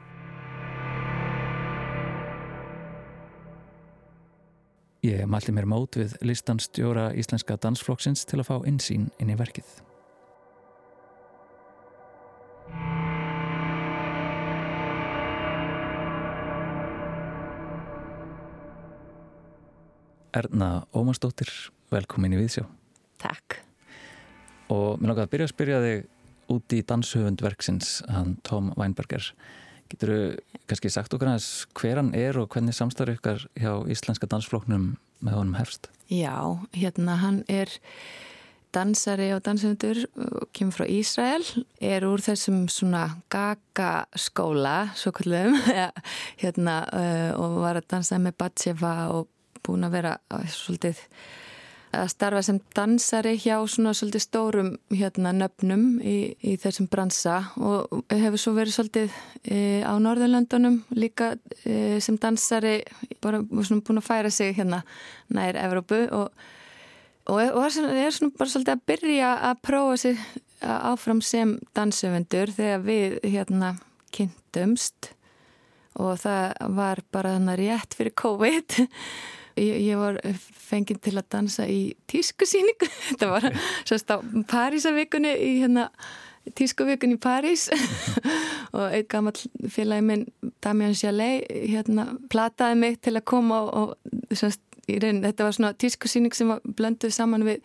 Ég 5.02 5.24
mælti 5.26 5.50
mér 5.50 5.66
mót 5.66 5.96
við 5.98 6.12
listanstjóra 6.22 7.08
Íslenska 7.18 7.56
dansflokksins 7.58 8.20
til 8.22 8.36
að 8.38 8.46
fá 8.46 8.66
insýn 8.70 9.08
inn 9.18 9.32
í 9.32 9.34
verkið. 9.34 9.66
Erna 20.38 20.68
Ómarsdóttir, 20.94 21.50
velkomin 21.90 22.36
í 22.36 22.38
Víðsjá. 22.44 22.68
Takk. 23.26 23.58
Og 24.70 25.02
mér 25.02 25.16
langar 25.16 25.26
að 25.26 25.34
byrja 25.34 25.50
að 25.50 25.54
spyrja 25.56 25.82
þig 25.82 26.54
út 26.54 26.78
í 26.78 26.84
danshöfundverksins, 26.92 27.90
hann 28.06 28.36
Tom 28.46 28.70
Weinberger. 28.78 29.34
Getur 29.92 30.12
þú 30.12 30.20
kannski 30.70 30.90
sagt 30.92 31.14
okkar 31.14 31.32
aðeins 31.34 31.50
hver 31.76 32.00
hann 32.00 32.12
er 32.16 32.38
og 32.40 32.52
hvernig 32.52 32.76
samstarf 32.76 33.18
ykkar 33.18 33.46
hjá 33.60 33.72
Íslenska 33.92 34.28
dansfloknum 34.30 34.94
með 35.22 35.38
honum 35.38 35.58
hefst? 35.58 35.90
Já, 36.08 36.58
hérna 36.76 37.18
hann 37.20 37.42
er 37.52 37.70
dansari 38.72 39.28
og 39.34 39.42
dansundur 39.44 40.00
kemur 40.56 40.78
frá 40.78 40.86
Ísrael 40.88 41.44
er 41.84 42.06
úr 42.08 42.22
þessum 42.24 42.64
svona 42.72 43.04
gaga 43.32 44.06
skóla 44.16 44.94
svo 44.96 45.12
kallum 45.16 45.58
hérna 46.42 46.78
og 47.36 47.60
var 47.60 47.82
að 47.82 47.90
dansa 47.92 48.20
með 48.22 48.38
Batsheva 48.40 48.94
og 49.12 49.28
búin 49.62 49.84
að 49.86 49.98
vera 49.98 50.16
svolítið 50.48 51.04
að 51.92 52.08
starfa 52.12 52.42
sem 52.46 52.58
dansari 52.76 53.34
hjá 53.40 53.56
svona 53.68 53.92
svolítið 53.96 54.24
stórum 54.24 54.70
hérna 54.92 55.32
nöfnum 55.36 55.98
í, 56.00 56.32
í 56.40 56.54
þessum 56.60 56.88
bransa 56.92 57.38
og 57.60 58.02
hefur 58.08 58.40
svo 58.40 58.54
verið 58.56 58.76
svolítið 58.78 59.18
e, 59.44 59.58
á 59.84 59.92
Norðurlandunum 60.00 60.80
líka 60.96 61.34
e, 61.64 62.00
sem 62.00 62.16
dansari 62.20 62.78
bara 63.24 63.42
svona 63.60 63.84
búin 63.84 64.00
að 64.00 64.08
færa 64.08 64.32
sig 64.32 64.56
hérna 64.56 64.82
nær 65.32 65.58
Evrópu 65.60 66.06
og, 66.08 66.32
og, 67.28 67.42
og 67.42 67.60
er, 67.66 67.76
svona, 67.76 67.92
er 68.06 68.16
svona 68.16 68.38
bara 68.38 68.54
svolítið 68.54 68.76
að 68.76 68.86
byrja 68.92 69.34
að 69.50 69.62
prófa 69.68 70.00
sig 70.06 70.24
áfram 70.62 71.20
sem 71.24 71.56
dansöfundur 71.76 72.52
þegar 72.54 72.86
við 72.86 73.18
hérna 73.26 73.74
kynntumst. 74.14 75.12
Og 76.00 76.16
það 76.22 76.52
var 76.76 77.02
bara 77.12 77.36
þannig 77.36 77.58
rétt 77.60 77.96
fyrir 77.98 78.14
COVID 78.16 78.78
Ég, 79.60 79.78
ég 79.86 80.00
var 80.00 80.18
fenginn 80.56 81.00
til 81.02 81.16
að 81.18 81.28
dansa 81.34 81.68
í 81.68 81.94
tískusýningu, 82.10 82.88
þetta 83.10 83.30
var 83.32 83.48
sérst 83.88 84.12
á 84.12 84.16
Parísavikunni 84.50 85.32
í 85.36 85.54
hérna 85.62 85.88
tískuvikun 86.58 87.16
í 87.16 87.20
París. 87.22 87.68
Og 88.76 88.86
einn 88.88 89.08
gammal 89.10 89.36
félagi 89.70 90.04
minn 90.06 90.26
Damian 90.64 90.96
Jalei 90.96 91.42
hérna 91.68 92.08
plataði 92.32 92.78
mig 92.80 93.00
til 93.04 93.18
að 93.18 93.26
koma 93.28 93.58
og, 93.66 93.72
og 93.92 94.36
sérst, 94.38 94.62
reyn, 94.88 95.20
þetta 95.22 95.44
var 95.44 95.58
svona 95.58 95.74
tískusýning 95.76 96.32
sem 96.34 96.48
var 96.48 96.62
blönduð 96.64 97.12
saman 97.12 97.44
við 97.46 97.60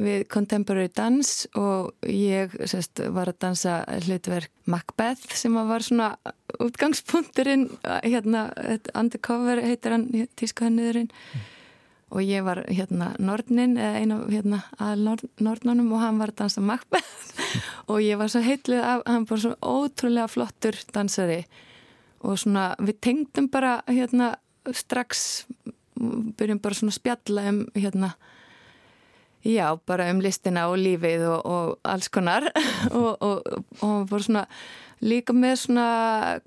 við 0.00 0.24
Contemporary 0.30 0.90
Dance 0.94 1.48
og 1.58 1.90
ég 2.06 2.54
sérst, 2.68 3.02
var 3.12 3.30
að 3.30 3.40
dansa 3.44 3.80
hlutverk 4.06 4.52
Macbeth 4.70 5.34
sem 5.36 5.56
var 5.56 5.84
svona 5.84 6.12
útgangspunkturinn 6.58 7.68
hérna, 8.04 8.48
undercover 8.94 9.62
heitir 9.64 9.94
hann 9.94 10.06
tískuhenniðurinn 10.40 11.08
mm. 11.10 11.48
og 12.10 12.22
ég 12.26 12.44
var 12.46 12.62
hérna 12.68 13.12
Nordnin 13.22 13.76
eða 13.78 14.02
einu 14.02 14.20
hérna 14.28 14.62
að 14.78 15.04
Nord, 15.06 15.24
Nordnunum 15.40 15.92
og 15.94 16.04
hann 16.04 16.20
var 16.22 16.34
að 16.34 16.42
dansa 16.44 16.64
Macbeth. 16.64 17.34
Og 17.90 17.98
ég 18.04 18.18
var 18.20 18.30
svo 18.30 18.38
heitlið 18.44 18.84
af, 18.86 19.00
hann 19.08 19.24
var 19.26 19.40
svo 19.42 19.56
ótrúlega 19.58 20.28
flottur 20.30 20.76
dansari. 20.94 21.40
Og 22.22 22.36
svona 22.38 22.76
við 22.78 23.00
tengdum 23.02 23.48
bara 23.50 23.80
hérna 23.88 24.36
strax 24.76 25.46
byrjum 26.00 26.60
bara 26.62 26.76
svona 26.78 26.94
spjalla 26.94 27.48
um 27.50 27.64
hérna 27.74 28.14
Já, 29.40 29.78
bara 29.86 30.10
um 30.12 30.18
listina 30.20 30.66
og 30.68 30.76
lífið 30.76 31.22
og, 31.24 31.46
og 31.48 31.78
alls 31.88 32.10
konar. 32.12 32.44
Og, 32.98 33.16
og, 33.24 33.64
og 33.80 34.10
voru 34.10 34.26
svona 34.26 34.42
líka 35.00 35.34
með 35.36 35.54
svona 35.62 35.84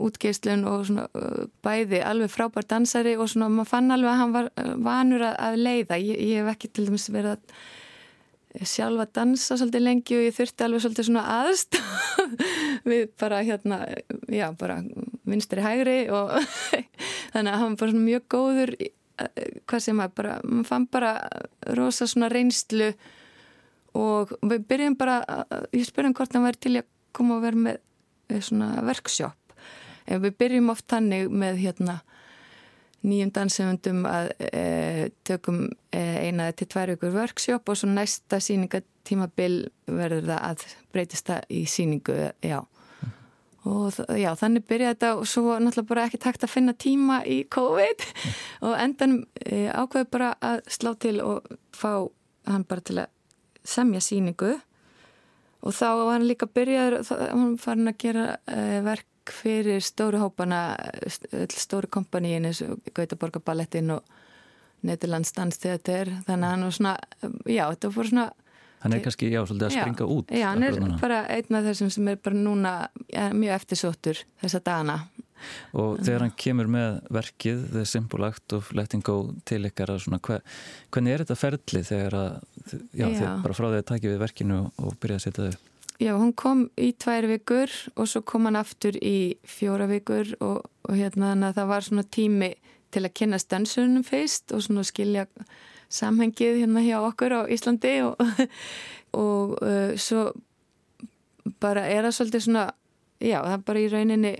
útgeislun 0.02 0.66
og 0.70 0.84
svona 0.88 1.06
uh, 1.18 1.46
bæði 1.66 2.04
alveg 2.06 2.32
frábær 2.32 2.68
dansari 2.70 3.16
og 3.18 3.32
svona 3.32 3.50
maður 3.52 3.72
fann 3.72 3.94
alveg 3.94 4.12
að 4.12 4.20
hann 4.20 4.36
var 4.36 4.50
uh, 4.52 4.74
vanur 4.86 5.26
að, 5.26 5.38
að 5.48 5.62
leiða. 5.68 5.98
Ég, 6.02 6.20
ég 6.22 6.42
hef 6.42 6.52
ekki 6.54 6.70
til 6.70 6.86
dæmis 6.90 7.08
verið 7.14 7.34
að 7.34 8.68
sjálfa 8.70 9.08
dansa 9.18 9.58
svolítið 9.58 9.82
lengi 9.88 10.18
og 10.20 10.28
ég 10.28 10.36
þurfti 10.38 10.66
alveg 10.66 10.84
svolítið 10.84 11.08
svona 11.08 11.24
aðst 11.40 11.80
við 12.90 13.08
bara 13.18 13.40
hérna 13.42 13.80
já 14.30 14.46
bara 14.60 14.76
vinstri 15.26 15.64
hægri 15.66 15.98
og 16.14 16.36
þannig 17.34 17.50
að 17.50 17.64
hann 17.64 17.78
var 17.80 17.94
svona 17.96 18.06
mjög 18.06 18.28
góður 18.36 18.76
uh, 18.78 19.48
hvað 19.66 19.86
sem 19.88 20.04
að 20.06 20.14
bara 20.20 20.38
maður 20.46 20.70
fann 20.70 20.86
bara 20.94 21.16
rosa 21.80 22.06
svona 22.10 22.30
reynslu 22.30 22.92
og 23.98 24.38
við 24.46 24.70
byrjum 24.70 25.00
bara 25.02 25.20
ég 25.74 25.90
spurðum 25.90 26.14
hvort 26.18 26.38
hann 26.38 26.46
væri 26.46 26.62
til 26.62 26.76
að 26.78 26.88
koma 27.14 27.40
og 27.40 27.44
vera 27.48 27.66
með 27.66 27.82
Eh, 28.34 29.32
en 30.06 30.24
við 30.24 30.36
byrjum 30.42 30.74
oft 30.74 30.88
tannig 30.92 31.30
með 31.32 31.62
hérna 31.64 32.02
nýjum 33.04 33.32
dansefundum 33.36 34.06
að 34.08 34.30
e, 34.40 34.66
tökum 35.28 35.66
e, 35.92 36.02
eina 36.28 36.50
til 36.56 36.70
tvær 36.72 36.94
ykkur 36.96 37.16
workshop 37.16 37.72
og 37.72 37.80
svo 37.80 37.90
næsta 37.92 38.40
síningatímabil 38.44 39.58
verður 39.90 40.30
það 40.30 40.46
að 40.50 40.64
breytist 40.96 41.28
það 41.28 41.50
í 41.52 41.64
síningu, 41.68 42.16
já. 42.44 42.62
Og 43.68 43.96
já, 44.20 44.30
þannig 44.40 44.66
byrjaði 44.68 44.96
þetta 44.96 45.12
og 45.20 45.28
svo 45.32 45.56
náttúrulega 45.56 45.90
bara 45.92 46.06
ekki 46.10 46.20
takt 46.24 46.44
að 46.44 46.52
finna 46.52 46.76
tíma 46.76 47.22
í 47.24 47.44
COVID 47.52 48.08
og 48.68 48.74
endan 48.76 49.22
e, 49.40 49.68
ákveði 49.72 50.10
bara 50.12 50.34
að 50.44 50.64
slá 50.72 50.92
til 51.00 51.18
og 51.24 51.48
fá 51.76 51.92
hann 52.50 52.68
bara 52.68 52.84
til 52.84 53.00
að 53.04 53.12
semja 53.64 54.04
síningu 54.04 54.58
og 55.64 55.76
þá 55.76 55.88
var 55.88 56.12
hann 56.14 56.28
líka 56.28 56.50
byrjaður, 56.52 57.00
hann 57.24 57.58
farin 57.62 57.92
að 57.92 58.00
gera 58.04 58.28
uh, 58.36 58.80
verk 58.86 59.08
fyrir 59.32 59.80
stóru 59.84 60.20
hópana, 60.20 60.76
stóru 61.56 61.88
kompaníin 61.88 62.50
eins 62.50 62.60
og 62.66 62.82
Gautaborgaballettin 62.92 63.94
og 63.96 64.04
Nederlands 64.84 65.32
Danstheater 65.32 66.12
þannig 66.28 66.48
að 66.48 66.52
hann 66.52 66.66
var 66.68 66.76
svona, 66.76 66.96
já 67.48 67.64
þetta 67.70 67.92
var 67.96 68.10
svona 68.10 68.26
Hann 68.84 68.96
er 68.96 69.04
kannski, 69.04 69.30
já, 69.32 69.42
svolítið 69.48 69.70
að 69.70 69.76
springa 69.78 70.04
já, 70.04 70.12
út 70.12 70.32
Já, 70.36 70.46
hann 70.52 70.66
er 70.68 70.80
bara 71.00 71.24
einn 71.32 71.58
af 71.60 71.68
þessum 71.70 71.92
sem 71.96 72.08
er 72.12 72.18
bara 72.20 72.40
núna 72.40 72.74
ja, 73.08 73.30
mjög 73.32 73.56
eftirsóttur 73.62 74.24
þessa 74.44 74.64
dana 74.64 74.98
Og 75.76 76.00
þegar 76.00 76.26
hann 76.26 76.34
kemur 76.40 76.70
með 76.72 77.00
verkið 77.12 77.66
The 77.74 77.84
Simple 77.88 78.30
Act 78.30 78.56
of 78.56 78.72
Letting 78.76 79.04
Go 79.04 79.18
til 79.48 79.64
ykkar 79.68 79.92
svona, 80.00 80.20
hver, 80.24 80.44
hvernig 80.94 81.16
er 81.16 81.24
þetta 81.24 81.40
ferli 81.40 81.84
þegar 81.88 82.18
að, 82.20 82.30
já, 82.72 83.06
já. 83.08 83.08
þegar 83.18 83.44
bara 83.46 83.58
frá 83.60 83.68
því 83.68 83.80
að 83.82 83.88
taki 83.92 84.12
við 84.12 84.22
verkinu 84.24 84.60
og 84.80 84.98
byrja 85.04 85.20
að 85.20 85.26
setja 85.26 85.46
þau 85.46 85.54
upp? 85.54 85.70
Já, 86.02 86.12
hún 86.18 86.32
kom 86.36 86.64
í 86.82 86.90
tvær 87.00 87.28
vikur 87.30 87.74
og 87.94 88.08
svo 88.10 88.24
kom 88.28 88.48
hann 88.50 88.58
aftur 88.60 88.96
í 88.98 89.36
fjóra 89.48 89.86
vikur 89.92 90.34
og, 90.40 90.64
og 90.88 90.96
hérna 90.98 91.34
þannig 91.34 91.52
að 91.52 91.60
það 91.60 91.70
var 91.70 91.88
svona 91.88 92.06
tími 92.18 92.50
til 92.94 93.04
að 93.04 93.14
kynna 93.20 93.40
stansunum 93.42 94.08
fyrst 94.08 94.54
og 94.56 94.66
svona 94.66 94.84
skilja 94.88 95.28
samhengið 95.94 96.62
hérna 96.64 96.84
hjá 96.86 96.98
okkur 97.02 97.38
á 97.38 97.42
Íslandi 97.54 97.94
og, 98.08 98.22
og 99.26 99.58
uh, 99.62 99.94
svo 100.00 100.32
bara 101.64 101.86
er 101.92 102.08
það 102.08 102.18
svolítið 102.18 102.46
svona, 102.48 102.66
já, 103.20 103.38
það 103.42 103.56
er 103.58 103.66
bara 103.68 103.84
í 103.84 103.92
rauninni 103.92 104.34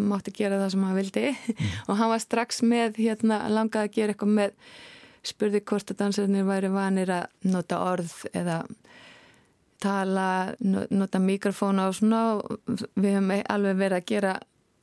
mátti 0.00 0.32
gera 0.32 0.60
það 0.62 0.70
sem 0.72 0.86
hann 0.86 0.96
vildi 0.96 1.26
mm. 1.28 1.74
og 1.88 1.98
hann 2.00 2.12
var 2.12 2.22
strax 2.22 2.62
með 2.64 3.02
hérna 3.02 3.42
langaði 3.52 3.90
að 3.90 3.96
gera 3.98 4.14
eitthvað 4.14 4.36
með 4.38 4.54
spurði 5.22 5.60
hvort 5.62 5.92
að 5.92 6.00
dansarnir 6.00 6.46
væri 6.48 6.70
vanir 6.72 7.12
að 7.14 7.50
nota 7.52 7.78
orð 7.84 8.14
eða 8.34 8.62
tala, 9.82 10.54
nota 10.62 11.20
mikrofóna 11.22 11.88
og 11.90 11.98
svona 11.98 12.22
og 12.38 12.56
við 12.94 13.16
hefum 13.16 13.32
alveg 13.40 13.78
verið 13.78 13.98
að 13.98 14.08
gera 14.10 14.32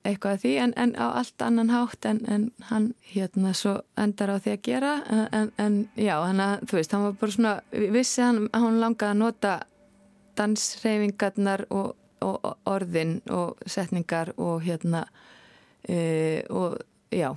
eitthvað 0.08 0.38
af 0.38 0.44
því 0.44 0.54
en, 0.64 0.74
en 0.80 0.96
á 0.96 1.08
allt 1.20 1.42
annan 1.44 1.72
hátt 1.74 2.06
en, 2.08 2.22
en 2.28 2.46
hann 2.70 2.94
hérna 3.14 3.54
svo 3.54 3.80
endar 4.00 4.32
á 4.32 4.38
því 4.40 4.54
að 4.56 4.62
gera 4.64 4.94
en, 5.32 5.52
en 5.58 5.80
já, 6.00 6.16
hann 6.24 6.44
að 6.44 6.68
þú 6.70 6.80
veist, 6.80 6.94
hann 6.96 7.08
var 7.08 7.18
bara 7.20 7.36
svona, 7.36 7.56
vissi 7.96 8.24
hann 8.24 8.46
hann 8.54 8.80
langaði 8.80 9.12
að 9.12 9.22
nota 9.24 9.56
dansreifingarnar 10.40 11.68
og 11.70 11.96
og 12.22 12.56
orðin 12.68 13.20
og 13.32 13.60
setningar 13.68 14.34
og 14.38 14.64
hérna 14.66 15.06
e, 15.88 16.44
og 16.50 16.78
já 17.12 17.36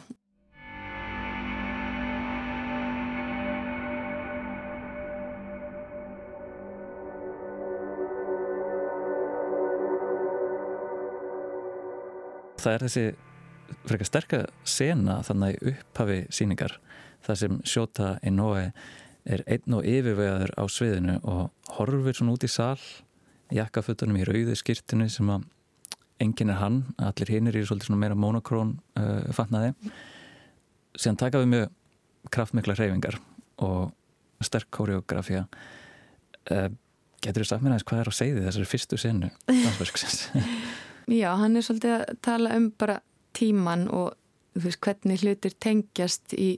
Það 12.62 12.74
er 12.74 12.86
þessi 12.86 13.06
frekar 13.88 14.08
sterka 14.08 14.42
sena 14.68 15.20
þannig 15.26 15.62
upphafi 15.72 16.18
síningar 16.34 16.76
það 17.26 17.40
sem 17.42 17.62
Shota 17.68 18.10
Inoue 18.26 18.68
er 19.22 19.44
einn 19.46 19.76
og 19.76 19.86
yfirvegaður 19.86 20.52
á 20.58 20.64
sviðinu 20.70 21.16
og 21.22 21.74
horfur 21.76 22.16
svona 22.16 22.34
út 22.34 22.46
í 22.46 22.50
sall 22.50 22.82
jakkafutunum 23.52 24.18
í 24.18 24.26
rauðu 24.26 24.56
skirtinu 24.58 25.08
sem 25.12 25.28
að 25.30 25.46
enginn 26.22 26.52
er 26.54 26.60
hann, 26.60 26.82
allir 27.02 27.32
hinn 27.34 27.50
er 27.50 27.58
í 27.58 27.64
svolítið 27.66 27.98
meira 27.98 28.18
monokrón 28.18 28.76
uh, 28.98 29.30
fatnaði 29.34 29.72
síðan 30.98 31.18
taka 31.22 31.42
við 31.42 31.52
mjög 31.54 32.30
kraftmikla 32.34 32.76
hreyfingar 32.78 33.18
og 33.62 33.92
sterk 34.44 34.70
koreografía 34.74 35.44
uh, 36.50 36.68
getur 37.22 37.44
þú 37.44 37.48
sagt 37.48 37.64
mér 37.64 37.74
aðeins 37.74 37.88
hvað 37.88 38.02
er 38.02 38.10
á 38.10 38.14
segði 38.18 38.46
þessari 38.46 38.70
fyrstu 38.70 38.98
senu 39.00 39.30
dansverksins? 39.50 40.24
Já, 41.10 41.32
hann 41.36 41.56
er 41.56 41.66
svolítið 41.66 41.94
að 41.98 42.18
tala 42.22 42.56
um 42.56 42.70
bara 42.78 43.00
tíman 43.36 43.88
og 43.90 44.12
veist, 44.54 44.80
hvernig 44.84 45.22
hlutir 45.22 45.54
tengjast 45.60 46.34
í 46.36 46.56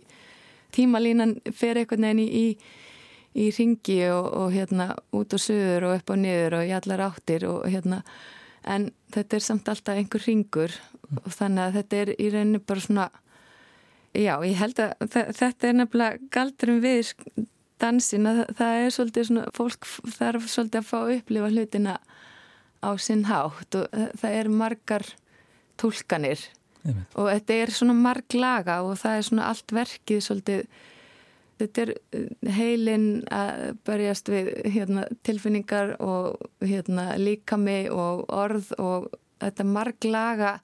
tímalínan 0.74 1.38
fyrir 1.54 1.84
einhvern 1.84 2.08
veginn 2.08 2.24
í 2.26 2.46
í 3.34 3.50
ringi 3.50 3.98
og, 4.14 4.28
og 4.38 4.52
hérna 4.54 4.92
út 5.14 5.34
og 5.34 5.42
sögur 5.42 5.88
og 5.88 5.96
upp 5.98 6.12
og 6.14 6.20
niður 6.22 6.60
og 6.60 6.68
í 6.68 6.74
allar 6.76 7.02
áttir 7.08 7.46
og 7.50 7.64
hérna 7.66 8.02
en 8.62 8.92
þetta 9.14 9.36
er 9.36 9.44
samt 9.44 9.70
alltaf 9.70 9.98
einhver 9.98 10.22
ringur 10.22 10.74
og 11.20 11.32
þannig 11.34 11.64
að 11.64 11.78
þetta 11.80 12.00
er 12.02 12.12
í 12.14 12.28
rauninu 12.30 12.60
bara 12.62 12.84
svona 12.84 13.08
já, 14.14 14.36
ég 14.46 14.60
held 14.60 14.84
að 14.84 14.94
þetta 15.10 15.68
er 15.68 15.76
nefnilega 15.80 16.30
galdurum 16.36 16.80
við 16.84 17.10
dansin 17.82 18.30
að 18.30 18.44
það 18.60 18.84
er 18.84 18.94
svolítið 18.94 19.28
svona 19.28 19.48
fólk 19.56 19.90
þarf 20.14 20.48
svolítið 20.52 20.80
að 20.80 20.88
fá 20.92 20.98
að 21.00 21.14
upplifa 21.18 21.50
hlutina 21.50 21.96
á 22.84 22.90
sinn 23.00 23.24
hátt 23.28 23.78
og 23.80 24.02
það 24.20 24.40
er 24.40 24.50
margar 24.52 25.06
tólkanir 25.80 26.42
og 26.84 27.30
þetta 27.30 27.56
er 27.62 27.72
svona 27.72 27.94
marg 27.96 28.36
laga 28.36 28.82
og 28.84 28.98
það 29.00 29.16
er 29.18 29.28
svona 29.28 29.46
allt 29.48 29.72
verkið 29.72 30.20
svolítið 30.26 30.66
þetta 31.60 31.84
er 31.84 31.92
eh, 31.94 32.54
heilin 32.56 33.06
að 33.32 33.66
berjast 33.86 34.30
við 34.32 34.50
hérna, 34.74 35.06
tilfinningar 35.26 35.94
og 36.02 36.42
hérna, 36.64 37.12
líkami 37.20 37.84
og 37.92 38.24
orð 38.32 38.72
og 38.82 39.12
þetta 39.42 39.68
marglaga 39.68 40.56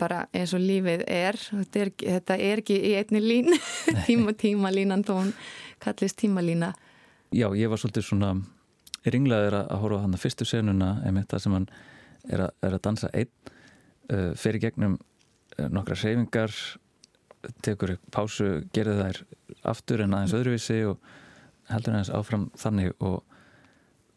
bara 0.00 0.24
eins 0.34 0.54
og 0.56 0.64
lífið 0.64 1.04
er. 1.06 1.38
Þetta 1.38 1.84
er, 1.84 1.92
þetta 2.02 2.38
er 2.48 2.62
ekki 2.64 2.78
í 2.90 2.94
einni 2.98 3.22
lín. 3.22 3.52
Tíma 4.08 4.34
tíma 4.38 4.72
línan 4.74 5.04
þá 5.06 5.14
hún 5.20 5.32
kallist 5.84 6.18
tímalína. 6.20 6.72
Já, 7.34 7.48
ég 7.54 7.70
var 7.70 7.80
svolítið 7.80 8.08
svona 8.08 8.34
ringlaður 9.12 9.58
að 9.60 9.82
horfa 9.82 10.00
á 10.00 10.04
hann 10.04 10.16
að 10.16 10.22
fyrstu 10.24 10.46
senuna 10.48 10.94
einmitt 11.04 11.28
það 11.32 11.44
sem 11.44 11.56
hann 11.58 11.68
er 12.30 12.46
að, 12.46 12.54
er 12.64 12.76
að 12.76 12.84
dansa 12.86 13.10
einn 13.12 13.32
uh, 14.12 14.32
fyrir 14.38 14.62
gegnum 14.62 14.96
uh, 15.58 15.68
nokkra 15.68 15.98
seyfingar 15.98 16.54
tekur 17.64 17.98
pásu, 18.14 18.64
gerir 18.72 18.96
þær 19.02 19.20
aftur 19.74 20.04
en 20.04 20.16
aðeins 20.16 20.36
öðruvísi 20.38 20.80
og 20.88 21.12
heldur 21.68 21.96
aðeins 21.96 22.12
áfram 22.16 22.48
þannig 22.60 22.94
og 23.04 23.20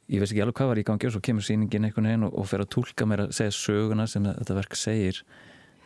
ég 0.08 0.24
veist 0.24 0.32
ekki 0.32 0.44
alveg 0.46 0.60
hvað 0.62 0.72
var 0.72 0.80
í 0.80 0.86
gangi 0.88 1.10
og 1.10 1.16
svo 1.16 1.24
kemur 1.24 1.44
síningin 1.44 1.88
einhvern 1.88 2.08
veginn 2.08 2.28
og, 2.30 2.38
og 2.40 2.48
fer 2.48 2.64
að 2.64 2.72
tólka 2.78 3.08
mér 3.10 3.26
að 3.26 3.36
segja 3.36 3.56
söguna 3.58 4.08
sem 4.08 4.24
þetta 4.28 4.58
verk 4.62 4.80
segir 4.80 5.22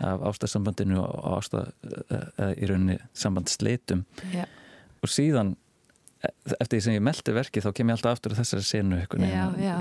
af 0.02 0.24
ástæðsambandinu 0.32 1.02
og 1.02 1.26
ástæð 1.38 1.72
eða 2.10 2.52
í 2.54 2.70
rauninni 2.70 2.97
sambandsleitum 3.18 4.06
yeah. 4.32 4.49
og 5.02 5.12
síðan 5.14 5.56
eftir 6.22 6.76
því 6.78 6.82
sem 6.86 6.97
ég 6.97 7.05
meldi 7.05 7.34
verki 7.34 7.63
þá 7.63 7.72
kem 7.78 7.89
ég 7.89 7.97
alltaf 7.97 8.17
aftur 8.17 8.36
á 8.38 8.39
þessari 8.41 8.65
senu 8.67 8.99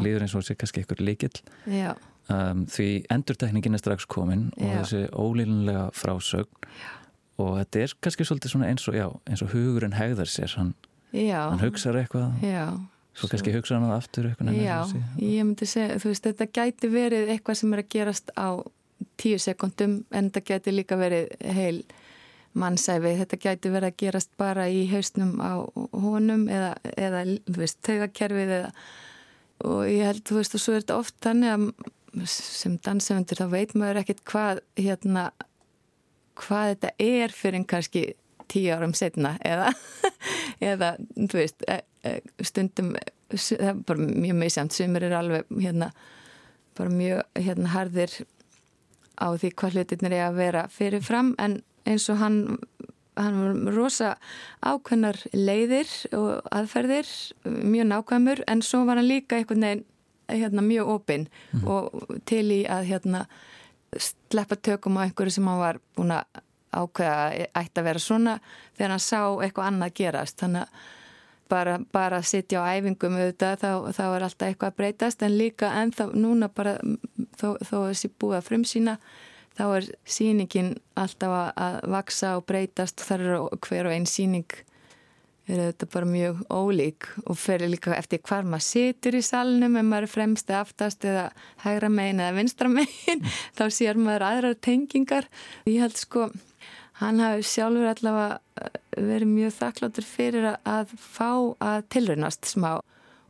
líður 0.05 0.25
eins 0.25 0.37
og 0.39 0.47
sé 0.47 0.57
kannski 0.57 0.83
einhver 0.83 1.03
líkil 1.05 1.35
um, 2.31 2.65
því 2.71 2.89
endurtekningin 3.13 3.77
er 3.77 3.83
strax 3.83 4.09
komin 4.11 4.49
og 4.57 4.71
já. 4.71 4.79
þessi 4.81 5.03
ólílinlega 5.13 5.91
frásögn. 5.97 6.71
Já. 6.71 6.97
Og 7.41 7.55
þetta 7.57 7.83
er 7.83 7.93
kannski 8.05 8.27
svolítið 8.29 8.53
svona 8.53 8.69
eins 8.69 8.89
og, 8.91 8.97
já, 8.99 9.07
eins 9.31 9.43
og 9.45 9.53
hugurinn 9.55 9.97
hegðar 9.97 10.29
sér. 10.29 10.53
Hann, 10.61 10.75
hann 11.15 11.63
hugsaður 11.63 12.03
eitthvað. 12.03 12.43
Já, 12.45 12.67
svo, 13.17 13.31
kannski 13.33 13.55
hugsaður 13.55 13.87
hann 13.87 13.95
aftur 13.97 14.29
ég 15.25 15.47
myndi 15.47 15.69
segja, 15.69 15.97
þú 16.03 16.13
veist, 16.13 16.29
þetta 16.29 16.49
gæti 16.59 16.93
verið 16.93 17.33
eitthvað 17.33 17.63
sem 17.63 17.73
er 17.73 17.83
að 17.85 17.91
gerast 17.97 18.35
á 18.37 18.49
tíu 19.21 19.41
sekundum 19.41 20.03
en 20.13 20.29
þetta 20.29 20.45
gæti 20.53 20.77
líka 20.77 21.01
verið 21.01 21.33
heil 21.57 21.81
mannsæfi, 22.59 23.15
þetta 23.21 23.39
gæti 23.45 23.71
verið 23.71 23.93
að 23.93 24.01
gerast 24.03 24.33
bara 24.41 24.67
í 24.71 24.83
hausnum 24.91 25.37
á 25.39 25.63
honum 25.95 26.49
eða, 26.51 26.75
eða 26.97 27.23
þú 27.47 27.57
veist, 27.63 27.79
taugakerfið 27.87 28.57
eða 28.59 28.73
og 29.71 29.83
ég 29.91 30.07
held, 30.09 30.23
þú 30.27 30.39
veist, 30.41 30.57
og 30.57 30.63
svo 30.63 30.75
er 30.75 30.85
þetta 30.85 30.99
oft 31.03 31.17
þannig 31.23 31.53
að 31.53 32.27
sem 32.27 32.75
dansöfundur 32.83 33.39
þá 33.39 33.47
veit 33.53 33.75
maður 33.79 34.01
ekkert 34.03 34.25
hvað 34.27 34.63
hérna 34.79 35.29
hvað 36.41 36.73
þetta 36.73 36.91
er 37.05 37.35
fyrir 37.35 37.67
kannski 37.69 38.05
tíu 38.51 38.75
árum 38.75 38.95
setna 38.99 39.37
eða, 39.47 39.71
eða 40.73 40.95
þú 41.17 41.39
veist 41.39 41.65
e, 41.71 41.81
e, 42.03 42.17
stundum 42.43 42.95
það 43.31 43.67
er 43.69 43.83
bara 43.87 44.09
mjög 44.11 44.41
meðsamt 44.41 44.75
sumir 44.75 45.07
er 45.07 45.17
alveg 45.21 45.51
hérna 45.55 45.93
bara 46.79 46.91
mjög 46.95 47.23
hérna 47.39 47.75
harðir 47.77 48.17
á 49.21 49.27
því 49.37 49.53
hvað 49.61 49.77
hlutirnir 49.77 50.17
er 50.17 50.27
að 50.27 50.41
vera 50.41 50.67
fyrirfram 50.73 51.35
en 51.39 51.61
eins 51.91 52.09
og 52.13 52.21
hann 52.23 52.41
hann 53.19 53.39
var 53.41 53.75
rosa 53.75 54.11
ákveðnar 54.65 55.19
leiðir 55.35 55.91
og 56.17 56.47
aðferðir 56.55 57.09
mjög 57.45 57.89
nákvæmur 57.91 58.45
en 58.49 58.63
svo 58.65 58.85
var 58.89 59.01
hann 59.01 59.11
líka 59.11 59.39
einhvern 59.39 59.67
veginn 59.67 59.87
hérna, 60.31 60.63
mjög 60.63 60.93
opinn 60.95 61.27
mm. 61.53 61.67
og 61.67 62.15
til 62.29 62.45
í 62.55 62.61
að 62.71 62.87
hérna, 62.93 63.25
sleppa 63.99 64.57
tökum 64.57 65.01
á 65.01 65.05
einhverju 65.05 65.35
sem 65.37 65.51
hann 65.51 65.59
var 65.61 65.81
búin 65.99 66.15
að 66.15 66.41
ákveða 66.71 67.49
ætti 67.59 67.83
að 67.83 67.89
vera 67.89 68.03
svona 68.03 68.37
þegar 68.79 68.95
hann 68.95 69.03
sá 69.03 69.21
eitthvað 69.43 69.71
annað 69.73 69.97
gerast 69.99 70.39
þannig 70.39 70.69
að 70.69 70.89
bara, 71.51 71.81
bara 71.91 72.21
að 72.21 72.29
sitja 72.31 72.63
á 72.63 72.71
æfingum 72.79 73.17
auðvitað, 73.19 73.57
þá, 73.59 73.71
þá 73.97 74.05
er 74.07 74.25
alltaf 74.27 74.47
eitthvað 74.47 74.71
að 74.71 74.77
breytast 74.79 75.25
en 75.27 75.35
líka 75.35 75.73
en 75.81 75.91
þá 75.91 76.05
núna 76.15 76.49
bara 76.55 76.77
þó, 77.41 77.57
þó 77.59 77.77
þessi 77.89 78.13
búið 78.15 78.37
að 78.39 78.47
frumsýna 78.47 78.97
þá 79.61 79.67
er 79.77 79.87
síningin 80.09 80.75
alltaf 80.99 81.37
að, 81.53 81.79
vaksa 81.93 82.35
og 82.39 82.47
breytast. 82.49 83.01
Og 83.03 83.09
þar 83.11 83.25
eru 83.27 83.63
hver 83.67 83.89
og 83.91 83.95
einn 83.95 84.09
síning 84.09 84.49
er 85.51 85.59
þetta 85.59 85.89
bara 85.91 86.07
mjög 86.07 86.43
ólík 86.53 87.09
og 87.27 87.39
ferir 87.41 87.73
líka 87.73 87.97
eftir 87.97 88.21
hvar 88.23 88.47
maður 88.47 88.69
situr 88.69 89.17
í 89.19 89.23
salnum 89.25 89.75
ef 89.81 89.87
maður 89.89 90.07
er 90.07 90.13
fremst 90.13 90.53
eða 90.53 90.61
aftast 90.63 91.07
eða 91.09 91.25
hægra 91.65 91.91
megin 91.91 92.23
eða 92.23 92.37
vinstra 92.37 92.71
megin 92.71 93.25
þá 93.59 93.65
sér 93.75 93.99
maður 93.99 94.27
aðrar 94.29 94.61
tengingar. 94.63 95.27
Ég 95.67 95.83
held 95.83 95.99
sko 95.99 96.29
hann 97.01 97.21
hafi 97.25 97.45
sjálfur 97.51 97.91
allavega 97.91 98.71
verið 98.95 99.33
mjög 99.33 99.57
þakkláttur 99.59 100.07
fyrir 100.07 100.49
að 100.55 100.95
fá 101.01 101.31
að 101.59 101.85
tilraunast 101.97 102.49
smá. 102.55 102.79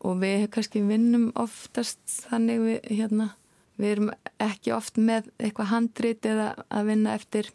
Og 0.00 0.16
við 0.22 0.46
kannski 0.52 0.80
vinnum 0.84 1.28
oftast 1.38 2.00
þannig 2.28 2.62
við 2.64 2.92
hérna 3.00 3.32
við 3.80 3.94
erum 3.94 4.12
ekki 4.42 4.74
oft 4.76 5.00
með 5.00 5.30
eitthvað 5.40 5.72
handrit 5.72 6.26
eða 6.28 6.52
að 6.68 6.92
vinna 6.92 7.16
eftir. 7.16 7.50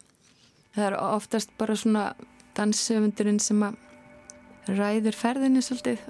Það 0.76 0.88
er 0.90 0.98
oftast 1.00 1.52
bara 1.58 1.76
svona 1.78 2.06
dansöfundurinn 2.56 3.40
sem 3.42 3.62
að 3.64 3.76
ræður 4.76 5.16
ferðinni 5.16 5.62
svolítið. 5.62 6.00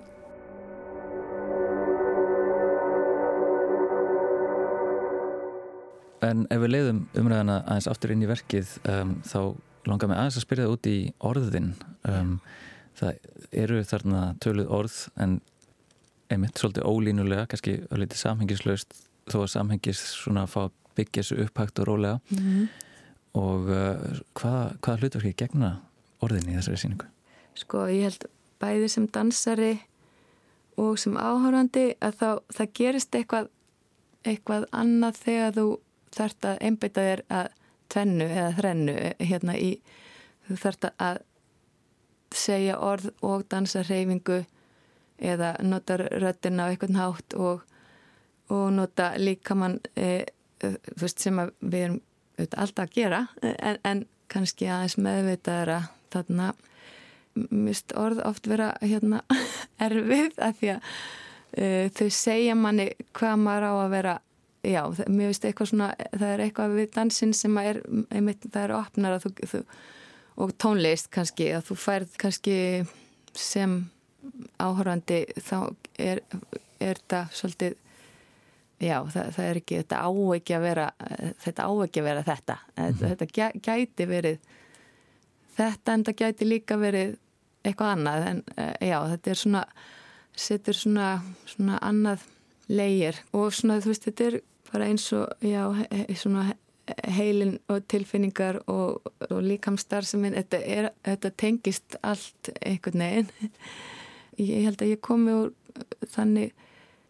En 6.26 6.46
ef 6.50 6.62
við 6.62 6.72
leiðum 6.72 7.02
umræðana 7.14 7.60
aðeins 7.66 7.88
aftur 7.90 8.14
inn 8.14 8.24
í 8.24 8.30
verkið 8.30 8.72
um, 8.90 9.18
þá 9.22 9.40
langar 9.86 10.10
mig 10.10 10.18
aðeins 10.18 10.38
að 10.40 10.46
spyrja 10.46 10.64
það 10.66 10.72
út 10.74 10.88
í 10.90 10.96
orðin. 11.28 11.68
Um, 12.08 12.32
það 12.96 13.28
eru 13.52 13.82
þarna 13.86 14.22
töluð 14.42 14.72
orð 14.72 14.96
en 15.22 15.36
einmitt 16.32 16.58
svolítið 16.58 16.88
ólínulega, 16.88 17.46
kannski 17.50 17.76
öllítið 17.94 18.18
samhengislaust 18.18 18.96
þó 19.30 19.38
að 19.42 19.52
samhengis 19.54 20.02
svona 20.22 20.46
að 20.46 20.52
fá 20.54 20.62
byggja 20.96 21.22
þessu 21.22 21.40
upphægt 21.44 21.80
og 21.82 21.88
rólega 21.88 22.20
mm 22.30 22.38
-hmm. 22.38 22.68
og 23.40 23.68
uh, 23.68 24.20
hvað, 24.34 24.78
hvaða 24.80 24.98
hlutverki 25.00 25.34
gegna 25.36 25.76
orðin 26.20 26.48
í 26.48 26.56
þessari 26.56 26.76
síningu? 26.76 27.06
Sko 27.54 27.86
ég 27.88 28.02
held 28.08 28.24
bæði 28.60 28.88
sem 28.88 29.08
dansari 29.08 29.80
og 30.76 30.98
sem 30.98 31.16
áhörandi 31.16 31.94
að 32.00 32.14
þá, 32.20 32.30
það 32.56 32.72
gerist 32.74 33.14
eitthvað 33.14 33.48
eitthvað 34.24 34.66
annað 34.72 35.20
þegar 35.24 35.54
þú 35.54 35.66
þarft 36.16 36.44
að 36.44 36.58
einbeita 36.60 37.00
þér 37.00 37.22
að 37.28 37.48
tvennu 37.88 38.24
eða 38.24 38.50
þrennu 38.58 38.96
hérna 39.20 39.56
í 39.56 39.70
þú 40.48 40.58
þarft 40.62 40.88
að 40.98 41.22
segja 42.34 42.78
orð 42.82 43.10
og 43.22 43.46
dansa 43.48 43.82
reyfingu 43.86 44.44
eða 45.18 45.54
nota 45.62 45.96
röttina 45.96 46.66
á 46.66 46.70
eitthvað 46.70 46.96
nátt 46.96 47.34
og 47.34 47.62
og 48.52 48.72
nota 48.72 49.12
líka 49.18 49.56
mann 49.58 49.78
e, 49.96 50.24
sem 51.06 51.40
við 51.60 51.82
erum 51.88 52.00
alltaf 52.46 52.84
að 52.86 52.94
gera 52.94 53.20
en, 53.42 53.78
en 53.84 54.04
kannski 54.32 54.68
aðeins 54.68 54.96
meðvitaðara 55.00 55.80
þarna. 56.12 56.52
Mist 57.50 57.92
orð 57.96 58.22
oft 58.24 58.48
vera 58.48 58.72
hérna 58.80 59.22
erfið 59.86 60.38
af 60.42 60.60
því 60.60 60.72
að 60.76 60.92
e, 61.52 61.66
þau 61.96 62.08
segja 62.12 62.56
manni 62.56 62.90
hvað 63.16 63.42
maður 63.42 63.68
á 63.68 63.72
að 63.74 63.92
vera 63.96 64.14
já, 64.66 64.82
mér 65.06 65.30
finnst 65.30 65.46
eitthvað 65.46 65.70
svona 65.70 65.90
það 66.10 66.30
er 66.30 66.44
eitthvað 66.46 66.76
við 66.78 66.88
dansin 66.96 67.34
sem 67.36 67.58
er 67.60 67.80
einmitt, 68.10 68.46
það 68.48 68.62
er 68.64 68.74
opnar 68.76 69.18
þú, 69.22 69.32
þú, 69.52 69.62
og 70.42 70.54
tónlist 70.60 71.10
kannski 71.14 71.50
að 71.56 71.68
þú 71.70 71.78
færð 71.80 72.16
kannski 72.20 72.56
sem 73.36 73.78
áhörandi 74.60 75.22
þá 75.38 75.58
er, 76.02 76.22
er 76.82 77.00
það 77.08 77.36
svolítið 77.36 77.76
Já, 78.76 78.98
það, 79.08 79.28
það 79.32 79.46
er 79.46 79.58
ekki, 79.62 79.76
þetta 79.80 79.98
á 80.04 80.10
ekki 80.36 80.56
að 80.56 80.64
vera 80.66 80.86
þetta 81.44 81.64
á 81.64 81.72
ekki 81.86 82.00
að 82.02 82.08
vera 82.10 82.24
þetta. 82.26 82.56
Mm 82.76 82.86
-hmm. 82.86 83.14
þetta 83.16 83.60
gæti 83.68 84.06
verið 84.06 84.38
þetta 85.56 85.94
en 85.94 86.04
það 86.04 86.18
gæti 86.20 86.48
líka 86.48 86.76
verið 86.76 87.16
eitthvað 87.64 87.92
annað 87.94 88.26
en 88.30 88.42
eh, 88.56 88.88
já, 88.90 88.98
þetta 89.14 89.30
er 89.30 89.40
svona 89.40 89.62
setur 90.36 90.76
svona, 90.76 91.08
svona 91.48 91.78
annað 91.82 92.26
leigir 92.68 93.22
og 93.32 93.54
svona 93.54 93.80
þú 93.80 93.92
veist, 93.92 94.04
þetta 94.04 94.24
er 94.24 94.40
bara 94.72 94.88
eins 94.90 95.12
og 95.16 95.26
já, 95.40 95.62
svona 96.14 96.52
heilin 97.16 97.58
og 97.68 97.86
tilfinningar 97.90 98.60
og, 98.70 99.02
og 99.30 99.42
líkamstar 99.42 100.06
sem 100.06 100.24
er, 100.28 100.36
þetta, 100.42 100.60
er, 100.60 100.90
þetta 101.06 101.32
tengist 101.38 101.96
allt 102.02 102.50
einhvern 102.60 103.02
veginn. 103.02 103.30
Ég 104.36 104.66
held 104.66 104.82
að 104.84 104.90
ég 104.92 105.00
komi 105.00 105.32
úr 105.32 105.52
þannig 106.12 106.52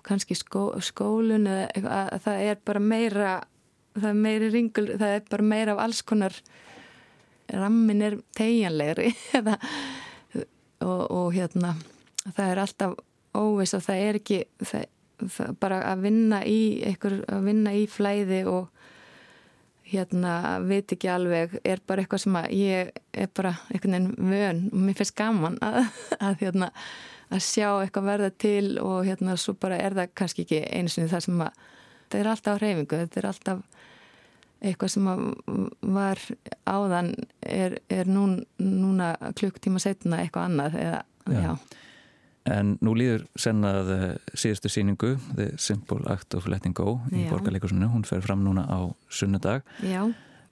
kannski 0.06 0.36
skó, 0.38 0.68
skólun 0.84 1.48
eða 1.50 2.06
að 2.06 2.22
það 2.26 2.46
er 2.50 2.62
bara 2.64 2.82
meira 2.82 3.34
það 3.96 4.08
er 4.10 4.22
meiri 4.26 4.50
ringul, 4.52 4.86
það 4.94 5.14
er 5.16 5.26
bara 5.30 5.48
meira 5.52 5.74
af 5.74 5.82
alls 5.86 6.02
konar 6.06 6.36
rammin 7.52 8.02
er 8.02 8.18
tegjanlegri 8.36 9.12
og, 10.86 11.02
og 11.10 11.28
hérna 11.34 11.74
það 12.26 12.50
er 12.50 12.62
alltaf 12.62 12.96
óvis 13.36 13.74
og 13.76 13.84
það 13.84 14.04
er 14.04 14.20
ekki 14.20 14.40
það, 14.62 14.86
það, 15.24 15.52
bara 15.62 15.82
að 15.90 16.06
vinna 16.06 16.42
í 16.48 16.60
einhver, 16.86 17.20
að 17.30 17.50
vinna 17.50 17.74
í 17.76 17.84
flæði 17.90 18.42
og 18.50 18.72
hérna 19.86 20.58
veit 20.66 20.90
ekki 20.92 21.10
alveg 21.10 21.60
er 21.62 21.82
bara 21.86 22.02
eitthvað 22.02 22.24
sem 22.24 22.38
að 22.40 22.48
ég 22.58 22.96
er 23.14 23.28
bara 23.36 23.54
einhvern 23.70 24.08
veginn 24.16 24.32
vön 24.32 24.64
og 24.72 24.80
mér 24.82 24.98
finnst 24.98 25.18
gaman 25.18 25.60
að, 25.62 25.84
að 26.18 26.40
hérna 26.42 26.72
að 27.30 27.42
sjá 27.42 27.68
eitthvað 27.80 28.10
verða 28.10 28.32
til 28.38 28.76
og 28.82 29.06
hérna 29.06 29.36
svo 29.40 29.56
bara 29.58 29.78
er 29.82 29.96
það 29.96 30.12
kannski 30.18 30.44
ekki 30.46 30.60
einu 30.70 30.92
sinni 30.92 31.10
það 31.10 31.24
sem 31.26 31.40
að 31.46 31.64
þetta 32.06 32.20
er 32.20 32.30
alltaf 32.32 32.58
á 32.58 32.62
reyfingu, 32.62 33.00
þetta 33.02 33.20
er 33.20 33.28
alltaf 33.30 33.64
eitthvað 34.66 34.92
sem 34.94 35.08
var 35.96 36.22
áðan 36.64 37.10
er, 37.42 37.80
er 37.92 38.08
nún, 38.08 38.38
núna 38.62 39.14
klukktíma 39.36 39.82
setna 39.82 40.22
eitthvað 40.22 40.50
annað 40.50 40.78
eða, 40.80 41.02
já. 41.26 41.42
Já. 41.42 41.82
En 42.46 42.76
nú 42.78 42.92
líður 42.94 43.24
sennað 43.34 43.88
uh, 43.90 44.04
síðustu 44.38 44.70
síningu 44.70 45.16
The 45.34 45.48
Simple 45.58 46.06
Act 46.12 46.36
of 46.38 46.46
Letting 46.46 46.76
Go 46.78 47.00
í 47.10 47.24
borgarleikursunu, 47.26 47.88
hún 47.90 48.06
fer 48.06 48.22
fram 48.22 48.46
núna 48.46 48.62
á 48.70 48.86
sunnudag 49.10 49.66
Já 49.82 50.06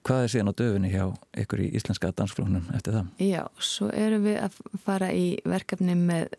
Hvað 0.05 0.21
er 0.21 0.29
síðan 0.29 0.51
á 0.53 0.59
döfunni 0.59 0.89
hjá 0.93 1.05
ykkur 1.41 1.61
í 1.65 1.71
Íslenska 1.79 2.11
dansflónum 2.13 2.67
eftir 2.77 2.93
það? 2.93 3.07
Já, 3.25 3.39
svo 3.57 3.87
erum 3.89 4.27
við 4.27 4.35
að 4.37 4.59
fara 4.85 5.07
í 5.09 5.31
verkefni 5.49 5.95
með 5.97 6.35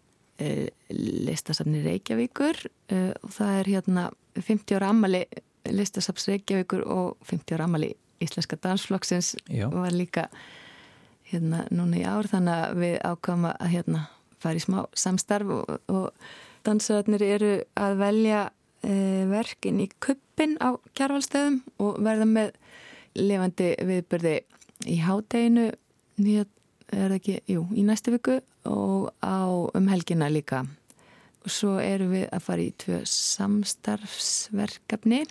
listasafni 0.90 1.82
Reykjavíkur 1.84 2.58
uh, 2.66 3.12
og 3.22 3.30
það 3.36 3.60
er 3.60 3.70
hérna 3.76 4.08
50 4.36 4.76
ára 4.78 4.90
ammali 4.92 5.24
listasafs 5.72 6.28
Reykjavíkur 6.30 6.84
og 6.86 7.16
50 7.30 7.56
ára 7.56 7.68
ammali 7.70 7.94
Íslenska 8.22 8.56
dansflokksins 8.62 9.34
var 9.72 9.92
líka 9.92 10.28
hérna 11.28 11.66
núna 11.74 11.98
í 12.00 12.04
ár 12.08 12.28
þannig 12.30 12.54
að 12.54 12.78
við 12.80 12.94
ákvæmum 13.04 13.50
að 13.50 13.72
hérna 13.74 14.02
fara 14.40 14.60
í 14.60 14.62
smá 14.62 14.78
samstarf 14.96 15.52
og, 15.52 15.72
og 15.92 16.06
dansararnir 16.66 17.24
eru 17.26 17.52
að 17.78 17.98
velja 18.00 18.42
uh, 18.48 19.22
verkin 19.30 19.82
í 19.84 19.88
kuppin 20.02 20.56
á 20.62 20.76
kjærvalstöðum 20.96 21.60
og 21.82 22.00
verða 22.04 22.28
með 22.30 22.52
lifandi 23.16 23.72
viðbyrði 23.88 24.36
í 24.92 24.98
hádeginu. 25.00 25.70
Er 26.26 26.46
það 27.10 27.16
ekki, 27.16 27.38
jú, 27.50 27.64
í 27.74 27.82
næstu 27.86 28.12
viku 28.14 28.38
og 28.66 29.14
á 29.22 29.46
um 29.46 29.88
helgina 29.88 30.28
líka. 30.30 30.66
Og 31.46 31.50
svo 31.54 31.78
erum 31.78 32.10
við 32.14 32.28
að 32.34 32.42
fara 32.42 32.62
í 32.62 32.72
tvö 32.74 33.04
samstarfsverkefni 33.06 35.26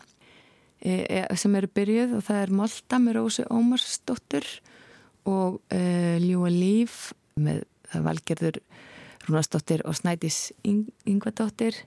e, 0.79 1.03
e, 1.03 1.35
sem 1.35 1.55
eru 1.59 1.67
byrjuð 1.75 2.15
og 2.19 2.23
það 2.27 2.41
er 2.41 2.49
Malta 2.61 2.95
með 3.03 3.13
Rósi 3.19 3.43
Ómarsdóttur 3.51 4.45
og 5.27 5.59
e, 5.73 5.75
Ljúa 6.23 6.49
Líf 6.53 7.13
með 7.35 7.59
Valgerður 7.91 8.57
Rúnastóttir 9.25 9.81
og 9.85 9.97
Snædís 9.97 10.51
Yngvadóttir 10.65 11.81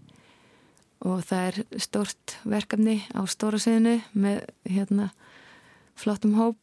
og 1.07 1.22
það 1.26 1.44
er 1.46 1.78
stort 1.78 2.34
verkefni 2.49 2.99
á 3.14 3.22
stóra 3.30 3.61
siðinu 3.62 4.01
með 4.18 4.42
hérna 4.66 5.12
flottum 5.99 6.34
hóp. 6.38 6.59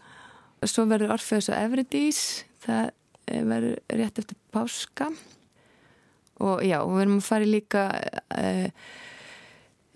Svo 0.65 0.85
verður 0.89 1.13
Orfeus 1.15 1.47
og 1.51 1.55
Everidís, 1.55 2.43
það 2.63 2.91
verður 3.27 3.79
rétt 4.01 4.21
eftir 4.21 4.37
páska. 4.53 5.09
Og 6.43 6.63
já, 6.67 6.79
við 6.83 7.01
erum 7.05 7.19
að 7.21 7.27
fara 7.29 7.47
líka 7.47 7.83
uh, 7.95 8.65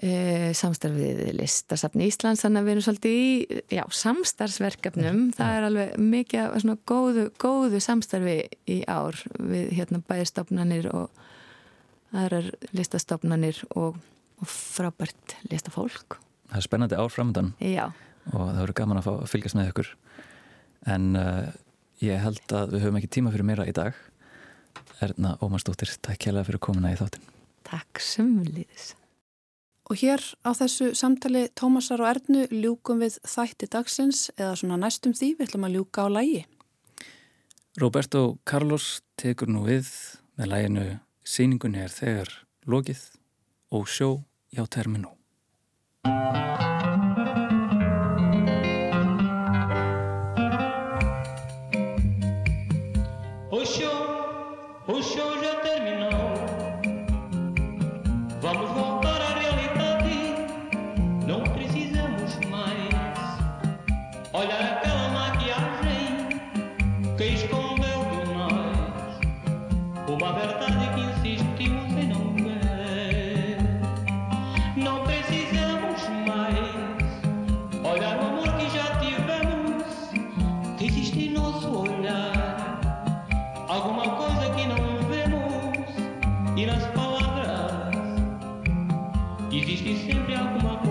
uh, 0.03 0.49
samstarfið 0.55 1.23
listasafni 1.35 2.07
Íslands 2.07 2.45
þannig 2.45 2.61
að 2.61 2.67
við 2.67 2.73
erum 2.75 2.85
svolítið 2.87 3.17
í 3.17 3.59
já, 3.75 3.83
samstarfsverkefnum, 3.99 5.23
það 5.35 5.57
er 5.57 5.67
alveg 5.67 5.97
mikið 6.15 6.55
svona 6.63 6.77
góðu, 6.89 7.25
góðu 7.41 7.83
samstarfi 7.83 8.37
í 8.71 8.79
ár 8.87 9.19
við 9.35 9.73
hérna 9.81 10.01
bæðistofnanir 10.07 10.89
og 10.93 11.25
aðrar 12.15 12.53
listastofnanir 12.73 13.59
og, 13.75 13.99
og 14.39 14.49
frábært 14.49 15.35
listafólk. 15.51 16.21
Það 16.49 16.61
er 16.61 16.65
spennandi 16.65 16.97
árframöndan 16.97 17.51
Já. 17.61 17.89
Og 18.29 18.45
það 18.45 18.61
verður 18.61 18.77
gaman 18.77 18.99
að 18.99 19.07
fá 19.07 19.11
að 19.15 19.31
fylgjast 19.31 19.57
með 19.57 19.71
ykkur. 19.71 19.89
En 20.89 21.05
uh, 21.17 21.49
ég 22.03 22.21
held 22.23 22.55
að 22.55 22.75
við 22.75 22.85
höfum 22.85 22.99
ekki 22.99 23.11
tíma 23.17 23.33
fyrir 23.33 23.47
meira 23.47 23.67
í 23.69 23.75
dag 23.75 23.97
Erna 25.03 25.37
Ómarsdóttir, 25.43 25.91
takk 26.03 26.19
kjælega 26.25 26.49
fyrir 26.49 26.61
komuna 26.63 26.91
í 26.91 26.97
þáttin. 26.99 27.23
Takk 27.67 28.01
sumliðis. 28.03 28.93
Og 29.89 29.97
hér 30.01 30.21
á 30.45 30.53
þessu 30.53 30.91
samtali 30.97 31.47
Tómasar 31.57 32.03
og 32.03 32.09
Ernu 32.11 32.45
ljúkum 32.51 33.01
við 33.01 33.17
þætti 33.25 33.69
dagsins 33.73 34.27
eða 34.35 34.53
svona 34.59 34.77
næstum 34.83 35.15
því 35.17 35.31
við 35.39 35.47
ætlum 35.47 35.67
að 35.69 35.77
ljúka 35.79 36.05
á 36.05 36.07
lægi. 36.19 36.43
Roberto 37.79 38.23
Carlos 38.45 38.99
tekur 39.17 39.49
nú 39.49 39.63
við 39.65 39.89
með 40.37 40.51
læginu 40.53 40.87
Sýningunni 41.23 41.83
er 41.85 41.93
þegar 41.93 42.33
lokið 42.69 43.05
og 43.71 43.87
sjó 43.89 44.09
hjá 44.51 44.65
Existe 89.61 89.93
sempre 90.05 90.35
alguma 90.35 90.77
coisa. 90.77 90.88